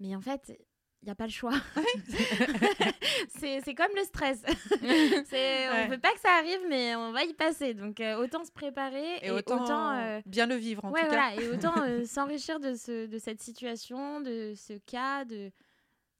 Mais 0.00 0.14
en 0.14 0.20
fait, 0.20 0.58
n'y 1.06 1.12
a 1.12 1.14
pas 1.14 1.26
le 1.26 1.32
choix. 1.32 1.52
c'est 3.38 3.74
comme 3.74 3.94
le 3.94 4.04
stress. 4.04 4.42
ouais. 4.82 5.68
On 5.72 5.84
ne 5.84 5.90
veut 5.90 6.00
pas 6.00 6.12
que 6.12 6.20
ça 6.20 6.30
arrive, 6.38 6.60
mais 6.68 6.94
on 6.96 7.12
va 7.12 7.24
y 7.24 7.34
passer. 7.34 7.74
Donc, 7.74 8.00
euh, 8.00 8.16
autant 8.16 8.44
se 8.44 8.52
préparer 8.52 9.18
et, 9.22 9.30
autant, 9.30 9.92
euh, 9.92 10.20
bien 10.26 10.46
le 10.46 10.56
vivre, 10.56 10.84
en 10.84 10.92
tout 10.92 11.06
cas. 11.08 11.34
Et 11.34 11.48
autant 11.48 11.74
euh, 11.82 12.04
s'enrichir 12.06 12.60
de, 12.60 12.74
ce, 12.74 13.06
de 13.06 13.18
cette 13.18 13.40
situation, 13.40 14.20
de 14.20 14.54
ce 14.56 14.74
cas, 14.74 15.24
de, 15.24 15.50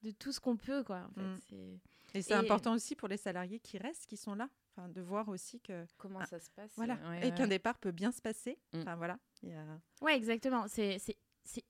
de 0.02 0.10
tout 0.12 0.32
ce 0.32 0.40
qu'on 0.40 0.56
peut. 0.56 0.84
Quoi, 0.84 1.02
en 1.10 1.12
fait. 1.14 1.56
Mm. 1.56 1.78
Et 2.14 2.22
c'est 2.22 2.34
important 2.34 2.72
aussi 2.72 2.94
pour 2.94 3.08
les 3.08 3.16
salariés 3.18 3.58
qui 3.58 3.78
restent, 3.78 4.06
qui 4.06 4.16
sont 4.16 4.34
là. 4.34 4.48
Enfin, 4.78 4.88
de 4.88 5.00
voir 5.00 5.28
aussi 5.28 5.58
que 5.60 5.86
comment 5.96 6.18
ah, 6.20 6.26
ça 6.26 6.38
se 6.38 6.50
passe 6.50 6.70
voilà 6.76 6.98
et 7.22 7.32
qu'un 7.32 7.46
départ 7.46 7.78
peut 7.78 7.92
bien 7.92 8.12
se 8.12 8.20
passer 8.20 8.58
mm. 8.74 8.80
enfin 8.80 8.94
voilà 8.96 9.16
a... 9.46 10.04
ouais 10.04 10.14
exactement 10.14 10.66
c'est 10.68 11.00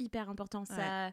hyper 0.00 0.28
important 0.28 0.64
ça 0.64 1.12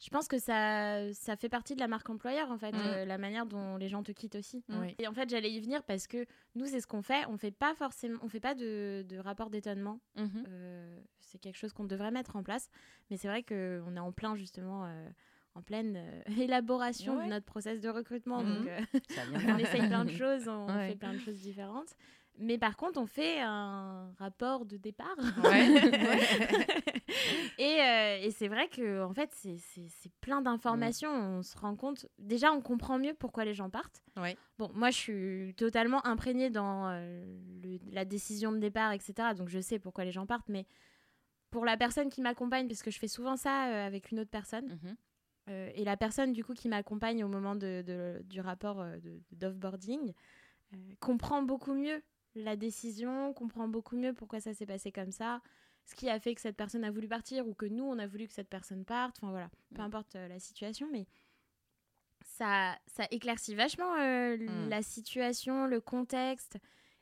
je 0.00 0.10
pense 0.10 0.28
que 0.28 0.38
ça, 0.38 1.12
ça 1.12 1.36
fait 1.36 1.48
partie 1.48 1.74
de 1.74 1.80
la 1.80 1.88
marque 1.88 2.08
employeur, 2.08 2.50
en 2.50 2.58
fait, 2.58 2.72
mm. 2.72 2.80
euh, 2.80 3.04
la 3.04 3.18
manière 3.18 3.46
dont 3.46 3.76
les 3.76 3.88
gens 3.88 4.02
te 4.02 4.12
quittent 4.12 4.36
aussi. 4.36 4.62
Et 4.98 5.08
en 5.08 5.12
fait, 5.12 5.28
j'allais 5.28 5.50
y 5.50 5.60
venir 5.60 5.82
parce 5.82 6.06
que 6.06 6.24
nous, 6.54 6.66
c'est 6.66 6.80
ce 6.80 6.86
qu'on 6.86 7.02
fait. 7.02 7.26
On 7.28 7.36
fait 7.36 7.50
pas 7.50 7.74
forcément, 7.74 8.18
on 8.22 8.28
fait 8.28 8.40
pas 8.40 8.54
de, 8.54 9.04
de 9.08 9.18
rapport 9.18 9.50
d'étonnement. 9.50 10.00
Mhm. 10.16 10.44
Euh, 10.48 11.00
c'est 11.20 11.38
quelque 11.38 11.58
chose 11.58 11.72
qu'on 11.72 11.84
devrait 11.84 12.12
mettre 12.12 12.36
en 12.36 12.44
place. 12.44 12.70
Mais 13.10 13.16
c'est 13.16 13.28
vrai 13.28 13.42
qu'on 13.42 13.96
est 13.96 14.00
en 14.00 14.12
plein, 14.12 14.36
justement, 14.36 14.84
euh, 14.84 15.08
en 15.54 15.62
pleine 15.62 16.00
élaboration 16.40 17.24
de 17.24 17.28
notre 17.28 17.46
process 17.46 17.80
de 17.80 17.88
recrutement. 17.88 18.42
Mhm. 18.44 18.64
Donc, 18.64 18.68
on 19.48 19.58
essaye 19.58 19.86
plein 19.88 20.04
de 20.04 20.12
choses, 20.12 20.46
on 20.46 20.68
fait 20.68 20.96
plein 20.96 21.12
de 21.12 21.18
choses 21.18 21.40
différentes. 21.40 21.96
Mais 22.40 22.56
par 22.56 22.76
contre, 22.76 23.00
on 23.00 23.06
fait 23.06 23.40
un 23.40 24.12
rapport 24.18 24.64
de 24.64 24.76
départ. 24.76 25.16
et, 25.18 25.42
euh, 27.88 28.18
et 28.22 28.30
c'est 28.30 28.48
vrai 28.48 28.68
que 28.68 29.02
en 29.02 29.12
fait, 29.12 29.30
c'est 29.32 30.12
plein 30.20 30.42
d'informations. 30.42 31.10
On 31.10 31.42
se 31.42 31.56
rend 31.56 31.76
compte. 31.76 32.06
Déjà, 32.18 32.52
on 32.52 32.60
comprend 32.60 32.98
mieux 32.98 33.14
pourquoi 33.14 33.44
les 33.44 33.54
gens 33.54 33.70
partent. 33.70 34.02
Bon, 34.58 34.70
moi, 34.74 34.90
je 34.90 34.96
suis 34.96 35.54
totalement 35.56 36.04
imprégnée 36.06 36.50
dans 36.50 36.88
euh, 36.90 37.24
la 37.92 38.04
décision 38.04 38.52
de 38.52 38.58
départ, 38.58 38.92
etc. 38.92 39.34
Donc, 39.36 39.48
je 39.48 39.60
sais 39.60 39.78
pourquoi 39.78 40.04
les 40.04 40.12
gens 40.12 40.26
partent. 40.26 40.48
Mais 40.48 40.66
pour 41.50 41.64
la 41.64 41.76
personne 41.76 42.10
qui 42.10 42.20
m'accompagne, 42.20 42.68
parce 42.68 42.82
que 42.82 42.90
je 42.90 42.98
fais 42.98 43.08
souvent 43.08 43.36
ça 43.36 43.68
euh, 43.68 43.86
avec 43.86 44.10
une 44.10 44.20
autre 44.20 44.30
personne, 44.30 44.78
mhm. 44.82 44.96
et 45.74 45.84
la 45.84 45.96
personne 45.96 46.32
du 46.32 46.44
coup 46.44 46.52
qui 46.54 46.68
m'accompagne 46.68 47.24
au 47.24 47.28
moment 47.28 47.54
de, 47.54 47.82
de, 47.86 48.20
du 48.24 48.40
rapport 48.40 48.84
d'offboarding 49.32 50.12
comprend 51.00 51.42
beaucoup 51.42 51.72
mieux 51.72 52.02
la 52.34 52.56
décision, 52.56 53.32
comprend 53.32 53.68
beaucoup 53.68 53.96
mieux 53.96 54.12
pourquoi 54.12 54.40
ça 54.40 54.52
s'est 54.52 54.66
passé 54.66 54.92
comme 54.92 55.10
ça, 55.10 55.40
ce 55.88 55.94
qui 55.94 56.08
a 56.10 56.20
fait 56.20 56.34
que 56.34 56.40
cette 56.40 56.56
personne 56.56 56.84
a 56.84 56.90
voulu 56.90 57.08
partir 57.08 57.48
ou 57.48 57.54
que 57.54 57.64
nous, 57.64 57.84
on 57.84 57.98
a 57.98 58.06
voulu 58.06 58.28
que 58.28 58.34
cette 58.34 58.48
personne 58.48 58.84
parte. 58.84 59.16
Enfin 59.18 59.30
voilà, 59.30 59.50
peu 59.74 59.80
mm. 59.80 59.86
importe 59.86 60.16
euh, 60.16 60.28
la 60.28 60.38
situation, 60.38 60.86
mais 60.92 61.06
ça, 62.22 62.78
ça 62.86 63.06
éclaircit 63.10 63.54
vachement 63.54 63.94
euh, 63.98 64.36
mm. 64.36 64.68
la 64.68 64.82
situation, 64.82 65.66
le 65.66 65.80
contexte. 65.80 66.58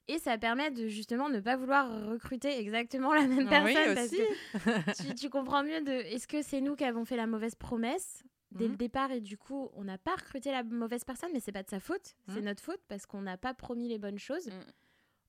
Et 0.08 0.20
ça 0.20 0.38
permet 0.38 0.70
de 0.70 0.86
justement 0.86 1.28
ne 1.28 1.40
pas 1.40 1.56
vouloir 1.56 1.90
recruter 2.06 2.56
exactement 2.60 3.12
la 3.12 3.26
même 3.26 3.48
personne. 3.48 3.96
Oui, 3.96 4.04
aussi. 4.04 5.02
tu, 5.02 5.14
tu, 5.16 5.30
comprends 5.30 5.64
mieux 5.64 5.82
de 5.82 5.90
est-ce 5.90 6.28
que 6.28 6.42
c'est 6.42 6.60
nous 6.60 6.76
qui 6.76 6.84
avons 6.84 7.04
fait 7.04 7.16
la 7.16 7.26
mauvaise 7.26 7.56
promesse 7.56 8.22
dès 8.52 8.66
le 8.66 8.70
Mhm. 8.70 8.76
départ 8.76 9.10
et 9.10 9.20
du 9.20 9.36
coup, 9.36 9.68
on 9.74 9.82
n'a 9.82 9.98
pas 9.98 10.14
recruté 10.14 10.52
la 10.52 10.62
mauvaise 10.62 11.02
personne, 11.02 11.30
mais 11.32 11.40
c'est 11.40 11.50
pas 11.50 11.64
de 11.64 11.68
sa 11.68 11.80
faute, 11.80 12.14
c'est 12.28 12.40
notre 12.40 12.62
faute 12.62 12.80
parce 12.86 13.04
qu'on 13.04 13.22
n'a 13.22 13.36
pas 13.36 13.52
promis 13.52 13.88
les 13.88 13.98
bonnes 13.98 14.20
choses? 14.20 14.46
Mm. 14.46 14.52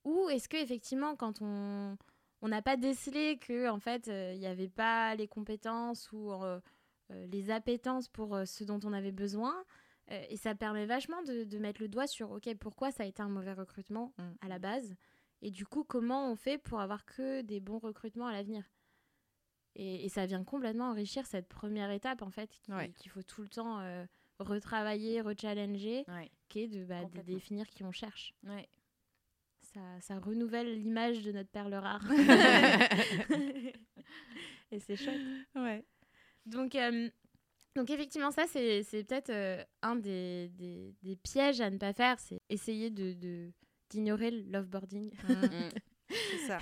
Ou 0.04 0.28
est-ce 0.28 0.48
que 0.48 0.56
effectivement, 0.56 1.16
quand 1.16 1.42
on 1.42 1.98
on 2.40 2.48
n'a 2.48 2.62
pas 2.62 2.76
décelé 2.76 3.38
que 3.38 3.68
en 3.68 3.78
fait 3.80 4.08
euh, 4.08 4.32
il 4.34 4.38
n'y 4.38 4.46
avait 4.46 4.68
pas 4.68 5.14
les 5.14 5.26
compétences 5.28 6.10
ou 6.12 6.32
euh, 6.32 6.60
euh, 7.10 7.26
les 7.26 7.50
appétences 7.50 8.08
pour 8.08 8.38
ce 8.46 8.64
dont 8.64 8.80
on 8.84 8.92
avait 8.92 9.12
besoin, 9.12 9.54
et 10.10 10.36
ça 10.38 10.54
permet 10.54 10.86
vachement 10.86 11.22
de, 11.22 11.44
de 11.44 11.58
mettre 11.58 11.82
le 11.82 11.88
doigt 11.88 12.06
sur 12.06 12.30
ok 12.30 12.54
pourquoi 12.58 12.90
ça 12.90 13.02
a 13.02 13.06
été 13.06 13.20
un 13.22 13.28
mauvais 13.28 13.52
recrutement 13.52 14.14
Mm. 14.18 14.22
à 14.40 14.48
la 14.48 14.58
base, 14.58 14.94
et 15.42 15.50
du 15.50 15.66
coup 15.66 15.84
comment 15.84 16.30
on 16.32 16.36
fait 16.36 16.56
pour 16.58 16.80
avoir 16.80 17.04
que 17.04 17.42
des 17.42 17.60
bons 17.60 17.78
recrutements 17.78 18.26
à 18.26 18.32
l'avenir. 18.32 18.70
Et, 19.74 20.04
et 20.04 20.08
ça 20.08 20.26
vient 20.26 20.44
complètement 20.44 20.90
enrichir 20.90 21.26
cette 21.26 21.46
première 21.48 21.90
étape 21.90 22.22
en 22.22 22.30
fait 22.30 22.50
Ouais. 22.68 22.90
qu'il 22.96 23.10
faut 23.10 23.22
tout 23.22 23.42
le 23.42 23.48
temps 23.48 23.80
euh, 23.80 24.04
retravailler, 24.38 25.20
rechallenger, 25.20 26.04
Ouais. 26.08 26.30
qui 26.48 26.60
est 26.60 26.68
de, 26.68 26.84
bah, 26.84 27.04
de 27.04 27.20
définir 27.20 27.66
qui 27.68 27.84
on 27.84 27.92
cherche. 27.92 28.34
Ouais. 28.44 28.68
Ça, 29.74 29.80
ça 30.00 30.18
renouvelle 30.18 30.80
l'image 30.80 31.22
de 31.22 31.32
notre 31.32 31.50
perle 31.50 31.74
rare. 31.74 32.04
et 34.70 34.78
c'est 34.80 34.96
chouette. 34.96 35.20
Ouais. 35.54 35.84
Donc, 36.46 36.74
euh, 36.74 37.10
donc 37.76 37.90
effectivement, 37.90 38.30
ça, 38.30 38.46
c'est 38.46 38.82
peut-être 39.06 39.30
euh, 39.30 39.62
un 39.82 39.96
des, 39.96 40.48
des, 40.50 40.94
des 41.02 41.16
pièges 41.16 41.60
à 41.60 41.68
ne 41.70 41.76
pas 41.76 41.92
faire, 41.92 42.18
c'est 42.18 42.40
essayer 42.48 42.90
de 42.90 43.52
d'ignorer 43.90 44.30
le 44.30 44.42
loveboarding. 44.50 45.10
Mm. 45.28 45.68
C'est 46.10 46.46
ça. 46.46 46.58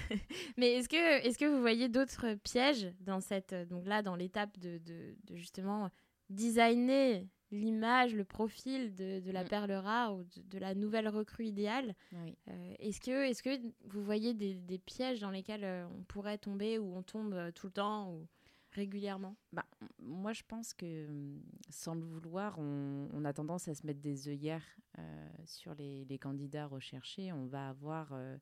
Mais 0.56 0.72
est-ce 0.74 0.88
que, 0.88 1.26
est 1.26 1.38
que 1.38 1.44
vous 1.44 1.60
voyez 1.60 1.88
d'autres 1.88 2.34
pièges 2.34 2.92
dans 3.00 3.20
cette, 3.20 3.52
euh, 3.52 3.64
donc 3.64 3.86
là, 3.86 4.02
dans 4.02 4.16
l'étape 4.16 4.58
de, 4.58 4.78
de, 4.78 5.16
de 5.24 5.36
justement 5.36 5.88
designer 6.28 7.24
l'image, 7.56 8.14
le 8.14 8.24
profil 8.24 8.94
de, 8.94 9.20
de 9.20 9.30
la 9.32 9.42
Mm. 9.44 9.48
perle 9.48 9.72
rare 9.72 10.14
ou 10.14 10.22
de, 10.24 10.42
de 10.42 10.58
la 10.58 10.74
nouvelle 10.74 11.08
recrue 11.08 11.46
idéale 11.46 11.94
Oui. 12.12 12.36
Euh, 12.48 12.74
Est-ce 12.78 13.00
que, 13.00 13.24
est 13.28 13.42
que 13.42 13.60
vous 13.84 14.02
voyez 14.04 14.34
des, 14.34 14.54
des 14.60 14.78
pièges 14.78 15.20
dans 15.20 15.30
lesquels 15.30 15.64
euh, 15.64 15.86
on 15.98 16.02
pourrait 16.04 16.38
tomber 16.38 16.78
ou 16.78 16.94
on 16.96 17.02
tombe 17.02 17.34
euh, 17.34 17.50
tout 17.50 17.66
le 17.66 17.72
temps 17.72 18.12
ou 18.12 18.26
régulièrement? 18.70 19.34
Bah, 19.52 19.64
moi, 19.98 20.32
je 20.32 20.42
pense 20.46 20.72
que 20.74 21.08
hum, 21.08 21.42
sans 21.70 21.94
le 21.94 22.02
vouloir, 22.04 22.58
on, 22.58 23.08
on 23.12 23.24
a 23.24 23.32
tendance 23.32 23.66
à 23.68 23.74
se 23.74 23.84
mettre 23.86 24.00
des 24.00 24.28
œillères 24.28 24.64
euh, 24.98 25.28
sur 25.44 25.74
les, 25.74 26.04
les 26.04 26.18
candidats 26.18 26.66
recherchés. 26.66 27.32
On 27.32 27.46
va 27.46 27.68
avoir 27.70 28.10
euh, 28.12 28.36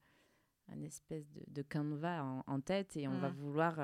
un 0.69 0.83
espèce 0.83 1.31
de, 1.33 1.43
de 1.49 1.63
canevas 1.63 2.23
en, 2.25 2.43
en 2.47 2.61
tête 2.61 2.97
et 2.97 3.07
on 3.09 3.19
va 3.19 3.31
Mm. 3.31 3.35
vouloir 3.35 3.77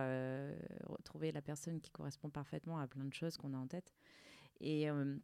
retrouver 0.89 1.31
la 1.33 1.43
personne 1.43 1.81
qui 1.81 1.91
correspond 1.91 2.31
parfaitement 2.31 2.79
à 2.79 2.87
plein 2.87 3.05
de 3.05 3.13
choses 3.15 3.37
qu'on 3.37 3.53
a 3.55 3.57
en 3.59 3.67
tête. 3.67 3.93
Et 4.61 4.91
euh, 4.91 5.17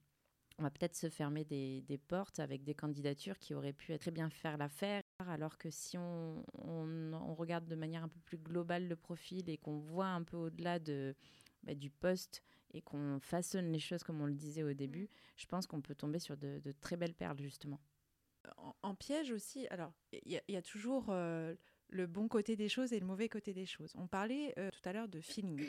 on 0.58 0.62
va 0.62 0.70
peut-être 0.70 0.96
se 0.96 1.08
fermer 1.10 1.44
des, 1.44 1.82
des 1.82 1.98
portes 1.98 2.38
avec 2.40 2.64
des 2.64 2.74
candidatures 2.74 3.38
qui 3.38 3.54
auraient 3.54 3.72
pu 3.74 3.96
très 3.98 4.10
bien 4.10 4.30
faire 4.30 4.56
l'affaire. 4.56 5.02
Alors 5.18 5.58
que 5.58 5.70
si 5.70 5.96
on, 5.98 6.44
on- 6.54 7.12
on 7.12 7.34
regarde 7.34 7.66
de 7.66 7.74
manière 7.76 8.02
un 8.04 8.08
peu 8.08 8.20
plus 8.20 8.38
globale 8.38 8.88
le 8.88 8.96
profil 8.96 9.48
et 9.50 9.56
qu'on 9.58 9.78
voit 9.78 10.08
un 10.08 10.22
peu 10.22 10.36
au-delà 10.36 10.78
de, 10.78 11.14
bah, 11.62 11.74
du 11.74 11.90
poste 11.90 12.42
et 12.72 12.82
qu'on 12.82 13.18
façonne 13.20 13.70
les 13.72 13.78
choses 13.78 14.02
comme 14.02 14.20
on 14.20 14.26
le 14.26 14.34
disait 14.34 14.62
au 14.62 14.72
début, 14.74 15.08
je 15.36 15.46
pense 15.46 15.66
qu'on 15.66 15.80
peut 15.82 15.94
tomber 15.94 16.18
sur 16.18 16.36
de, 16.36 16.58
de 16.64 16.72
très 16.72 16.96
belles 16.96 17.14
perles 17.14 17.40
justement. 17.40 17.80
en, 18.58 18.74
en 18.82 18.94
piège 18.94 19.30
aussi, 19.32 19.66
alors 19.68 19.92
il 20.12 20.32
y, 20.32 20.36
a- 20.38 20.42
il 20.48 20.54
y 20.54 20.58
a 20.58 20.62
toujours 20.62 21.06
euh, 21.10 21.54
le 21.88 22.06
bon 22.06 22.28
côté 22.28 22.56
des 22.56 22.68
choses 22.68 22.92
et 22.92 23.00
le 23.00 23.06
mauvais 23.06 23.28
côté 23.28 23.52
des 23.54 23.66
choses. 23.66 23.92
On 23.96 24.06
parlait 24.06 24.54
euh, 24.58 24.70
tout 24.70 24.88
à 24.88 24.92
l'heure 24.92 25.08
de 25.08 25.20
feeling. 25.20 25.66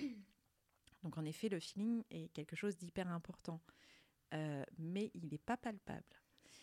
Donc 1.07 1.17
en 1.17 1.23
effet, 1.23 1.47
le 1.47 1.61
feeling 1.61 2.03
est 2.11 2.27
quelque 2.33 2.57
chose 2.57 2.75
d'hyper 2.75 3.07
important, 3.07 3.61
Euh, 4.33 4.65
mais 4.77 5.09
il 5.13 5.29
n'est 5.29 5.37
pas 5.37 5.55
palpable. 5.55 6.03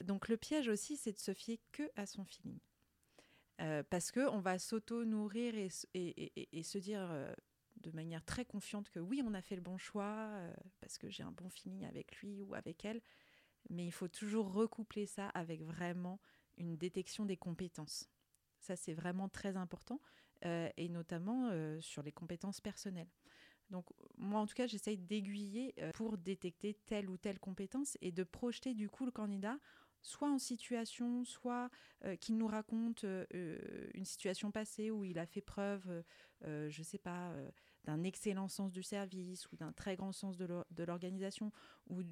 Donc 0.03 0.28
le 0.28 0.36
piège 0.36 0.68
aussi, 0.68 0.99
c'est 0.99 1.12
de 1.12 1.18
se 1.18 1.32
fier 1.32 1.59
que 1.72 1.90
à 1.97 2.05
son 2.05 2.22
feeling. 2.26 2.59
Euh, 3.62 3.82
parce 3.88 4.12
qu'on 4.12 4.40
va 4.40 4.59
s'auto-nourrir 4.59 5.55
et, 5.57 5.70
se 6.62 6.76
dire 6.76 7.01
euh, 7.11 7.32
de 7.76 7.90
manière 7.92 8.22
très 8.22 8.45
confiante 8.45 8.90
que 8.90 9.01
oui, 9.01 9.22
on 9.24 9.32
a 9.32 9.40
fait 9.40 9.55
le 9.55 9.62
bon 9.62 9.78
choix, 9.78 10.28
euh, 10.34 10.53
parce 10.82 10.99
que 10.99 11.09
j'ai 11.09 11.22
un 11.22 11.32
bon 11.32 11.49
feeling 11.49 11.86
avec 11.86 12.16
lui 12.16 12.42
ou 12.42 12.55
avec 12.55 12.84
elle. 12.84 13.01
Mais 13.70 13.86
il 13.86 13.92
faut 13.92 14.09
toujours 14.09 14.53
recoupler 14.53 15.07
ça 15.07 15.30
avec 15.30 15.62
vraiment 15.62 16.20
une 16.59 16.76
détection 16.76 17.24
des 17.24 17.38
compétences. 17.38 18.11
Ça, 18.59 18.76
c'est 18.76 18.92
vraiment 18.92 19.30
très 19.30 19.57
important, 19.57 20.03
et 20.42 20.88
notamment 20.90 21.51
sur 21.80 22.03
les 22.03 22.12
compétences 22.12 22.61
personnelles. 22.61 23.09
Donc, 23.71 23.87
moi, 24.17 24.41
en 24.41 24.47
tout 24.47 24.55
cas, 24.55 24.67
j'essaye 24.67 24.99
d'aiguiller 24.99 25.75
euh, 25.81 25.91
pour 25.93 26.19
détecter 26.19 26.75
telle 26.87 27.09
ou 27.09 27.17
telle 27.17 27.39
compétence 27.39 27.97
et 28.01 28.12
de 28.12 28.23
projeter 28.23 28.75
du 28.75 28.89
coup 28.89 29.05
le 29.05 29.11
candidat 29.11 29.59
soit 30.03 30.31
en 30.31 30.39
situation, 30.39 31.25
soit 31.25 31.71
euh, 32.05 32.15
qu'il 32.17 32.37
nous 32.37 32.47
raconte 32.47 33.05
euh, 33.05 33.27
une 33.95 34.05
situation 34.05 34.51
passée 34.51 34.91
où 34.91 35.03
il 35.03 35.19
a 35.19 35.25
fait 35.25 35.41
preuve, 35.41 36.05
je 36.43 36.79
ne 36.79 36.85
sais 36.85 36.99
pas, 36.99 37.35
d'un 37.85 38.03
excellent 38.03 38.49
sens 38.49 38.71
du 38.71 38.83
service 38.83 39.51
ou 39.51 39.57
d'un 39.57 39.73
très 39.73 39.97
grand 39.97 40.12
sens 40.12 40.37
de 40.37 40.45
l'or- 40.45 40.67
de 40.71 40.85
l'organisation, 40.85 41.53
ou 41.89 42.03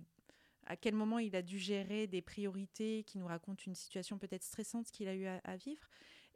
à 0.64 0.76
quel 0.76 0.94
moment 0.94 1.18
il 1.18 1.36
a 1.36 1.42
dû 1.42 1.58
gérer 1.58 2.06
des 2.06 2.22
priorités, 2.22 3.04
qui 3.04 3.18
nous 3.18 3.26
raconte 3.26 3.66
une 3.66 3.74
situation 3.74 4.18
peut-être 4.18 4.42
stressante 4.44 4.90
qu'il 4.90 5.06
a 5.08 5.14
eu 5.14 5.26
à 5.26 5.56
vivre, 5.56 5.86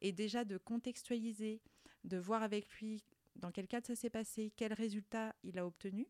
et 0.01 0.13
déjà 0.13 0.45
de 0.45 0.59
contextualiser, 0.59 1.63
de 2.05 2.19
voir 2.19 2.43
avec 2.43 2.71
lui 2.81 3.03
dans 3.37 3.51
quel 3.51 3.67
cadre 3.67 3.87
ça 3.87 3.95
s'est 3.95 4.11
passé, 4.11 4.53
quel 4.57 4.73
résultat 4.73 5.35
il 5.43 5.59
a 5.59 5.67
obtenu. 5.67 6.07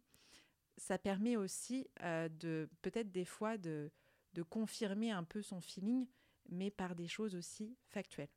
Ça 0.77 0.99
permet 0.99 1.37
aussi 1.37 1.89
euh, 2.03 2.29
de 2.29 2.69
peut-être 2.83 3.11
des 3.11 3.25
fois 3.25 3.57
de, 3.57 3.91
de 4.35 4.43
confirmer 4.43 5.11
un 5.11 5.25
peu 5.25 5.43
son 5.43 5.61
feeling, 5.61 6.07
mais 6.51 6.71
par 6.71 6.95
des 6.95 7.09
choses 7.09 7.35
aussi 7.35 7.77
factuelles. 7.89 8.29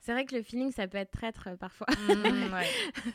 C'est 0.00 0.12
vrai 0.12 0.24
que 0.24 0.34
le 0.34 0.42
feeling, 0.42 0.72
ça 0.72 0.88
peut 0.88 0.98
être 0.98 1.10
traître 1.10 1.48
euh, 1.48 1.56
parfois. 1.56 1.86
ouais. 2.08 2.66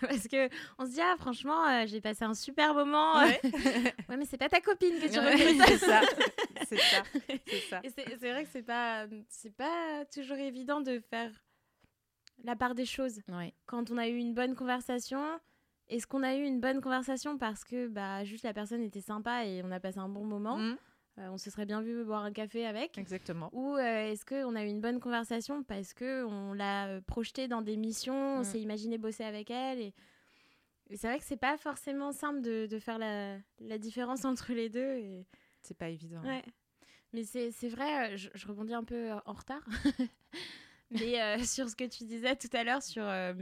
Parce 0.01 0.27
que 0.27 0.49
on 0.77 0.85
se 0.85 0.91
dit, 0.91 1.01
ah, 1.01 1.15
franchement, 1.17 1.67
euh, 1.67 1.85
j'ai 1.85 2.01
passé 2.01 2.23
un 2.23 2.33
super 2.33 2.73
moment. 2.73 3.19
Ouais. 3.19 3.39
ouais, 4.09 4.17
mais 4.17 4.25
c'est 4.25 4.37
pas 4.37 4.49
ta 4.49 4.61
copine 4.61 4.99
que 4.99 5.07
tu 5.11 5.19
recrutes. 5.19 5.61
c'est 5.67 5.77
ça, 5.77 6.01
c'est 6.67 6.77
ça, 6.77 7.81
c'est 8.19 8.31
vrai 8.31 8.43
que 8.43 8.49
c'est 8.49 8.63
pas, 8.63 9.07
c'est 9.29 9.55
pas 9.55 10.05
toujours 10.13 10.37
évident 10.37 10.81
de 10.81 10.99
faire 10.99 11.31
la 12.43 12.55
part 12.55 12.75
des 12.75 12.85
choses. 12.85 13.19
Ouais. 13.27 13.53
Quand 13.65 13.91
on 13.91 13.97
a 13.97 14.07
eu 14.07 14.15
une 14.17 14.33
bonne 14.33 14.55
conversation, 14.55 15.21
est-ce 15.89 16.05
qu'on 16.07 16.23
a 16.23 16.35
eu 16.35 16.43
une 16.43 16.59
bonne 16.59 16.81
conversation 16.81 17.37
parce 17.37 17.63
que 17.63 17.87
bah, 17.87 18.23
juste 18.23 18.43
la 18.43 18.53
personne 18.53 18.81
était 18.81 19.01
sympa 19.01 19.45
et 19.45 19.61
on 19.63 19.71
a 19.71 19.79
passé 19.79 19.99
un 19.99 20.09
bon 20.09 20.25
moment 20.25 20.57
Mm, 20.57 20.77
Euh, 21.19 21.29
On 21.31 21.37
se 21.37 21.49
serait 21.49 21.65
bien 21.65 21.81
vu 21.81 22.03
boire 22.03 22.23
un 22.23 22.31
café 22.31 22.65
avec? 22.67 22.97
Exactement. 22.97 23.49
Ou 23.53 23.75
euh, 23.75 24.11
est-ce 24.11 24.23
qu'on 24.25 24.55
a 24.55 24.63
eu 24.63 24.67
une 24.67 24.81
bonne 24.81 24.99
conversation 24.99 25.63
parce 25.63 25.93
qu'on 25.95 26.53
l'a 26.53 26.87
euh, 26.89 27.01
projetée 27.01 27.47
dans 27.47 27.61
des 27.63 27.75
missions, 27.77 28.37
on 28.37 28.39
Mm. 28.41 28.43
s'est 28.43 28.59
imaginé 28.61 28.97
bosser 28.99 29.23
avec 29.23 29.49
elle 29.49 29.79
et, 29.79 29.93
et 30.89 30.95
c'est 30.97 31.07
vrai 31.07 31.17
que 31.17 31.25
c'est 31.25 31.37
pas 31.37 31.57
forcément 31.57 32.11
simple 32.11 32.41
de, 32.41 32.67
de 32.67 32.79
faire 32.79 32.99
la, 32.99 33.37
la 33.59 33.77
différence 33.79 34.25
entre 34.25 34.53
les 34.53 34.69
deux. 34.69 34.97
Et... 34.97 35.25
C'est 35.63 35.77
pas 35.77 35.89
évident. 35.89 36.21
Ouais. 36.23 36.43
Mais 37.13 37.23
c'est 37.23 37.49
vrai, 37.69 38.15
je, 38.17 38.29
je 38.35 38.47
rebondis 38.47 38.73
un 38.75 38.83
peu 38.83 39.11
en 39.25 39.33
retard. 39.33 39.63
Mais 41.11 41.21
euh, 41.21 41.43
sur 41.43 41.69
ce 41.69 41.75
que 41.75 41.83
tu 41.85 42.03
disais 42.05 42.35
tout 42.35 42.49
à 42.53 42.63
l'heure, 42.63 42.81
sur 42.83 43.03
euh, 43.03 43.33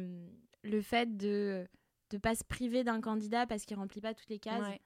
le 0.64 0.82
fait 0.82 1.16
de 1.18 1.68
ne 2.14 2.18
pas 2.18 2.36
se 2.36 2.44
priver 2.44 2.84
d'un 2.84 3.02
candidat 3.02 3.46
parce 3.46 3.66
qu'il 3.66 3.78
remplit 3.78 4.02
pas 4.02 4.14
toutes 4.14 4.30
les 4.30 4.40
cases. 4.40 4.62
Ouais. 4.68 4.82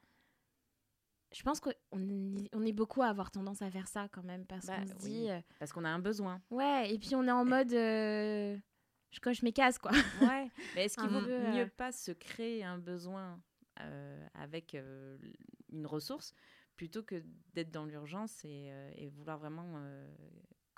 Je 1.32 1.44
pense 1.44 1.60
qu'on 1.60 1.70
est- 1.70 2.50
on 2.54 2.66
est 2.66 2.74
beaucoup 2.74 3.04
à 3.04 3.08
avoir 3.08 3.30
tendance 3.30 3.62
à 3.62 3.70
faire 3.70 3.88
ça 3.88 4.08
quand 4.12 4.24
même 4.24 4.46
parce 4.48 4.66
Bah, 4.66 4.80
qu'on 4.80 4.88
se 4.88 5.06
oui. 5.06 5.12
dit, 5.12 5.30
euh, 5.30 5.40
Parce 5.60 5.72
qu'on 5.72 5.86
a 5.86 5.90
un 5.90 6.00
besoin. 6.00 6.42
ouais, 6.50 6.92
et 6.94 6.98
puis 6.98 7.14
on 7.16 7.24
est 7.28 7.32
en 7.32 7.46
mode, 7.46 7.70
je 7.72 9.20
coche 9.22 9.44
mes 9.44 9.54
cases 9.54 9.78
quoi. 9.78 9.92
Ouais. 10.34 10.50
Mais 10.76 10.86
est-ce 10.86 10.98
qu'il 10.98 11.08
vaut 11.10 11.22
peu, 11.22 11.52
mieux 11.52 11.68
pas 11.68 11.92
se 11.92 12.12
créer 12.12 12.64
un 12.64 12.78
besoin 12.80 13.40
avec 14.34 14.76
une 15.72 15.86
ressource 15.86 16.34
plutôt 16.76 17.04
que 17.04 17.24
d'être 17.54 17.72
dans 17.72 17.86
l'urgence 17.86 18.44
et, 18.44 18.72
et 18.96 19.08
vouloir 19.10 19.38
vraiment 19.38 19.80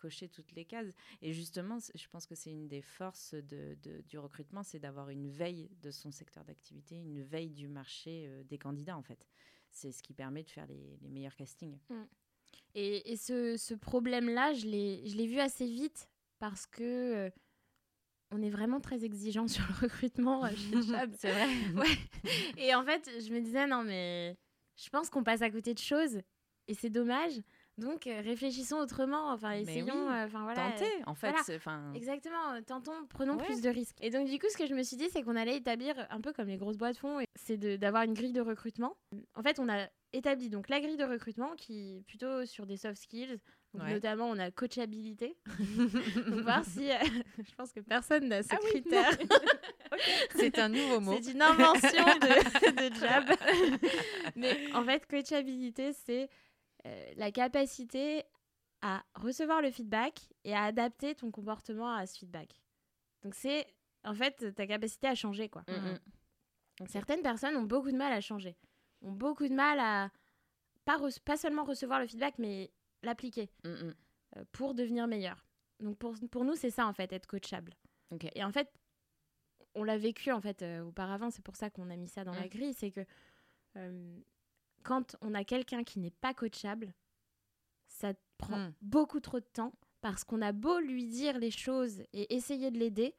cocher 0.02 0.28
toutes 0.28 0.52
les 0.54 0.66
cases 0.66 0.88
Et 1.22 1.32
justement, 1.34 1.78
je 1.96 2.08
pense 2.10 2.26
que 2.26 2.36
c'est 2.36 2.52
une 2.52 2.68
des 2.68 2.82
forces 2.82 3.34
de, 3.34 3.78
de- 3.84 4.02
du 4.10 4.18
recrutement, 4.18 4.64
c'est 4.64 4.80
d'avoir 4.80 5.10
une 5.10 5.30
veille 5.30 5.70
de 5.82 5.92
son 5.92 6.12
secteur 6.12 6.44
d'activité, 6.44 6.96
une 6.98 7.22
veille 7.22 7.52
du 7.52 7.68
marché 7.68 8.26
euh, 8.28 8.44
des 8.44 8.58
candidats 8.58 8.98
en 8.98 9.04
fait. 9.04 9.26
C'est 9.70 9.92
ce 9.92 10.02
qui 10.04 10.14
permet 10.14 10.44
de 10.44 10.50
faire 10.50 10.68
les, 10.68 10.98
les 11.02 11.10
meilleurs 11.10 11.36
castings. 11.36 11.78
Et, 12.76 13.12
et 13.12 13.16
ce, 13.18 13.56
ce 13.58 13.74
problème-là, 13.74 14.54
je 14.54 14.66
l'ai 14.68 15.28
vu 15.28 15.40
assez 15.40 15.66
vite 15.68 16.10
parce 16.40 16.66
que 16.68 16.84
euh, 16.84 17.30
on 18.32 18.42
est 18.42 18.50
vraiment 18.50 18.80
très 18.80 19.04
exigeant 19.04 19.48
sur 19.56 19.64
le 19.68 19.74
recrutement 19.88 20.46
euh, 20.46 20.50
chez 20.50 20.72
Chubb. 20.82 21.14
C'est 21.18 21.32
vrai. 21.32 21.48
Ouais. 21.76 21.98
Et 22.58 22.74
en 22.76 22.84
fait, 22.84 23.10
je 23.26 23.32
me 23.34 23.40
disais, 23.42 23.68
non, 23.68 23.84
mais 23.84 24.38
je 24.76 24.90
pense 24.90 25.10
qu'on 25.10 25.24
passe 25.24 25.42
à 25.42 25.50
côté 25.50 25.74
de 25.74 25.80
choses 25.80 26.22
et 26.68 26.74
c'est 26.74 26.90
dommage. 26.90 27.34
Donc, 27.82 28.08
euh, 28.08 28.22
réfléchissons 28.22 28.78
autrement. 28.78 29.32
Enfin, 29.32 29.52
essayons. 29.52 29.86
oui, 30.08 30.14
euh, 30.14 30.26
Enfin, 30.26 30.44
voilà. 30.44 30.72
Tenter, 30.72 30.92
en 31.06 31.16
fait. 31.16 31.32
voilà. 31.32 31.44
enfin, 31.58 31.94
Exactement, 31.96 32.54
euh, 32.54 32.62
tentons, 32.62 32.94
prenons 33.10 33.36
Ouais. 33.38 33.46
plus 33.46 33.62
de 33.62 33.70
risques. 33.70 33.98
Et 34.02 34.10
donc 34.10 34.28
du 34.30 34.40
coup, 34.40 34.48
ce 34.50 34.58
que 34.58 34.68
je 34.68 34.74
me 34.74 34.84
suis 34.84 34.98
dit, 34.98 35.10
c'est 35.12 35.24
qu'on 35.24 35.36
allait 35.36 35.58
établir, 35.58 35.96
un 36.10 36.22
peu 36.22 36.32
comme 36.32 36.48
les 36.48 36.58
grosses 36.58 36.78
boîtes 36.78 36.98
font, 36.98 37.20
c'est 37.36 37.58
de- 37.58 37.76
d'avoir 37.76 38.04
une 38.04 38.14
grille 38.14 38.34
de 38.34 38.42
recrutement. 38.42 38.96
En 39.36 39.42
fait, 39.44 39.60
on 39.60 39.68
a 39.70 39.88
établi 40.14 40.50
donc 40.50 40.70
la 40.70 40.80
grille 40.82 40.98
de 40.98 41.06
recrutement 41.06 41.56
qui 41.56 41.98
est 41.98 42.02
plutôt 42.02 42.46
sur 42.46 42.66
des 42.66 42.78
soft 42.78 43.02
skills. 43.02 43.40
Donc, 43.74 43.84
Ouais. 43.84 43.94
Notamment, 43.94 44.26
on 44.30 44.38
a 44.38 44.52
coachabilité. 44.52 45.38
voir 46.44 46.66
si. 46.66 46.92
euh, 46.92 46.96
je 47.38 47.56
pense 47.56 47.72
que 47.72 47.80
personne 47.80 48.28
n'a 48.28 48.44
ce 48.44 48.50
Ah 48.52 48.58
oui, 48.64 48.70
critère. 48.82 49.10
C'est 50.36 50.60
un 50.60 50.68
nouveau 50.70 51.00
mot. 51.00 51.18
C'est 51.22 51.32
une 51.32 51.42
invention 51.42 52.06
de, 52.06 52.90
de 52.90 52.96
Jab. 52.96 53.30
Mais 54.36 54.74
en 54.74 54.84
fait, 54.84 55.06
coachabilité, 55.08 55.94
c'est 55.94 56.30
euh, 56.86 57.14
la 57.18 57.32
capacité 57.32 58.24
à 58.82 59.04
recevoir 59.16 59.62
le 59.62 59.72
feedback 59.72 60.20
et 60.44 60.54
à 60.54 60.64
adapter 60.64 61.16
ton 61.16 61.32
comportement 61.32 61.94
à 61.94 62.06
ce 62.06 62.18
feedback. 62.18 62.62
Donc, 63.24 63.36
c'est 63.36 63.68
en 64.04 64.16
fait 64.16 64.54
ta 64.56 64.66
capacité 64.66 65.08
à 65.08 65.16
changer, 65.16 65.50
quoi. 65.50 65.64
Mm, 65.68 65.74
mm. 65.74 66.88
Certaines 66.88 67.22
personnes 67.22 67.56
ont 67.56 67.64
beaucoup 67.64 67.92
de 67.92 67.98
mal 67.98 68.12
à 68.12 68.22
changer, 68.22 68.58
ont 69.04 69.12
beaucoup 69.12 69.48
de 69.48 69.54
mal 69.54 69.80
à 69.80 70.10
pas, 70.86 70.98
pas 71.26 71.38
seulement 71.38 71.64
recevoir 71.64 72.00
le 72.00 72.08
feedback, 72.08 72.40
mais 72.40 72.72
l'appliquer 73.04 73.50
Mm, 73.64 73.92
euh, 74.38 74.44
pour 74.52 74.74
devenir 74.74 75.08
meilleur. 75.08 75.46
Donc 75.80 75.98
pour, 75.98 76.16
pour 76.32 76.46
nous, 76.46 76.56
c'est 76.56 76.70
ça 76.70 76.88
en 76.88 76.94
fait, 76.94 77.12
être 77.14 77.28
coachable. 77.28 77.74
Et 78.36 78.44
en 78.44 78.52
fait, 78.52 78.70
on 79.74 79.84
l'a 79.84 79.98
vécu 79.98 80.32
en 80.32 80.42
fait 80.42 80.62
euh, 80.62 80.84
auparavant, 80.84 81.30
c'est 81.30 81.44
pour 81.44 81.56
ça 81.56 81.70
qu'on 81.70 81.90
a 81.90 81.96
mis 81.96 82.10
ça 82.10 82.24
dans 82.24 82.34
la 82.34 82.48
grille, 82.48 82.74
c'est 82.74 82.92
que 82.92 83.06
euh, 83.78 84.20
quand 84.84 85.16
on 85.22 85.34
a 85.34 85.44
quelqu'un 85.44 85.84
qui 85.84 86.00
n'est 86.00 86.12
pas 86.12 86.34
coachable, 86.34 86.94
ça 87.88 88.14
prend 88.38 88.58
Mm. 88.58 88.74
beaucoup 88.82 89.20
trop 89.20 89.40
de 89.40 89.46
temps 89.54 89.74
parce 90.02 90.24
qu'on 90.24 90.42
a 90.42 90.52
beau 90.52 90.80
lui 90.80 91.06
dire 91.06 91.38
les 91.38 91.52
choses 91.52 92.02
et 92.14 92.34
essayer 92.34 92.72
de 92.72 92.80
l'aider, 92.80 93.14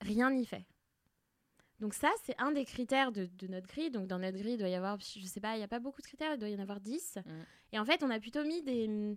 rien 0.00 0.30
n'y 0.30 0.44
fait. 0.46 0.66
Donc 1.80 1.92
ça, 1.94 2.10
c'est 2.24 2.34
un 2.40 2.52
des 2.52 2.64
critères 2.64 3.12
de, 3.12 3.26
de 3.26 3.46
notre 3.48 3.66
grille. 3.66 3.90
Donc 3.90 4.06
dans 4.06 4.18
notre 4.18 4.38
grille, 4.38 4.54
il 4.54 4.58
doit 4.58 4.68
y 4.68 4.74
avoir, 4.74 4.98
je 5.00 5.24
sais 5.26 5.40
pas, 5.40 5.54
il 5.54 5.58
n'y 5.58 5.64
a 5.64 5.68
pas 5.68 5.78
beaucoup 5.80 6.00
de 6.00 6.06
critères, 6.06 6.32
il 6.34 6.38
doit 6.38 6.48
y 6.48 6.54
en 6.56 6.58
avoir 6.62 6.80
10. 6.80 7.18
Mm. 7.24 7.30
Et 7.72 7.78
en 7.78 7.84
fait, 7.84 8.02
on 8.02 8.10
a 8.10 8.18
plutôt 8.18 8.44
mis 8.44 8.62
des, 8.62 9.16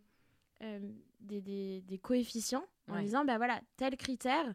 euh, 0.61 0.79
des, 1.21 1.41
des- 1.41 1.81
des 1.81 1.97
coefficients 1.97 2.65
en 2.89 2.95
Ouais. 2.95 3.03
disant, 3.03 3.23
bah 3.25 3.37
voilà, 3.37 3.61
tel 3.77 3.95
critère, 3.97 4.53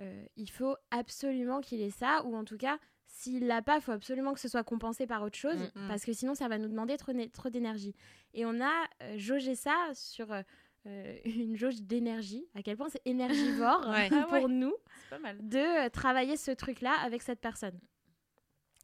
euh, 0.00 0.26
il 0.36 0.50
faut 0.50 0.76
absolument 0.90 1.60
qu'il 1.60 1.80
ait 1.82 1.90
ça, 1.90 2.24
ou 2.24 2.34
en 2.34 2.44
tout 2.44 2.56
cas, 2.56 2.78
s'il 3.16 3.46
l'a 3.46 3.62
pas, 3.62 3.76
il 3.76 3.80
faut 3.80 3.92
absolument 3.92 4.34
que 4.34 4.40
ce 4.40 4.48
soit 4.48 4.64
compensé 4.64 5.06
par 5.06 5.22
autre 5.22 5.36
chose, 5.36 5.56
Mm, 5.76 5.84
mm. 5.84 5.88
parce 5.88 6.04
que 6.04 6.12
sinon, 6.12 6.34
ça 6.34 6.48
va 6.48 6.58
nous 6.58 6.68
demander 6.68 6.96
trop, 6.96 7.12
d'énergie. 7.48 7.94
Et 8.34 8.44
on 8.44 8.60
a 8.60 8.72
euh, 9.02 9.14
jaugé 9.18 9.54
ça 9.54 9.74
sur 9.94 10.32
euh, 10.32 10.42
euh, 10.86 11.16
une 11.24 11.56
jauge 11.56 11.80
d'énergie, 11.82 12.44
à 12.56 12.62
quel 12.62 12.76
point 12.76 12.88
c'est 12.88 13.02
énergivore 13.04 13.86
Ouais. 13.88 14.08
Ah 14.12 14.24
pour 14.28 14.32
ouais. 14.44 14.48
nous 14.48 14.74
C'est 15.04 15.10
pas 15.10 15.18
mal. 15.20 15.38
de 15.40 15.88
travailler 15.90 16.36
ce 16.36 16.50
truc-là 16.50 16.92
avec 17.04 17.22
cette 17.22 17.40
personne. 17.40 17.78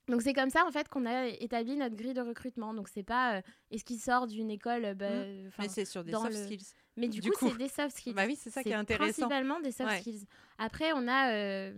Donc 0.09 0.23
c'est 0.23 0.33
comme 0.33 0.51
ça 0.51 0.65
en 0.67 0.73
fait 0.73 0.89
qu'on 0.89 1.07
a 1.07 1.27
établi 1.27 1.77
notre 1.77 1.95
grille 1.95 2.15
de 2.15 2.21
recrutement. 2.21 2.75
Donc 2.75 2.89
c'est 2.89 3.03
pas 3.05 3.37
euh, 3.39 3.43
est-ce 3.71 3.85
qu'il 3.85 3.99
sort 4.01 4.27
d'une 4.27 4.51
école, 4.51 4.95
bah, 4.95 5.07
enfin, 5.49 5.63
Mais 5.65 5.69
c'est 5.69 5.85
sur 5.85 6.03
des 6.03 6.13
soft 6.13 6.31
le- 6.31 6.45
skills. 6.45 6.67
mais 6.97 7.07
du, 7.09 7.21
du 7.21 7.31
coup, 7.31 7.39
coup. 7.47 7.49
c'est 7.51 7.59
des 7.59 7.69
soft 7.69 7.97
skills. 7.97 8.15
Bah 8.15 8.25
oui, 8.27 8.35
c'est 8.37 8.51
ça 8.51 8.63
qui 8.63 8.71
est 8.71 8.75
intéressant. 8.75 9.05
Principalement 9.29 9.61
des 9.61 9.71
soft 9.71 9.91
Ouais. 9.91 10.01
skills. 10.01 10.27
Après 10.59 10.93
on 10.95 11.07
a 11.07 11.33
euh, 11.33 11.73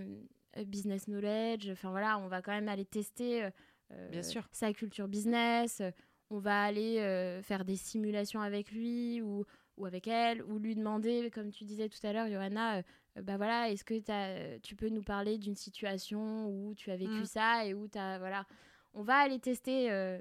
business 0.66 1.05
knowledge. 1.07 1.68
Enfin 1.70 1.90
voilà, 1.90 2.18
on 2.18 2.28
va 2.28 2.42
quand 2.42 2.53
même 2.53 2.68
aller 2.68 2.84
tester. 2.84 3.44
euh, 3.44 3.50
euh, 3.92 4.09
Bien 4.11 4.22
sûr. 4.22 4.48
Sa 4.53 4.72
culture 4.72 5.09
business. 5.09 5.80
euh, 5.80 5.90
On 6.30 6.38
va 6.38 6.62
aller 6.64 6.98
euh, 6.98 7.42
faire 7.42 7.64
des 7.64 7.76
simulations 7.76 8.40
avec 8.40 8.70
lui 8.72 9.20
ou 9.22 9.44
ou 9.78 9.86
avec 9.86 10.07
elle, 10.07 10.42
ou 10.44 10.59
lui 10.59 10.74
demander, 10.76 11.30
comme 11.30 11.50
tu 11.50 11.64
disais 11.64 11.88
tout 11.88 12.07
à 12.07 12.12
l'heure, 12.12 12.28
Johanna, 12.28 12.76
euh, 12.78 12.82
euh, 13.18 13.22
bah 13.22 13.38
voilà, 13.38 13.70
est-ce 13.70 13.84
que 13.84 13.94
euh, 14.11 14.59
tu 14.62 14.76
peux 14.76 14.90
nous 14.90 15.03
parler 15.03 15.38
d'une 15.38 15.55
situation 15.57 16.46
où 16.48 16.74
tu 16.74 16.90
as 16.90 16.96
vécu 16.96 17.20
Mm. 17.22 17.24
ça 17.24 17.64
et 17.66 17.72
où 17.72 17.88
tu 17.88 17.96
as. 17.98 18.18
Voilà. 18.18 18.46
On 18.92 19.03
va 19.03 19.16
aller 19.16 19.38
tester 19.40 19.90
euh, 19.90 20.20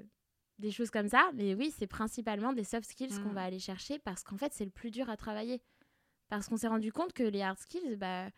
des 0.58 0.70
choses 0.70 0.90
comme 0.90 1.08
ça, 1.08 1.30
mais 1.34 1.54
oui, 1.54 1.70
c'est 1.78 1.86
principalement 1.86 2.54
des 2.54 2.64
soft 2.64 2.90
skills 2.90 3.20
qu'on 3.22 3.30
Mm. 3.32 3.34
va 3.34 3.42
aller 3.42 3.58
chercher 3.58 3.98
parce 3.98 4.22
qu'en 4.24 4.38
fait, 4.38 4.52
c'est 4.54 4.64
le 4.64 4.70
plus 4.70 4.90
dur 4.90 5.10
à 5.10 5.18
travailler. 5.18 5.60
Parce 6.30 6.48
qu'on 6.48 6.56
s'est 6.56 6.68
rendu 6.68 6.92
compte 6.92 7.12
que 7.12 7.22
les 7.24 7.42
hard 7.42 7.58
skills, 7.58 7.96
bah. 7.96 8.30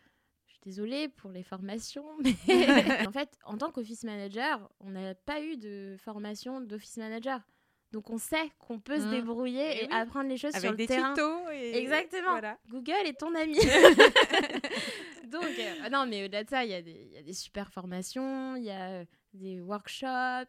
Désolée 0.64 1.08
pour 1.08 1.30
les 1.30 1.42
formations, 1.42 2.06
mais 2.48 3.06
en 3.06 3.12
fait, 3.12 3.28
en 3.44 3.58
tant 3.58 3.70
qu'office 3.70 4.02
manager, 4.04 4.70
on 4.80 4.90
n'a 4.90 5.14
pas 5.14 5.42
eu 5.42 5.56
de 5.58 5.96
formation 5.98 6.60
d'office 6.60 6.96
manager. 6.96 7.40
Donc 7.92 8.10
on 8.10 8.18
sait 8.18 8.50
qu'on 8.58 8.80
peut 8.80 8.98
se 8.98 9.06
Mm. 9.06 9.10
débrouiller 9.10 9.66
Eh 9.72 9.84
et 9.84 9.86
oui. 9.88 9.94
apprendre 9.94 10.28
les 10.28 10.36
choses 10.38 10.50
sur 10.52 10.58
Avec 10.58 10.70
le 10.72 10.76
des 10.78 10.86
terrain. 10.86 11.12
tutos 11.14 11.50
et 11.52 11.76
Exactement. 11.76 12.30
Voilà. 12.30 12.58
Google 12.68 12.92
est 13.04 13.20
ton 13.20 13.34
ami. 13.34 13.56
Donc, 15.28 15.44
euh, 15.58 15.88
non, 15.90 16.06
mais 16.06 16.24
au-delà 16.24 16.44
de 16.44 16.50
ça, 16.50 16.64
il 16.64 16.70
y, 16.70 16.74
a 16.74 16.82
des- 16.82 17.08
il 17.10 17.12
y 17.12 17.18
a 17.18 17.22
des 17.22 17.32
super 17.32 17.70
formations, 17.70 18.56
il 18.56 18.64
y 18.64 18.70
a 18.70 18.88
euh, 19.00 19.04
des 19.32 19.60
workshops, 19.60 20.06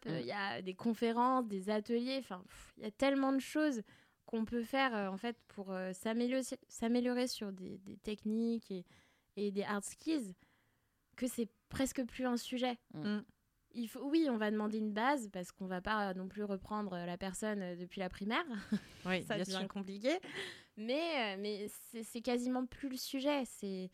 euh, 0.08 0.20
il 0.20 0.26
Mm. 0.26 0.28
y 0.28 0.32
a 0.32 0.62
des 0.62 0.74
conférences, 0.74 1.46
des 1.48 1.70
ateliers. 1.70 2.18
Enfin, 2.20 2.44
il 2.78 2.84
y 2.84 2.88
a 2.88 2.92
tellement 2.92 3.32
de 3.34 3.40
choses 3.40 3.82
qu'on 4.26 4.44
peut 4.46 4.64
faire 4.64 4.96
euh, 4.96 5.08
en 5.08 5.18
fait 5.18 5.38
pour 5.50 5.74
s'améliorer, 5.94 6.42
s'améliorer 6.68 7.28
sur 7.28 7.52
des, 7.52 7.78
des 7.80 7.98
techniques 7.98 8.72
et, 8.72 8.86
et 9.36 9.52
des 9.52 9.64
hard 9.64 9.84
skills 9.84 10.34
que 11.16 11.28
c'est 11.28 11.50
presque 11.70 12.04
plus 12.06 12.26
un 12.26 12.38
sujet. 12.38 12.78
Mm. 12.94 13.20
Il 13.78 13.88
faut, 13.88 14.02
oui, 14.10 14.28
on 14.30 14.38
va 14.38 14.52
demander 14.52 14.78
une 14.78 14.94
base 14.94 15.30
parce 15.34 15.52
qu'on 15.52 15.66
va 15.66 15.82
pas 15.82 16.14
non 16.14 16.28
plus 16.28 16.44
reprendre 16.44 16.96
la 16.96 17.18
personne 17.18 17.62
euh, 17.62 17.76
depuis 17.76 18.00
la 18.00 18.10
primaire 18.10 18.46
Oui, 19.06 19.24
ça 19.28 19.36
bien 19.36 19.44
devient 19.44 19.58
sûr. 19.60 19.68
compliqué. 19.68 20.18
Mais, 20.78 21.36
euh, 21.36 21.42
mais 21.42 21.68
c'est 22.04 22.22
quasiment 22.22 22.66
plus 22.66 22.90
le 22.90 22.98
sujet. 22.98 23.44
C'est 23.46 23.92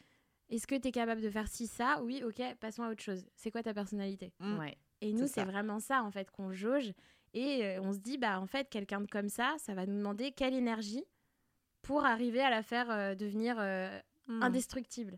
est-ce 0.49 0.67
que 0.67 0.75
tu 0.75 0.89
es 0.89 0.91
capable 0.91 1.21
de 1.21 1.29
faire 1.29 1.47
ci, 1.47 1.65
ça? 1.65 2.01
Oui, 2.03 2.21
ok, 2.23 2.41
passons 2.59 2.83
à 2.83 2.91
autre 2.91 3.01
chose. 3.01 3.25
C'est 3.35 3.51
quoi 3.51 3.63
ta 3.63 3.73
personnalité? 3.73 4.33
Mm. 4.39 4.59
Ouais. 4.59 4.77
Et 5.01 5.13
nous, 5.13 5.25
C'est 5.27 5.45
vraiment 5.45 5.79
ça, 5.79 6.03
en 6.03 6.11
fait, 6.11 6.29
qu'on 6.29 6.51
jauge. 6.51 6.93
Et 7.33 7.65
euh, 7.65 7.81
on 7.81 7.93
se 7.93 7.99
dit, 7.99 8.17
bah, 8.17 8.39
en 8.39 8.45
fait, 8.45 8.69
quelqu'un 8.69 9.01
de 9.01 9.07
comme 9.07 9.29
ça, 9.29 9.55
ça 9.57 9.73
va 9.73 9.85
nous 9.85 9.97
demander 9.97 10.31
quelle 10.31 10.53
énergie 10.53 11.03
pour 11.81 12.05
arriver 12.05 12.41
à 12.41 12.49
la 12.49 12.61
faire 12.61 12.91
euh, 12.91 13.15
devenir 13.15 13.55
euh, 13.57 13.99
Mm. 14.27 14.43
indestructible. 14.43 15.17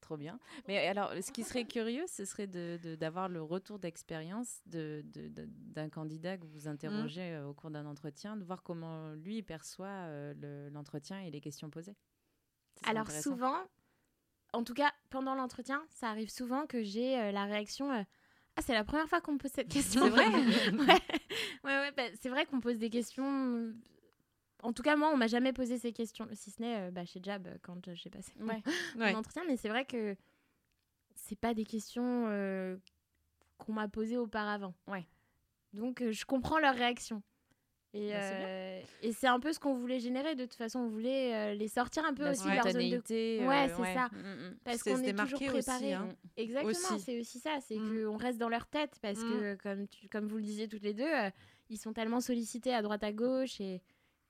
Trop 0.00 0.16
bien. 0.16 0.40
Mais 0.66 0.78
alors, 0.88 1.12
ce 1.22 1.30
qui 1.30 1.44
serait 1.44 1.64
curieux, 1.66 2.04
ce 2.08 2.24
serait 2.24 2.46
de- 2.46 2.80
de- 2.82 2.96
d'avoir 2.96 3.28
le 3.28 3.42
retour 3.42 3.78
d'expérience 3.78 4.60
de- 4.66 5.02
de- 5.04 5.28
d'un 5.46 5.88
candidat 5.88 6.36
que 6.38 6.46
vous 6.46 6.66
interrogez 6.66 7.32
euh, 7.34 7.46
au 7.46 7.54
cours 7.54 7.70
d'un 7.70 7.86
entretien, 7.86 8.36
de 8.36 8.44
voir 8.44 8.62
comment 8.62 9.12
lui 9.12 9.42
perçoit 9.42 9.86
euh, 9.86 10.34
le- 10.40 10.68
l'entretien 10.70 11.20
et 11.20 11.30
les 11.30 11.40
questions 11.40 11.68
posées. 11.70 11.94
Alors 12.88 13.04
souvent, 13.22 13.56
en 14.52 14.64
tout 14.64 14.74
cas 14.74 14.90
pendant 15.10 15.34
l'entretien, 15.34 15.84
ça 15.90 16.08
arrive 16.08 16.30
souvent 16.30 16.66
que 16.66 16.82
j'ai 16.82 17.18
euh, 17.20 17.30
la 17.30 17.44
réaction 17.44 17.92
euh, 17.92 18.02
Ah, 18.56 18.62
c'est 18.62 18.72
la 18.74 18.84
première 18.84 19.08
fois 19.08 19.20
qu'on 19.20 19.34
me 19.34 19.38
pose 19.38 19.52
cette 19.52 19.68
question. 19.68 20.02
C'est 20.04 20.10
vrai 20.10 20.24
Ouais, 20.72 21.00
ouais, 21.64 21.78
ouais, 21.78 21.92
bah, 21.92 22.02
c'est 22.20 22.30
vrai 22.30 22.46
qu'on 22.46 22.60
pose 22.60 22.78
des 22.78 22.90
questions. 22.90 23.72
Euh, 24.64 24.66
En 24.68 24.72
tout 24.72 24.82
cas, 24.82 24.96
moi, 24.96 25.10
on 25.12 25.16
m'a 25.16 25.26
jamais 25.26 25.52
posé 25.52 25.78
ces 25.78 25.92
questions, 25.92 26.26
si 26.32 26.50
ce 26.50 26.60
n'est 26.62 26.88
euh, 26.88 26.90
bah, 26.90 27.04
chez 27.04 27.20
Jab 27.22 27.46
euh, 27.46 27.56
quand 27.62 27.88
euh, 27.88 27.94
j'ai 27.94 28.10
passé 28.10 28.32
mon- 28.38 28.48
Ouais. 28.48 28.62
Ouais. 28.96 29.12
mon 29.12 29.18
entretien. 29.18 29.42
Mais 29.46 29.56
c'est 29.56 29.68
vrai 29.68 29.84
que 29.84 30.16
c'est 31.14 31.38
pas 31.38 31.54
des 31.54 31.64
questions 31.64 32.26
euh, 32.28 32.76
qu'on 33.58 33.72
m'a 33.72 33.88
posées 33.88 34.16
auparavant. 34.16 34.74
Ouais. 34.86 35.06
Donc, 35.72 36.00
euh, 36.02 36.12
je 36.12 36.24
comprends 36.24 36.58
leur 36.58 36.74
réaction. 36.74 37.22
Et 37.92 38.10
Bah, 38.12 38.20
euh, 38.22 38.80
et 39.02 39.12
c'est 39.12 39.26
un 39.26 39.40
peu 39.40 39.52
ce 39.52 39.58
qu'on 39.58 39.74
voulait 39.74 39.98
générer. 39.98 40.36
De 40.36 40.44
toute 40.44 40.54
façon, 40.54 40.78
on 40.78 40.88
voulait 40.88 41.34
euh, 41.34 41.54
les 41.54 41.66
sortir 41.66 42.04
un 42.04 42.14
peu 42.14 42.22
La 42.22 42.30
aussi 42.30 42.44
de 42.44 42.50
leur 42.54 42.62
zone 42.62 42.66
de 42.66 42.78
spontanéité, 42.78 43.44
Ouais, 43.44 43.68
euh, 43.68 43.74
c'est 43.76 43.94
ça. 43.94 44.08
Mm, 44.12 44.18
mm. 44.50 44.56
parce 44.62 44.78
C'est 44.78 44.92
qu'on 44.92 45.02
est 45.02 45.10
toujours 45.12 45.38
démarquer 45.40 45.50
aussi, 45.50 45.52
préparé. 45.70 45.92
hein. 45.94 46.08
Exactement, 46.36 46.98
c'est 47.00 47.18
aussi 47.18 47.40
ça, 47.40 47.58
c'est 47.60 47.76
Mm. 47.76 48.04
qu'on 48.04 48.16
reste 48.16 48.38
dans 48.38 48.48
leur 48.48 48.66
tête 48.66 48.96
parce 49.02 49.18
Mm. 49.18 49.22
que, 49.32 49.54
comme, 49.56 49.88
tu- 49.88 50.08
comme 50.08 50.28
vous 50.28 50.36
le 50.36 50.42
disiez 50.44 50.68
toutes 50.68 50.84
les 50.84 50.94
deux, 50.94 51.02
euh, 51.02 51.30
ils 51.68 51.78
sont 51.78 51.92
tellement 51.92 52.20
sollicités 52.20 52.72
à 52.72 52.80
droite 52.82 53.02
à 53.02 53.12
gauche 53.12 53.60
et, 53.60 53.82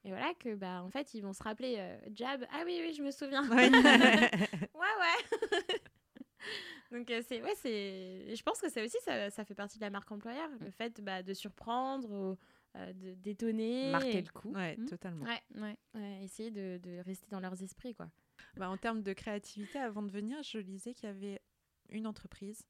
et 0.04 0.08
voilà 0.08 0.32
que, 0.34 0.54
bah, 0.54 0.82
en 0.82 0.90
fait, 0.90 1.14
ils 1.14 1.20
vont 1.22 1.32
se 1.32 1.42
rappeler 1.42 1.76
euh, 1.78 1.98
Jab, 2.14 2.44
ah 2.52 2.62
oui, 2.64 2.80
oui, 2.84 2.94
je 2.94 3.02
me 3.02 3.10
souviens. 3.10 3.42
Ouais. 3.50 3.70
ouais, 3.70 4.94
ouais. 5.00 5.80
Donc, 6.90 7.08
euh, 7.10 7.22
c'est, 7.26 7.40
ouais, 7.42 7.54
c'est, 7.56 8.34
je 8.34 8.42
pense 8.42 8.60
que 8.60 8.68
ça 8.68 8.82
aussi, 8.82 8.96
ça, 9.04 9.30
ça 9.30 9.44
fait 9.44 9.54
partie 9.54 9.78
de 9.78 9.84
la 9.84 9.90
marque 9.90 10.10
employeur, 10.10 10.48
le 10.60 10.70
fait 10.70 11.00
bah, 11.00 11.22
de 11.22 11.34
surprendre, 11.34 12.10
ou, 12.10 12.36
euh, 12.76 12.92
de, 12.94 13.14
d'étonner. 13.14 13.92
Marquer 13.92 14.18
et- 14.18 14.22
le 14.22 14.32
coup. 14.32 14.52
Ouais, 14.52 14.76
Mm. 14.76 14.86
totalement. 14.86 15.24
Ouais, 15.24 15.40
Ouais. 15.60 15.76
ouais, 15.94 16.24
essayer 16.24 16.50
de, 16.50 16.78
de 16.82 16.98
rester 17.04 17.28
dans 17.30 17.40
leurs 17.40 17.62
esprits, 17.62 17.94
quoi. 17.94 18.10
Bah, 18.56 18.68
en 18.70 18.76
termes 18.76 19.02
de 19.02 19.12
créativité, 19.12 19.78
avant 19.78 20.02
de 20.02 20.10
venir, 20.10 20.42
je 20.42 20.58
lisais 20.58 20.92
qu'il 20.94 21.08
y 21.08 21.12
avait 21.12 21.40
une 21.90 22.06
entreprise 22.06 22.62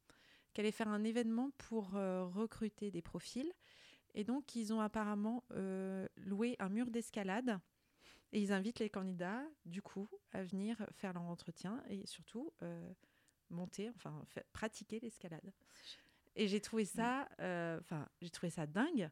qui 0.53 0.61
allait 0.61 0.71
faire 0.71 0.89
un 0.89 1.03
événement 1.03 1.49
pour 1.57 1.91
recruter 1.91 2.91
des 2.91 3.01
profils. 3.01 3.51
Et 4.13 4.23
donc, 4.23 4.55
ils 4.55 4.73
ont 4.73 4.81
apparemment 4.81 5.43
euh, 5.51 6.07
loué 6.17 6.55
un 6.59 6.69
mur 6.69 6.89
d'escalade. 6.91 7.59
Et 8.33 8.41
ils 8.41 8.53
invitent 8.53 8.79
les 8.79 8.89
candidats, 8.89 9.43
du 9.65 9.81
coup, 9.81 10.07
à 10.31 10.43
venir 10.43 10.77
faire 10.93 11.13
leur 11.13 11.23
entretien 11.23 11.83
et 11.89 12.05
surtout 12.05 12.53
euh, 12.63 12.93
monter, 13.49 13.89
enfin, 13.95 14.25
pratiquer 14.53 14.99
l'escalade. 15.01 15.53
Et 16.35 16.47
j'ai 16.47 16.61
trouvé 16.61 16.85
ça, 16.85 17.27
euh, 17.41 17.77
enfin, 17.81 18.07
j'ai 18.21 18.29
trouvé 18.29 18.49
ça 18.49 18.65
dingue 18.65 19.09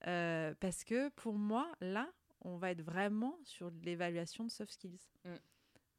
parce 0.00 0.84
que 0.84 1.08
pour 1.10 1.34
moi, 1.34 1.70
là, 1.80 2.12
on 2.42 2.56
va 2.56 2.70
être 2.70 2.82
vraiment 2.82 3.38
sur 3.44 3.70
l'évaluation 3.82 4.44
de 4.44 4.50
soft 4.50 4.72
skills. 4.72 5.00
Mm. 5.24 5.36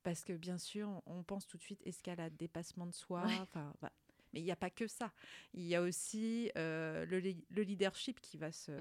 Parce 0.03 0.23
que 0.23 0.33
bien 0.33 0.57
sûr, 0.57 1.01
on- 1.05 1.23
pense 1.23 1.45
tout 1.45 1.57
de 1.57 1.61
suite 1.61 1.85
escalade, 1.85 2.35
dépassement 2.35 2.87
de 2.87 2.93
soi. 2.93 3.25
Ouais. 3.25 3.37
Enfin, 3.39 3.73
bah, 3.81 3.91
Mais 4.33 4.39
il 4.39 4.43
n'y 4.43 4.51
a 4.51 4.55
pas 4.55 4.69
que 4.69 4.87
ça. 4.87 5.11
Il 5.53 5.63
y 5.63 5.75
a 5.75 5.81
aussi 5.81 6.51
le, 6.55 7.05
le, 7.05 7.61
leadership 7.61 8.21
qui 8.21 8.37
va, 8.37 8.51
se, 8.51 8.71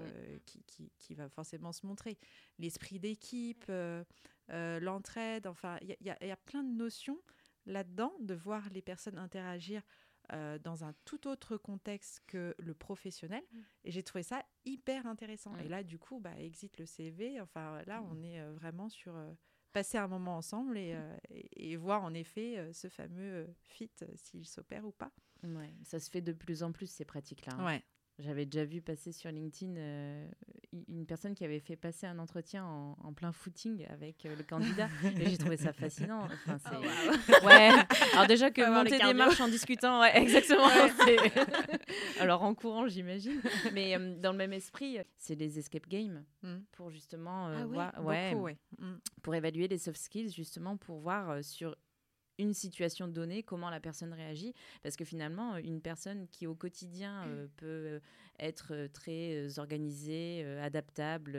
qui, 0.46 0.62
qui, 0.64 0.92
qui, 0.98 1.14
va 1.14 1.28
forcément 1.28 1.72
se 1.72 1.86
montrer, 1.86 2.18
l'esprit 2.58 2.98
d'équipe, 2.98 3.70
l'entraide, 4.48 5.46
enfin, 5.46 5.78
il 5.82 5.96
y, 6.00 6.26
y, 6.26 6.30
a 6.30 6.36
plein 6.36 6.62
de 6.62 6.74
notions 6.74 7.20
là-dedans, 7.66 8.12
de 8.20 8.34
voir 8.34 8.68
les 8.70 8.82
personnes 8.82 9.18
interagir 9.18 9.82
euh, 10.32 10.58
dans 10.58 10.84
un 10.84 10.94
tout 11.04 11.26
autre 11.26 11.56
contexte 11.56 12.22
que 12.28 12.54
le 12.58 12.74
professionnel. 12.74 13.42
Mm. 13.50 13.58
Et 13.84 13.90
j'ai 13.90 14.02
trouvé 14.02 14.22
ça 14.22 14.44
hyper 14.64 15.06
intéressant. 15.06 15.56
Et 15.56 15.68
là, 15.68 15.82
du 15.82 15.98
coup, 15.98 16.20
bah, 16.20 16.38
exit 16.38 16.78
le 16.78 16.86
CV. 16.86 17.40
Enfin, 17.40 17.82
là, 17.86 18.00
mm. 18.00 18.06
on 18.12 18.22
est 18.22 18.40
euh, 18.40 18.52
vraiment 18.52 18.88
sur 18.88 19.16
euh, 19.16 19.32
passer 19.72 19.98
un 19.98 20.08
moment 20.08 20.36
ensemble 20.36 20.76
et, 20.78 20.96
et, 21.56 21.76
voir 21.76 22.02
en 22.02 22.14
effet 22.14 22.72
ce 22.72 22.88
fameux 22.88 23.46
fit, 23.64 23.90
s'il 24.16 24.46
s'opère 24.46 24.84
ou 24.84 24.92
pas. 24.92 25.12
Ouais, 25.44 25.72
ça 25.84 26.00
se 26.00 26.10
fait 26.10 26.20
de 26.20 26.32
plus 26.32 26.62
en 26.62 26.72
plus 26.72 26.90
ces 26.90 27.04
pratiques-là. 27.04 27.54
Hein. 27.54 27.66
Ouais. 27.66 27.82
J'avais 28.20 28.44
déjà 28.44 28.64
vu 28.64 28.82
passer 28.82 29.12
sur 29.12 29.30
LinkedIn 29.30 29.76
euh, 29.76 30.28
une 30.88 31.04
personne 31.06 31.34
qui 31.34 31.44
avait 31.44 31.58
fait 31.58 31.76
passer 31.76 32.06
un 32.06 32.18
entretien 32.18 32.64
en, 32.64 33.12
plein 33.12 33.32
footing 33.32 33.84
avec 33.88 34.24
euh, 34.24 34.36
le 34.36 34.44
candidat. 34.44 34.88
et 35.04 35.28
j'ai 35.28 35.38
trouvé 35.38 35.56
ça 35.56 35.72
fascinant. 35.72 36.28
Enfin, 36.46 36.58
oh, 36.72 37.44
ouais. 37.46 37.70
Alors 38.12 38.26
déjà 38.26 38.50
que 38.50 38.62
monter 38.70 38.98
des 38.98 39.14
marches 39.14 39.40
en 39.40 39.48
discutant, 39.48 40.00
ouais, 40.00 40.16
exactement. 40.16 40.68
Alors 42.20 42.42
en 42.42 42.54
courant, 42.54 42.86
j'imagine. 42.86 43.40
Mais 43.72 43.96
euh, 43.96 44.14
dans 44.16 44.32
le 44.32 44.38
même 44.38 44.52
esprit, 44.52 44.98
c'est 45.16 45.34
les 45.34 45.58
escape 45.58 45.88
games 45.88 46.24
hmm. 46.42 46.58
pour 46.72 46.90
justement 46.90 47.46
ah 47.46 47.64
voir, 47.66 48.04
ouais, 48.04 48.34
ouais. 48.34 48.56
Hmm. 48.78 48.96
pour 49.22 49.34
évaluer 49.34 49.68
les 49.68 49.78
soft 49.78 50.00
skills, 50.00 50.30
justement 50.30 50.76
pour 50.76 51.00
voir 51.00 51.42
sur 51.42 51.74
une 52.40 52.54
situation 52.54 53.06
donnée, 53.06 53.42
comment 53.42 53.70
la 53.70 53.80
personne 53.80 54.12
réagit. 54.12 54.54
Parce 54.82 54.96
que 54.96 55.04
finalement, 55.04 55.56
une 55.56 55.80
personne 55.80 56.26
qui 56.28 56.46
au 56.46 56.54
quotidien 56.54 57.26
euh, 57.26 57.46
peut 57.56 57.66
euh, 57.66 58.00
être 58.38 58.72
euh, 58.72 58.88
très 58.88 59.58
organisée, 59.58 60.44
adaptable, 60.60 61.32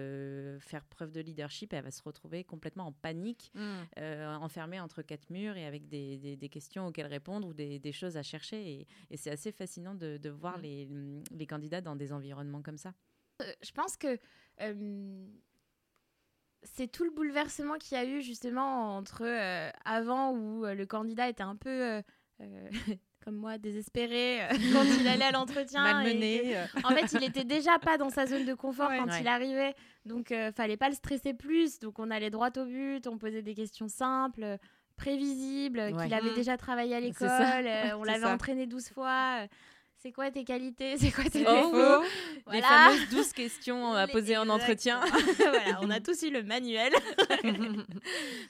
faire 0.60 0.86
preuve 0.86 1.12
de 1.12 1.20
leadership, 1.22 1.74
elle 1.74 1.84
va 1.84 1.92
se 1.92 2.04
retrouver 2.04 2.44
complètement 2.44 2.88
en 2.88 2.92
panique, 2.92 3.52
mmh. 3.56 4.02
enfermée 4.42 4.80
entre 4.80 5.02
quatre 5.02 5.30
murs 5.30 5.58
et 5.58 5.66
avec 5.66 5.88
des, 5.88 6.38
des, 6.38 6.50
questions 6.50 6.88
auxquelles 6.88 7.08
répondre 7.08 7.48
ou 7.48 7.54
des, 7.54 7.80
des 7.80 7.92
choses 7.92 8.18
à 8.18 8.24
chercher. 8.24 8.88
Et, 9.10 9.18
c'est 9.18 9.32
assez 9.32 9.52
fascinant 9.52 9.96
de, 9.96 10.18
de 10.18 10.30
voir 10.30 10.60
mmh. 10.60 10.62
les, 10.62 10.90
les, 11.32 11.48
candidats 11.48 11.82
dans 11.82 11.96
des 11.96 12.14
environnements 12.14 12.62
comme 12.62 12.78
ça. 12.78 12.94
je 13.40 13.72
pense 13.72 13.98
que 13.98 14.20
c'est 16.64 16.92
tout 16.92 17.04
le 17.04 17.12
bouleversement 17.12 17.76
qu'il 17.76 17.98
y 17.98 18.02
a 18.02 18.06
eu 18.06 18.22
justement 18.22 18.96
entre 18.96 19.24
euh, 19.26 19.70
avant 19.86 20.32
où 20.32 20.66
euh, 20.66 20.74
le 20.74 20.86
candidat 20.86 21.30
était 21.30 21.44
un 21.44 21.56
peu 21.56 21.70
euh, 21.70 22.02
comme 23.24 23.36
moi 23.36 23.58
désespéré 23.58 24.40
quand 24.74 24.84
il 24.84 25.08
allait 25.08 25.26
à 25.26 25.32
l'entretien 25.32 25.82
malmené 25.82 26.56
en 26.84 26.90
fait 26.90 27.12
il 27.14 27.24
était 27.24 27.44
déjà 27.44 27.80
pas 27.80 27.98
dans 27.98 28.10
sa 28.10 28.26
zone 28.26 28.46
de 28.46 28.54
confort 28.54 28.90
quand 28.90 29.20
il 29.20 29.28
arrivait. 29.28 29.76
Donc 30.06 30.34
fallait 30.56 30.78
pas 30.78 30.90
le 30.90 30.96
stresser 30.96 31.34
plus. 31.34 31.80
Donc 31.80 32.00
on 32.00 32.10
allait 32.10 32.32
droit 32.32 32.50
au 32.58 32.66
but 32.66 33.06
on 33.08 33.18
posait 33.18 33.44
des 33.44 33.54
questions 33.54 33.88
simples 33.88 34.58
prévisibles 34.98 35.96
qu'il 35.98 36.14
avait 36.14 36.34
déjà 36.34 36.58
travaillé 36.58 36.96
à 36.96 37.00
l'école 37.00 37.68
on 37.96 38.04
l'avait 38.04 38.26
entraîné 38.26 38.68
12 38.68 38.90
fois 38.90 39.48
c'est 40.02 40.12
quoi 40.12 40.32
tes 40.32 40.44
qualités? 40.44 40.98
C'est 40.98 41.12
quoi 41.12 41.26
tes 41.26 41.40
défauts? 41.40 42.04
Les 42.52 42.62
fameuses 42.62 43.10
12 43.10 43.34
questions 43.34 43.94
à 43.94 44.08
poser 44.08 44.36
en 44.38 44.50
entretien. 44.50 45.00
voilà, 45.38 45.80
on 45.82 45.90
a 45.90 46.00
tous 46.00 46.24
eu 46.24 46.32
le 46.32 46.44
manuel. 46.44 46.92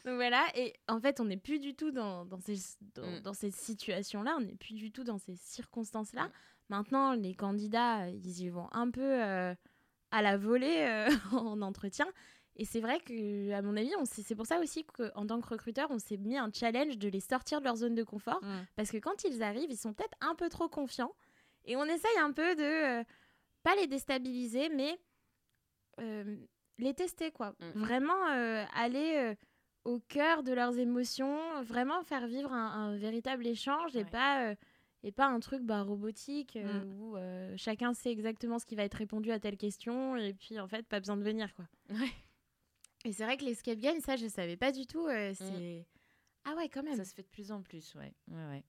Donc 0.05 0.15
voilà, 0.15 0.45
et 0.55 0.73
en 0.87 0.99
fait, 1.01 1.19
on 1.19 1.25
n'est 1.25 1.37
plus 1.37 1.59
du 1.59 1.75
tout 1.75 1.91
dans, 1.91 2.25
dans 2.25 2.39
ces, 2.39 2.55
dans, 2.95 3.31
mm. 3.31 3.33
ces 3.33 3.51
situations-là, 3.51 4.35
on 4.37 4.41
n'est 4.41 4.55
plus 4.55 4.73
du 4.73 4.91
tout 4.91 5.03
dans 5.03 5.17
ces 5.17 5.35
circonstances-là. 5.35 6.23
Mm. 6.23 6.31
Maintenant, 6.69 7.13
les 7.13 7.33
candidats, 7.33 8.07
ils 8.07 8.41
y 8.43 8.49
vont 8.49 8.69
un 8.71 8.89
peu 8.89 9.01
euh, 9.01 9.53
à 10.11 10.21
la 10.21 10.37
volée 10.37 10.85
euh, 10.87 11.09
en 11.33 11.61
entretien. 11.61 12.07
Et 12.55 12.65
c'est 12.65 12.79
vrai 12.79 12.99
que, 12.99 13.51
à 13.51 13.61
mon 13.61 13.75
avis, 13.75 13.91
c'est 14.05 14.35
pour 14.35 14.45
ça 14.45 14.59
aussi 14.59 14.85
qu'en 14.85 15.25
tant 15.25 15.41
que 15.41 15.49
recruteur, 15.49 15.89
on 15.89 15.99
s'est 15.99 16.17
mis 16.17 16.37
un 16.37 16.49
challenge 16.53 16.97
de 16.97 17.09
les 17.09 17.19
sortir 17.19 17.59
de 17.59 17.65
leur 17.65 17.75
zone 17.75 17.95
de 17.95 18.03
confort. 18.03 18.41
Mm. 18.41 18.65
Parce 18.77 18.91
que 18.91 18.97
quand 18.97 19.25
ils 19.25 19.43
arrivent, 19.43 19.71
ils 19.71 19.77
sont 19.77 19.93
peut-être 19.93 20.15
un 20.21 20.35
peu 20.35 20.47
trop 20.47 20.69
confiants. 20.69 21.13
Et 21.65 21.75
on 21.75 21.85
essaye 21.85 22.17
un 22.19 22.31
peu 22.31 22.55
de, 22.55 22.99
euh, 22.99 23.03
pas 23.63 23.75
les 23.75 23.87
déstabiliser, 23.87 24.69
mais 24.69 24.99
euh, 25.99 26.37
les 26.77 26.93
tester, 26.93 27.31
quoi. 27.31 27.55
Mm. 27.59 27.79
Vraiment 27.79 28.27
euh, 28.29 28.63
aller 28.73 29.35
au 29.83 29.99
cœur 29.99 30.43
de 30.43 30.53
leurs 30.53 30.77
émotions, 30.77 31.39
vraiment 31.63 32.03
faire 32.03 32.27
vivre 32.27 32.51
un, 32.51 32.95
véritable 32.97 33.47
échange 33.47 33.95
et 33.95 34.05
pas 34.05 34.55
et 35.03 35.11
pas 35.11 35.25
un 35.25 35.39
truc 35.39 35.63
bah, 35.63 35.81
robotique 35.81 36.55
mm. 36.55 37.01
où 37.01 37.15
chacun 37.57 37.93
sait 37.93 38.11
exactement 38.11 38.59
ce 38.59 38.65
qui 38.65 38.75
va 38.75 38.83
être 38.83 38.95
répondu 38.95 39.31
à 39.31 39.39
telle 39.39 39.57
question 39.57 40.15
et 40.15 40.33
puis 40.33 40.59
en 40.59 40.67
fait 40.67 40.85
pas 40.87 40.99
besoin 40.99 41.17
de 41.17 41.23
venir 41.23 41.53
quoi. 41.55 41.65
Et 43.03 43.13
c'est 43.13 43.23
vrai 43.23 43.37
que 43.37 43.45
l'escape 43.45 43.79
game 43.79 43.99
ça 43.99 44.15
je 44.15 44.27
savais 44.27 44.57
pas 44.57 44.71
du 44.71 44.85
tout 44.85 45.07
mm. 45.07 45.33
c'est 45.33 45.87
ah 46.43 46.55
ouais 46.55 46.69
quand 46.69 46.83
même. 46.83 46.97
Ça 46.97 47.05
se 47.05 47.13
fait 47.13 47.23
de 47.23 47.27
plus 47.27 47.51
en 47.51 47.61
plus 47.61 47.95
ouais. 47.95 48.13
Ouais 48.27 48.47
ouais. 48.49 48.63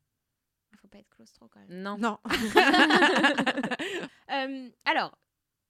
Il 0.83 0.89
faut 0.89 0.89
pas 0.89 0.99
être 0.99 1.11
claustro 1.11 1.49
quand 1.49 1.61
même. 1.61 1.83
Non. 1.83 1.97
Non. 1.99 2.19
Euh, 4.33 4.71
alors, 4.87 5.19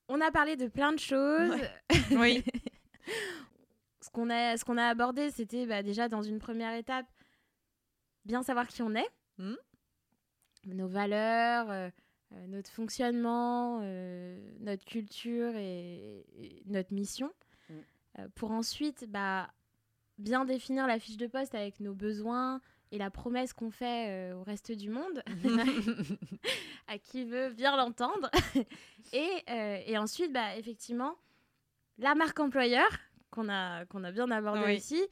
on 0.06 0.20
a 0.20 0.30
parlé 0.30 0.54
de 0.54 0.68
plein 0.68 0.92
de 0.92 0.98
choses. 1.00 1.60
Oui. 2.12 2.44
ce 4.00 4.08
qu'on 4.10 4.30
a, 4.30 4.56
ce 4.56 4.64
qu'on 4.64 4.78
a 4.78 4.86
abordé, 4.86 5.32
c'était 5.32 5.66
bah, 5.66 5.82
déjà 5.82 6.08
dans 6.08 6.22
une 6.22 6.38
première 6.38 6.72
étape, 6.72 7.06
bien 8.24 8.44
savoir 8.44 8.68
qui 8.68 8.82
on 8.82 8.94
est, 8.94 9.08
hmm. 9.38 9.56
nos 10.66 10.86
valeurs, 10.86 11.68
euh, 11.72 11.90
euh, 12.34 12.46
notre 12.46 12.70
fonctionnement, 12.70 13.80
notre 14.60 14.84
culture 14.84 15.56
et, 15.56 16.24
notre 16.66 16.94
mission. 16.94 17.32
Hmm. 17.68 18.28
pour 18.36 18.52
ensuite 18.52 19.06
bah, 19.08 19.50
bien 20.18 20.44
définir 20.44 20.86
la 20.86 21.00
fiche 21.00 21.16
de 21.16 21.26
poste 21.26 21.56
avec 21.56 21.80
nos 21.80 21.94
besoins, 21.94 22.60
et 22.93 22.99
la 22.99 23.11
promesse 23.11 23.55
qu'on 23.55 23.70
fait 23.70 24.07
euh, 24.09 24.34
au 24.34 24.45
reste 24.45 24.70
du 24.70 24.90
monde, 24.90 25.22
à 26.86 26.99
qui 26.99 27.24
veut 27.24 27.51
bien 27.51 27.76
l'entendre. 27.76 28.30
et, 29.12 29.30
euh, 29.51 29.78
et, 29.86 29.99
ensuite, 29.99 30.32
bah, 30.32 30.57
effectivement, 30.57 31.16
la 31.99 32.14
marque 32.14 32.38
employeur, 32.38 32.88
qu'on 33.30 33.49
a, 33.49 33.86
qu'on 33.86 34.05
a 34.05 34.12
bien 34.12 34.30
abordé 34.30 34.74
ici, 34.74 35.03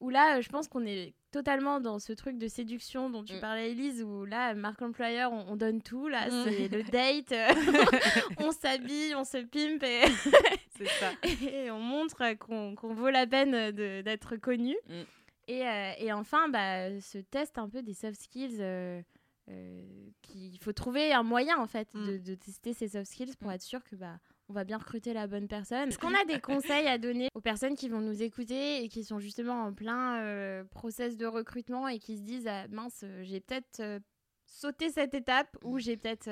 où 0.00 0.10
là, 0.10 0.42
je 0.42 0.48
pense 0.50 0.68
qu'on 0.68 0.84
est 0.84 1.14
totalement 1.30 1.80
dans 1.80 1.98
ce 1.98 2.12
truc 2.12 2.36
de 2.36 2.48
séduction 2.48 3.08
dont 3.08 3.24
tu 3.24 3.36
mm. 3.36 3.40
parlais, 3.40 3.70
Elise, 3.70 4.02
où 4.02 4.26
là, 4.26 4.52
marque 4.52 4.82
employeur, 4.82 5.32
on, 5.32 5.56
donne 5.56 5.80
tout. 5.80 6.08
Là, 6.08 6.28
mm. 6.28 6.44
c'est 6.44 6.68
le 6.68 6.82
date, 6.82 7.32
on 8.38 8.52
s'habille, 8.52 9.14
on 9.14 9.24
se 9.24 9.38
pimpe 9.38 9.84
et, 9.84 10.02
ça. 11.00 11.12
et 11.46 11.70
on 11.70 11.78
montre 11.78 12.34
qu'on 12.34 12.92
vaut 12.92 13.08
la 13.08 13.26
peine 13.26 13.70
d'être 13.70 14.36
connu. 14.36 14.76
Mm. 14.86 15.02
Et, 15.48 15.66
euh, 15.66 15.92
et, 15.98 16.12
enfin, 16.12 16.48
bah, 16.48 17.00
ce 17.00 17.18
test 17.18 17.58
un 17.58 17.68
peu 17.68 17.82
des 17.82 17.94
soft 17.94 18.20
skills, 18.20 18.58
euh, 18.60 19.02
euh, 19.50 19.82
qu'il 20.22 20.58
faut 20.60 20.72
trouver 20.72 21.12
un 21.12 21.24
moyen 21.24 21.58
en 21.58 21.66
fait 21.66 21.88
de, 21.94 22.18
mm. 22.18 22.36
tester 22.36 22.72
ces 22.72 22.88
soft 22.88 23.10
skills 23.10 23.36
pour 23.38 23.48
mm. 23.50 23.54
être 23.54 23.62
sûr 23.62 23.82
que 23.82 23.96
bah, 23.96 24.18
on 24.48 24.52
va 24.52 24.64
bien 24.64 24.78
recruter 24.78 25.12
la 25.12 25.26
bonne 25.26 25.48
personne. 25.48 25.88
Est-ce 25.88 25.98
qu'on 25.98 26.14
a 26.14 26.24
des 26.26 26.40
conseils 26.40 26.86
à 26.86 26.98
donner 26.98 27.28
aux 27.34 27.40
personnes 27.40 27.74
qui 27.74 27.88
vont 27.88 28.00
nous 28.00 28.22
écouter 28.22 28.84
et 28.84 28.88
qui 28.88 29.02
sont 29.02 29.18
justement 29.18 29.64
en 29.64 29.72
plein 29.72 30.64
process 30.70 31.16
de 31.16 31.26
recrutement 31.26 31.88
et 31.88 31.98
qui 31.98 32.16
se 32.16 32.22
disent 32.22 32.46
ah, 32.46 32.68
mince, 32.68 33.04
j'ai 33.22 33.40
peut-être 33.40 33.82
sauté 34.46 34.90
cette 34.90 35.14
étape 35.14 35.56
ou 35.64 35.78
j'ai 35.78 35.96
peut-être 35.96 36.30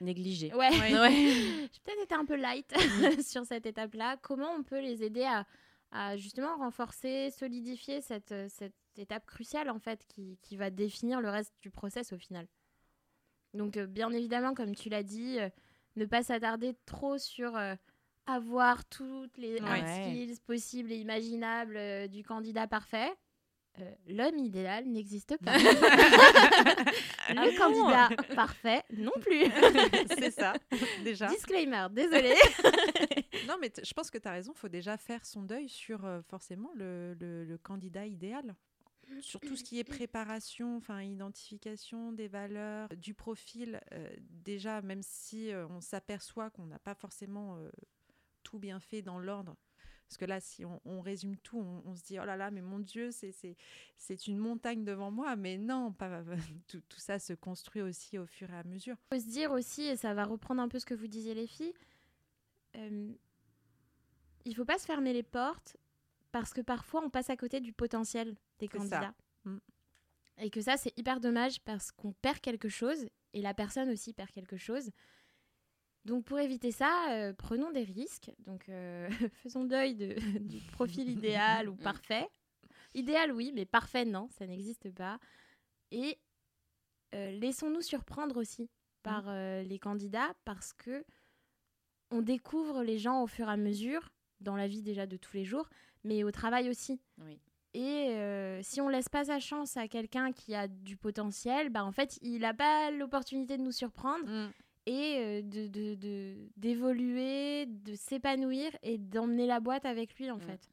négligé. 0.00 0.52
Ouais, 0.54 0.70
ouais. 0.70 1.10
j'ai 1.72 1.80
peut-être 1.84 2.02
été 2.02 2.14
un 2.14 2.24
peu 2.24 2.36
light 2.36 2.72
mm. 2.74 3.20
sur 3.22 3.44
cette 3.44 3.66
étape-là. 3.66 4.16
Comment 4.20 4.52
on 4.52 4.62
peut 4.64 4.80
les 4.80 5.04
aider 5.04 5.24
à 5.24 5.46
à 5.92 6.16
justement 6.16 6.56
renforcer, 6.56 7.30
solidifier 7.30 8.00
cette, 8.00 8.32
euh, 8.32 8.46
cette 8.48 8.74
étape 8.96 9.26
cruciale 9.26 9.70
en 9.70 9.78
fait 9.78 10.04
qui, 10.08 10.38
qui, 10.42 10.56
va 10.56 10.70
définir 10.70 11.20
le 11.20 11.28
reste 11.28 11.54
du 11.60 11.70
process 11.70 12.12
au 12.12 12.18
final. 12.18 12.48
Donc 13.54 13.76
euh, 13.76 13.86
bien 13.86 14.10
évidemment, 14.10 14.54
comme 14.54 14.74
tu 14.74 14.88
l'as 14.88 15.02
dit, 15.02 15.38
euh, 15.38 15.48
ne 15.96 16.06
pas 16.06 16.22
s'attarder 16.22 16.74
trop 16.86 17.18
sur 17.18 17.58
avoir 18.26 18.84
toutes 18.86 19.36
les 19.36 19.58
skills 19.58 20.40
possibles 20.46 20.90
et 20.90 20.96
imaginables 20.96 22.08
du 22.08 22.24
candidat 22.24 22.66
parfait. 22.66 23.12
L'homme 24.06 24.38
idéal 24.38 24.86
n'existe 24.86 25.36
pas. 25.38 25.56
le 27.30 27.56
candidat 27.56 28.10
parfait 28.34 28.82
non 28.92 29.12
plus. 29.20 29.44
C'est 30.18 30.30
ça, 30.30 30.52
déjà. 31.02 31.28
Disclaimer, 31.28 31.86
désolé. 31.90 32.34
non, 33.48 33.56
mais 33.60 33.72
je 33.82 33.92
pense 33.94 34.10
que 34.10 34.18
tu 34.18 34.28
as 34.28 34.32
raison. 34.32 34.52
Il 34.54 34.58
faut 34.58 34.68
déjà 34.68 34.98
faire 34.98 35.24
son 35.24 35.42
deuil 35.42 35.68
sur 35.68 36.04
euh, 36.04 36.20
forcément 36.22 36.70
le, 36.74 37.16
le, 37.18 37.58
candidat 37.58 38.06
idéal. 38.06 38.54
Sur 39.20 39.40
tout 39.40 39.56
ce 39.56 39.64
qui 39.64 39.78
est 39.78 39.84
préparation, 39.84 40.76
enfin 40.76 41.02
identification 41.02 42.12
des 42.12 42.28
valeurs, 42.28 42.88
du 42.96 43.14
profil, 43.14 43.80
euh, 43.92 44.08
déjà, 44.30 44.80
même 44.80 45.02
si 45.02 45.50
euh, 45.50 45.66
on 45.68 45.80
s'aperçoit 45.80 46.50
qu'on 46.50 46.66
n'a 46.66 46.78
pas 46.78 46.94
forcément 46.94 47.58
tout 48.42 48.58
bien 48.58 48.80
fait 48.80 49.02
dans 49.02 49.18
l'ordre, 49.18 49.56
Parce 50.12 50.18
que 50.18 50.24
là, 50.26 50.40
si 50.40 50.62
on, 50.66 51.00
résume 51.00 51.38
tout, 51.38 51.58
on, 51.86 51.96
se 51.96 52.02
dit, 52.02 52.20
oh 52.20 52.24
là 52.26 52.36
là, 52.36 52.50
mais 52.50 52.60
mon 52.60 52.80
Dieu, 52.80 53.08
c'est 53.12 54.26
une 54.26 54.36
montagne 54.36 54.84
devant 54.84 55.10
moi. 55.10 55.36
Mais 55.36 55.56
non, 55.56 55.90
pas, 55.90 56.22
tout, 56.68 56.82
tout, 56.86 56.98
ça 56.98 57.18
se 57.18 57.32
construit 57.32 57.80
aussi 57.80 58.18
au 58.18 58.26
fur 58.26 58.50
et 58.50 58.58
à 58.58 58.62
mesure. 58.64 58.96
Il 59.10 59.16
faut 59.16 59.22
se 59.22 59.30
dire 59.30 59.52
aussi, 59.52 59.84
et 59.84 59.96
ça 59.96 60.12
va 60.12 60.24
reprendre 60.24 60.60
un 60.60 60.68
peu 60.68 60.78
ce 60.78 60.84
que 60.84 60.92
vous 60.92 61.06
disiez 61.06 61.32
les 61.32 61.46
filles, 61.46 61.72
euh, 62.76 63.10
il 64.44 64.54
faut 64.54 64.66
pas 64.66 64.76
se 64.76 64.84
fermer 64.84 65.14
les 65.14 65.22
portes 65.22 65.78
parce 66.30 66.52
que 66.52 66.60
parfois 66.60 67.02
on 67.02 67.08
passe 67.08 67.30
à 67.30 67.36
côté 67.38 67.60
du 67.60 67.72
potentiel 67.72 68.36
des 68.58 68.68
candidats. 68.68 69.14
Mm. 69.46 69.56
Et 70.42 70.50
que 70.50 70.60
ça, 70.60 70.76
c'est 70.76 70.92
hyper 70.98 71.20
dommage 71.20 71.58
parce 71.62 71.90
qu'on 71.90 72.12
perd 72.12 72.40
quelque 72.40 72.68
chose 72.68 73.06
et 73.32 73.40
la 73.40 73.54
personne 73.54 73.88
aussi 73.88 74.12
perd 74.12 74.30
quelque 74.30 74.58
chose. 74.58 74.90
Donc 76.04 76.24
pour 76.24 76.40
éviter 76.40 76.72
ça, 76.72 77.12
euh, 77.12 77.32
prenons 77.32 77.70
des 77.70 77.84
risques. 77.84 78.32
Donc 78.46 78.68
euh, 78.68 79.08
faisons 79.42 79.64
deuil 79.64 79.94
de, 79.94 80.14
du 80.40 80.58
profil 80.72 81.08
idéal 81.08 81.68
ou 81.68 81.76
parfait. 81.76 82.28
Idéal 82.94 83.32
oui, 83.32 83.52
mais 83.54 83.64
parfait 83.64 84.04
non, 84.04 84.28
ça 84.30 84.46
n'existe 84.46 84.92
pas. 84.92 85.18
Et 85.90 86.18
euh, 87.14 87.30
laissons-nous 87.32 87.82
surprendre 87.82 88.36
aussi 88.36 88.68
par 89.02 89.24
mm. 89.24 89.62
les 89.62 89.78
candidats 89.78 90.34
parce 90.44 90.72
que 90.72 91.04
on 92.10 92.20
découvre 92.20 92.82
les 92.82 92.98
gens 92.98 93.22
au 93.22 93.26
fur 93.26 93.48
et 93.48 93.52
à 93.52 93.56
mesure 93.56 94.10
dans 94.40 94.56
la 94.56 94.66
vie 94.66 94.82
déjà 94.82 95.06
de 95.06 95.16
tous 95.16 95.34
les 95.34 95.44
jours, 95.44 95.70
mais 96.04 96.24
au 96.24 96.30
travail 96.30 96.68
aussi. 96.68 97.00
Et 97.74 98.60
si 98.62 98.82
on 98.82 98.88
laisse 98.88 99.08
pas 99.08 99.24
sa 99.24 99.40
chance 99.40 99.78
à 99.78 99.88
quelqu'un 99.88 100.30
qui 100.30 100.54
a 100.54 100.68
du 100.68 100.98
potentiel, 100.98 101.70
bah 101.70 101.84
en 101.84 101.92
fait, 101.92 102.18
il 102.20 102.40
n'a 102.40 102.52
pas 102.52 102.90
l'opportunité 102.90 103.56
de 103.56 103.62
nous 103.62 103.72
surprendre 103.72 104.26
mm. 104.26 104.52
Et 104.86 105.16
euh, 105.18 105.42
de 105.42 106.48
d'évoluer, 106.56 107.66
de, 107.66 107.94
s'épanouir 107.94 108.70
et 108.82 108.98
d'emmener 108.98 109.46
la 109.46 109.60
boîte 109.60 109.84
avec 109.84 110.18
lui 110.18 110.30
en 110.30 110.38
fait. 110.38 110.68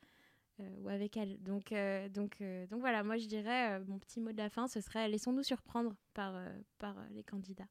Euh, 0.59 0.75
ou 0.81 0.89
avec 0.89 1.15
elle. 1.15 1.41
Donc, 1.41 1.73
donc, 2.13 2.41
donc 2.69 2.79
voilà, 2.81 3.03
moi 3.03 3.17
je 3.17 3.27
dirais, 3.27 3.79
mon 3.87 3.97
petit 3.97 4.19
mot 4.19 4.31
de 4.31 4.37
la 4.37 4.49
fin, 4.49 4.67
ce 4.67 4.81
serait 4.81 5.07
laissons-nous 5.07 5.43
surprendre 5.43 5.95
par, 6.13 6.33
par 6.79 6.95
les 7.11 7.23
candidats. 7.23 7.67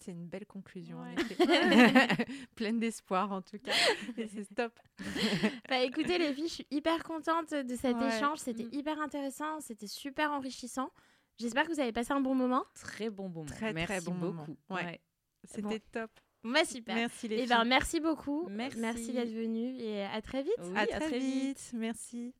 C'est 0.00 0.12
une 0.12 0.26
belle 0.26 0.46
conclusion, 0.46 0.98
Pleine 2.54 2.78
d'espoir, 2.78 3.32
en 3.32 3.42
tout 3.42 3.58
cas. 3.58 3.72
c'est 4.16 4.54
top. 4.54 4.78
bah, 5.68 5.80
écoutez, 5.82 6.18
les 6.18 6.32
filles, 6.34 6.48
je 6.48 6.54
suis 6.54 6.66
hyper 6.70 7.02
contente 7.04 7.54
de 7.54 7.74
cet 7.74 7.96
échange. 7.96 8.38
C'était 8.38 8.64
mm. 8.64 8.70
hyper 8.72 9.00
intéressant. 9.00 9.60
C'était 9.60 9.86
super 9.86 10.30
enrichissant. 10.30 10.90
J'espère 11.38 11.66
que 11.66 11.72
vous 11.72 11.80
avez 11.80 11.92
passé 11.92 12.12
un 12.12 12.20
bon 12.20 12.34
moment. 12.34 12.64
Très 12.74 13.10
bon 13.10 13.28
moment. 13.28 13.46
Très, 13.46 13.72
merci 13.72 13.92
très 13.92 14.00
bon 14.00 14.14
beaucoup. 14.14 14.56
Ouais. 14.70 15.00
C'était 15.44 15.80
top. 15.92 16.10
Bah, 16.44 16.64
super. 16.64 16.94
Merci 16.94 17.28
les 17.28 17.36
et 17.36 17.42
eh 17.42 17.46
ben, 17.46 17.64
merci 17.64 18.00
beaucoup. 18.00 18.46
Merci, 18.48 18.78
merci 18.78 19.12
d'être 19.12 19.32
venu 19.32 19.76
et 19.76 20.04
à 20.04 20.22
très 20.22 20.42
vite. 20.42 20.54
à, 20.76 20.86
très, 20.86 21.18
vite. 21.18 21.72
Merci. 21.74 22.34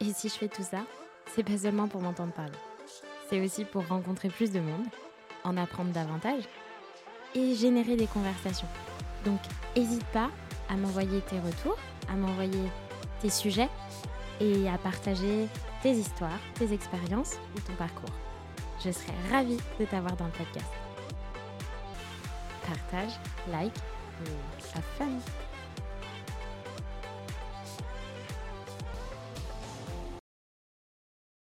Et 0.00 0.12
si 0.12 0.28
je 0.28 0.34
fais 0.34 0.48
tout 0.48 0.62
ça, 0.62 0.84
c'est 1.34 1.42
pas 1.42 1.56
seulement 1.56 1.88
pour 1.88 2.02
m'entendre 2.02 2.32
parler. 2.32 2.58
C'est 3.28 3.40
aussi 3.40 3.64
pour 3.64 3.86
rencontrer 3.86 4.28
plus 4.28 4.52
de 4.52 4.60
monde 4.60 4.86
en 5.42 5.56
apprendre 5.56 5.90
davantage 5.92 6.44
et 7.34 7.54
générer 7.54 7.96
des 7.96 8.06
conversations. 8.06 8.68
Donc, 9.24 9.40
n'hésite 9.76 10.04
pas 10.06 10.30
à 10.68 10.76
m'envoyer 10.76 11.20
tes 11.22 11.40
retours, 11.40 11.78
à 12.08 12.14
m'envoyer 12.14 12.70
tes 13.20 13.30
sujets 13.30 13.68
et 14.40 14.68
à 14.68 14.78
partager 14.78 15.48
tes 15.82 15.92
histoires, 15.92 16.38
tes 16.54 16.72
expériences 16.72 17.36
ou 17.56 17.60
ton 17.60 17.74
parcours. 17.74 18.14
Je 18.84 18.90
serai 18.90 19.12
ravie 19.30 19.58
de 19.80 19.84
t'avoir 19.86 20.16
dans 20.16 20.26
le 20.26 20.32
podcast. 20.32 20.85
Partage, 22.66 23.18
like 23.48 23.76
et 24.24 24.74
have 24.74 24.84
fun! 24.98 25.45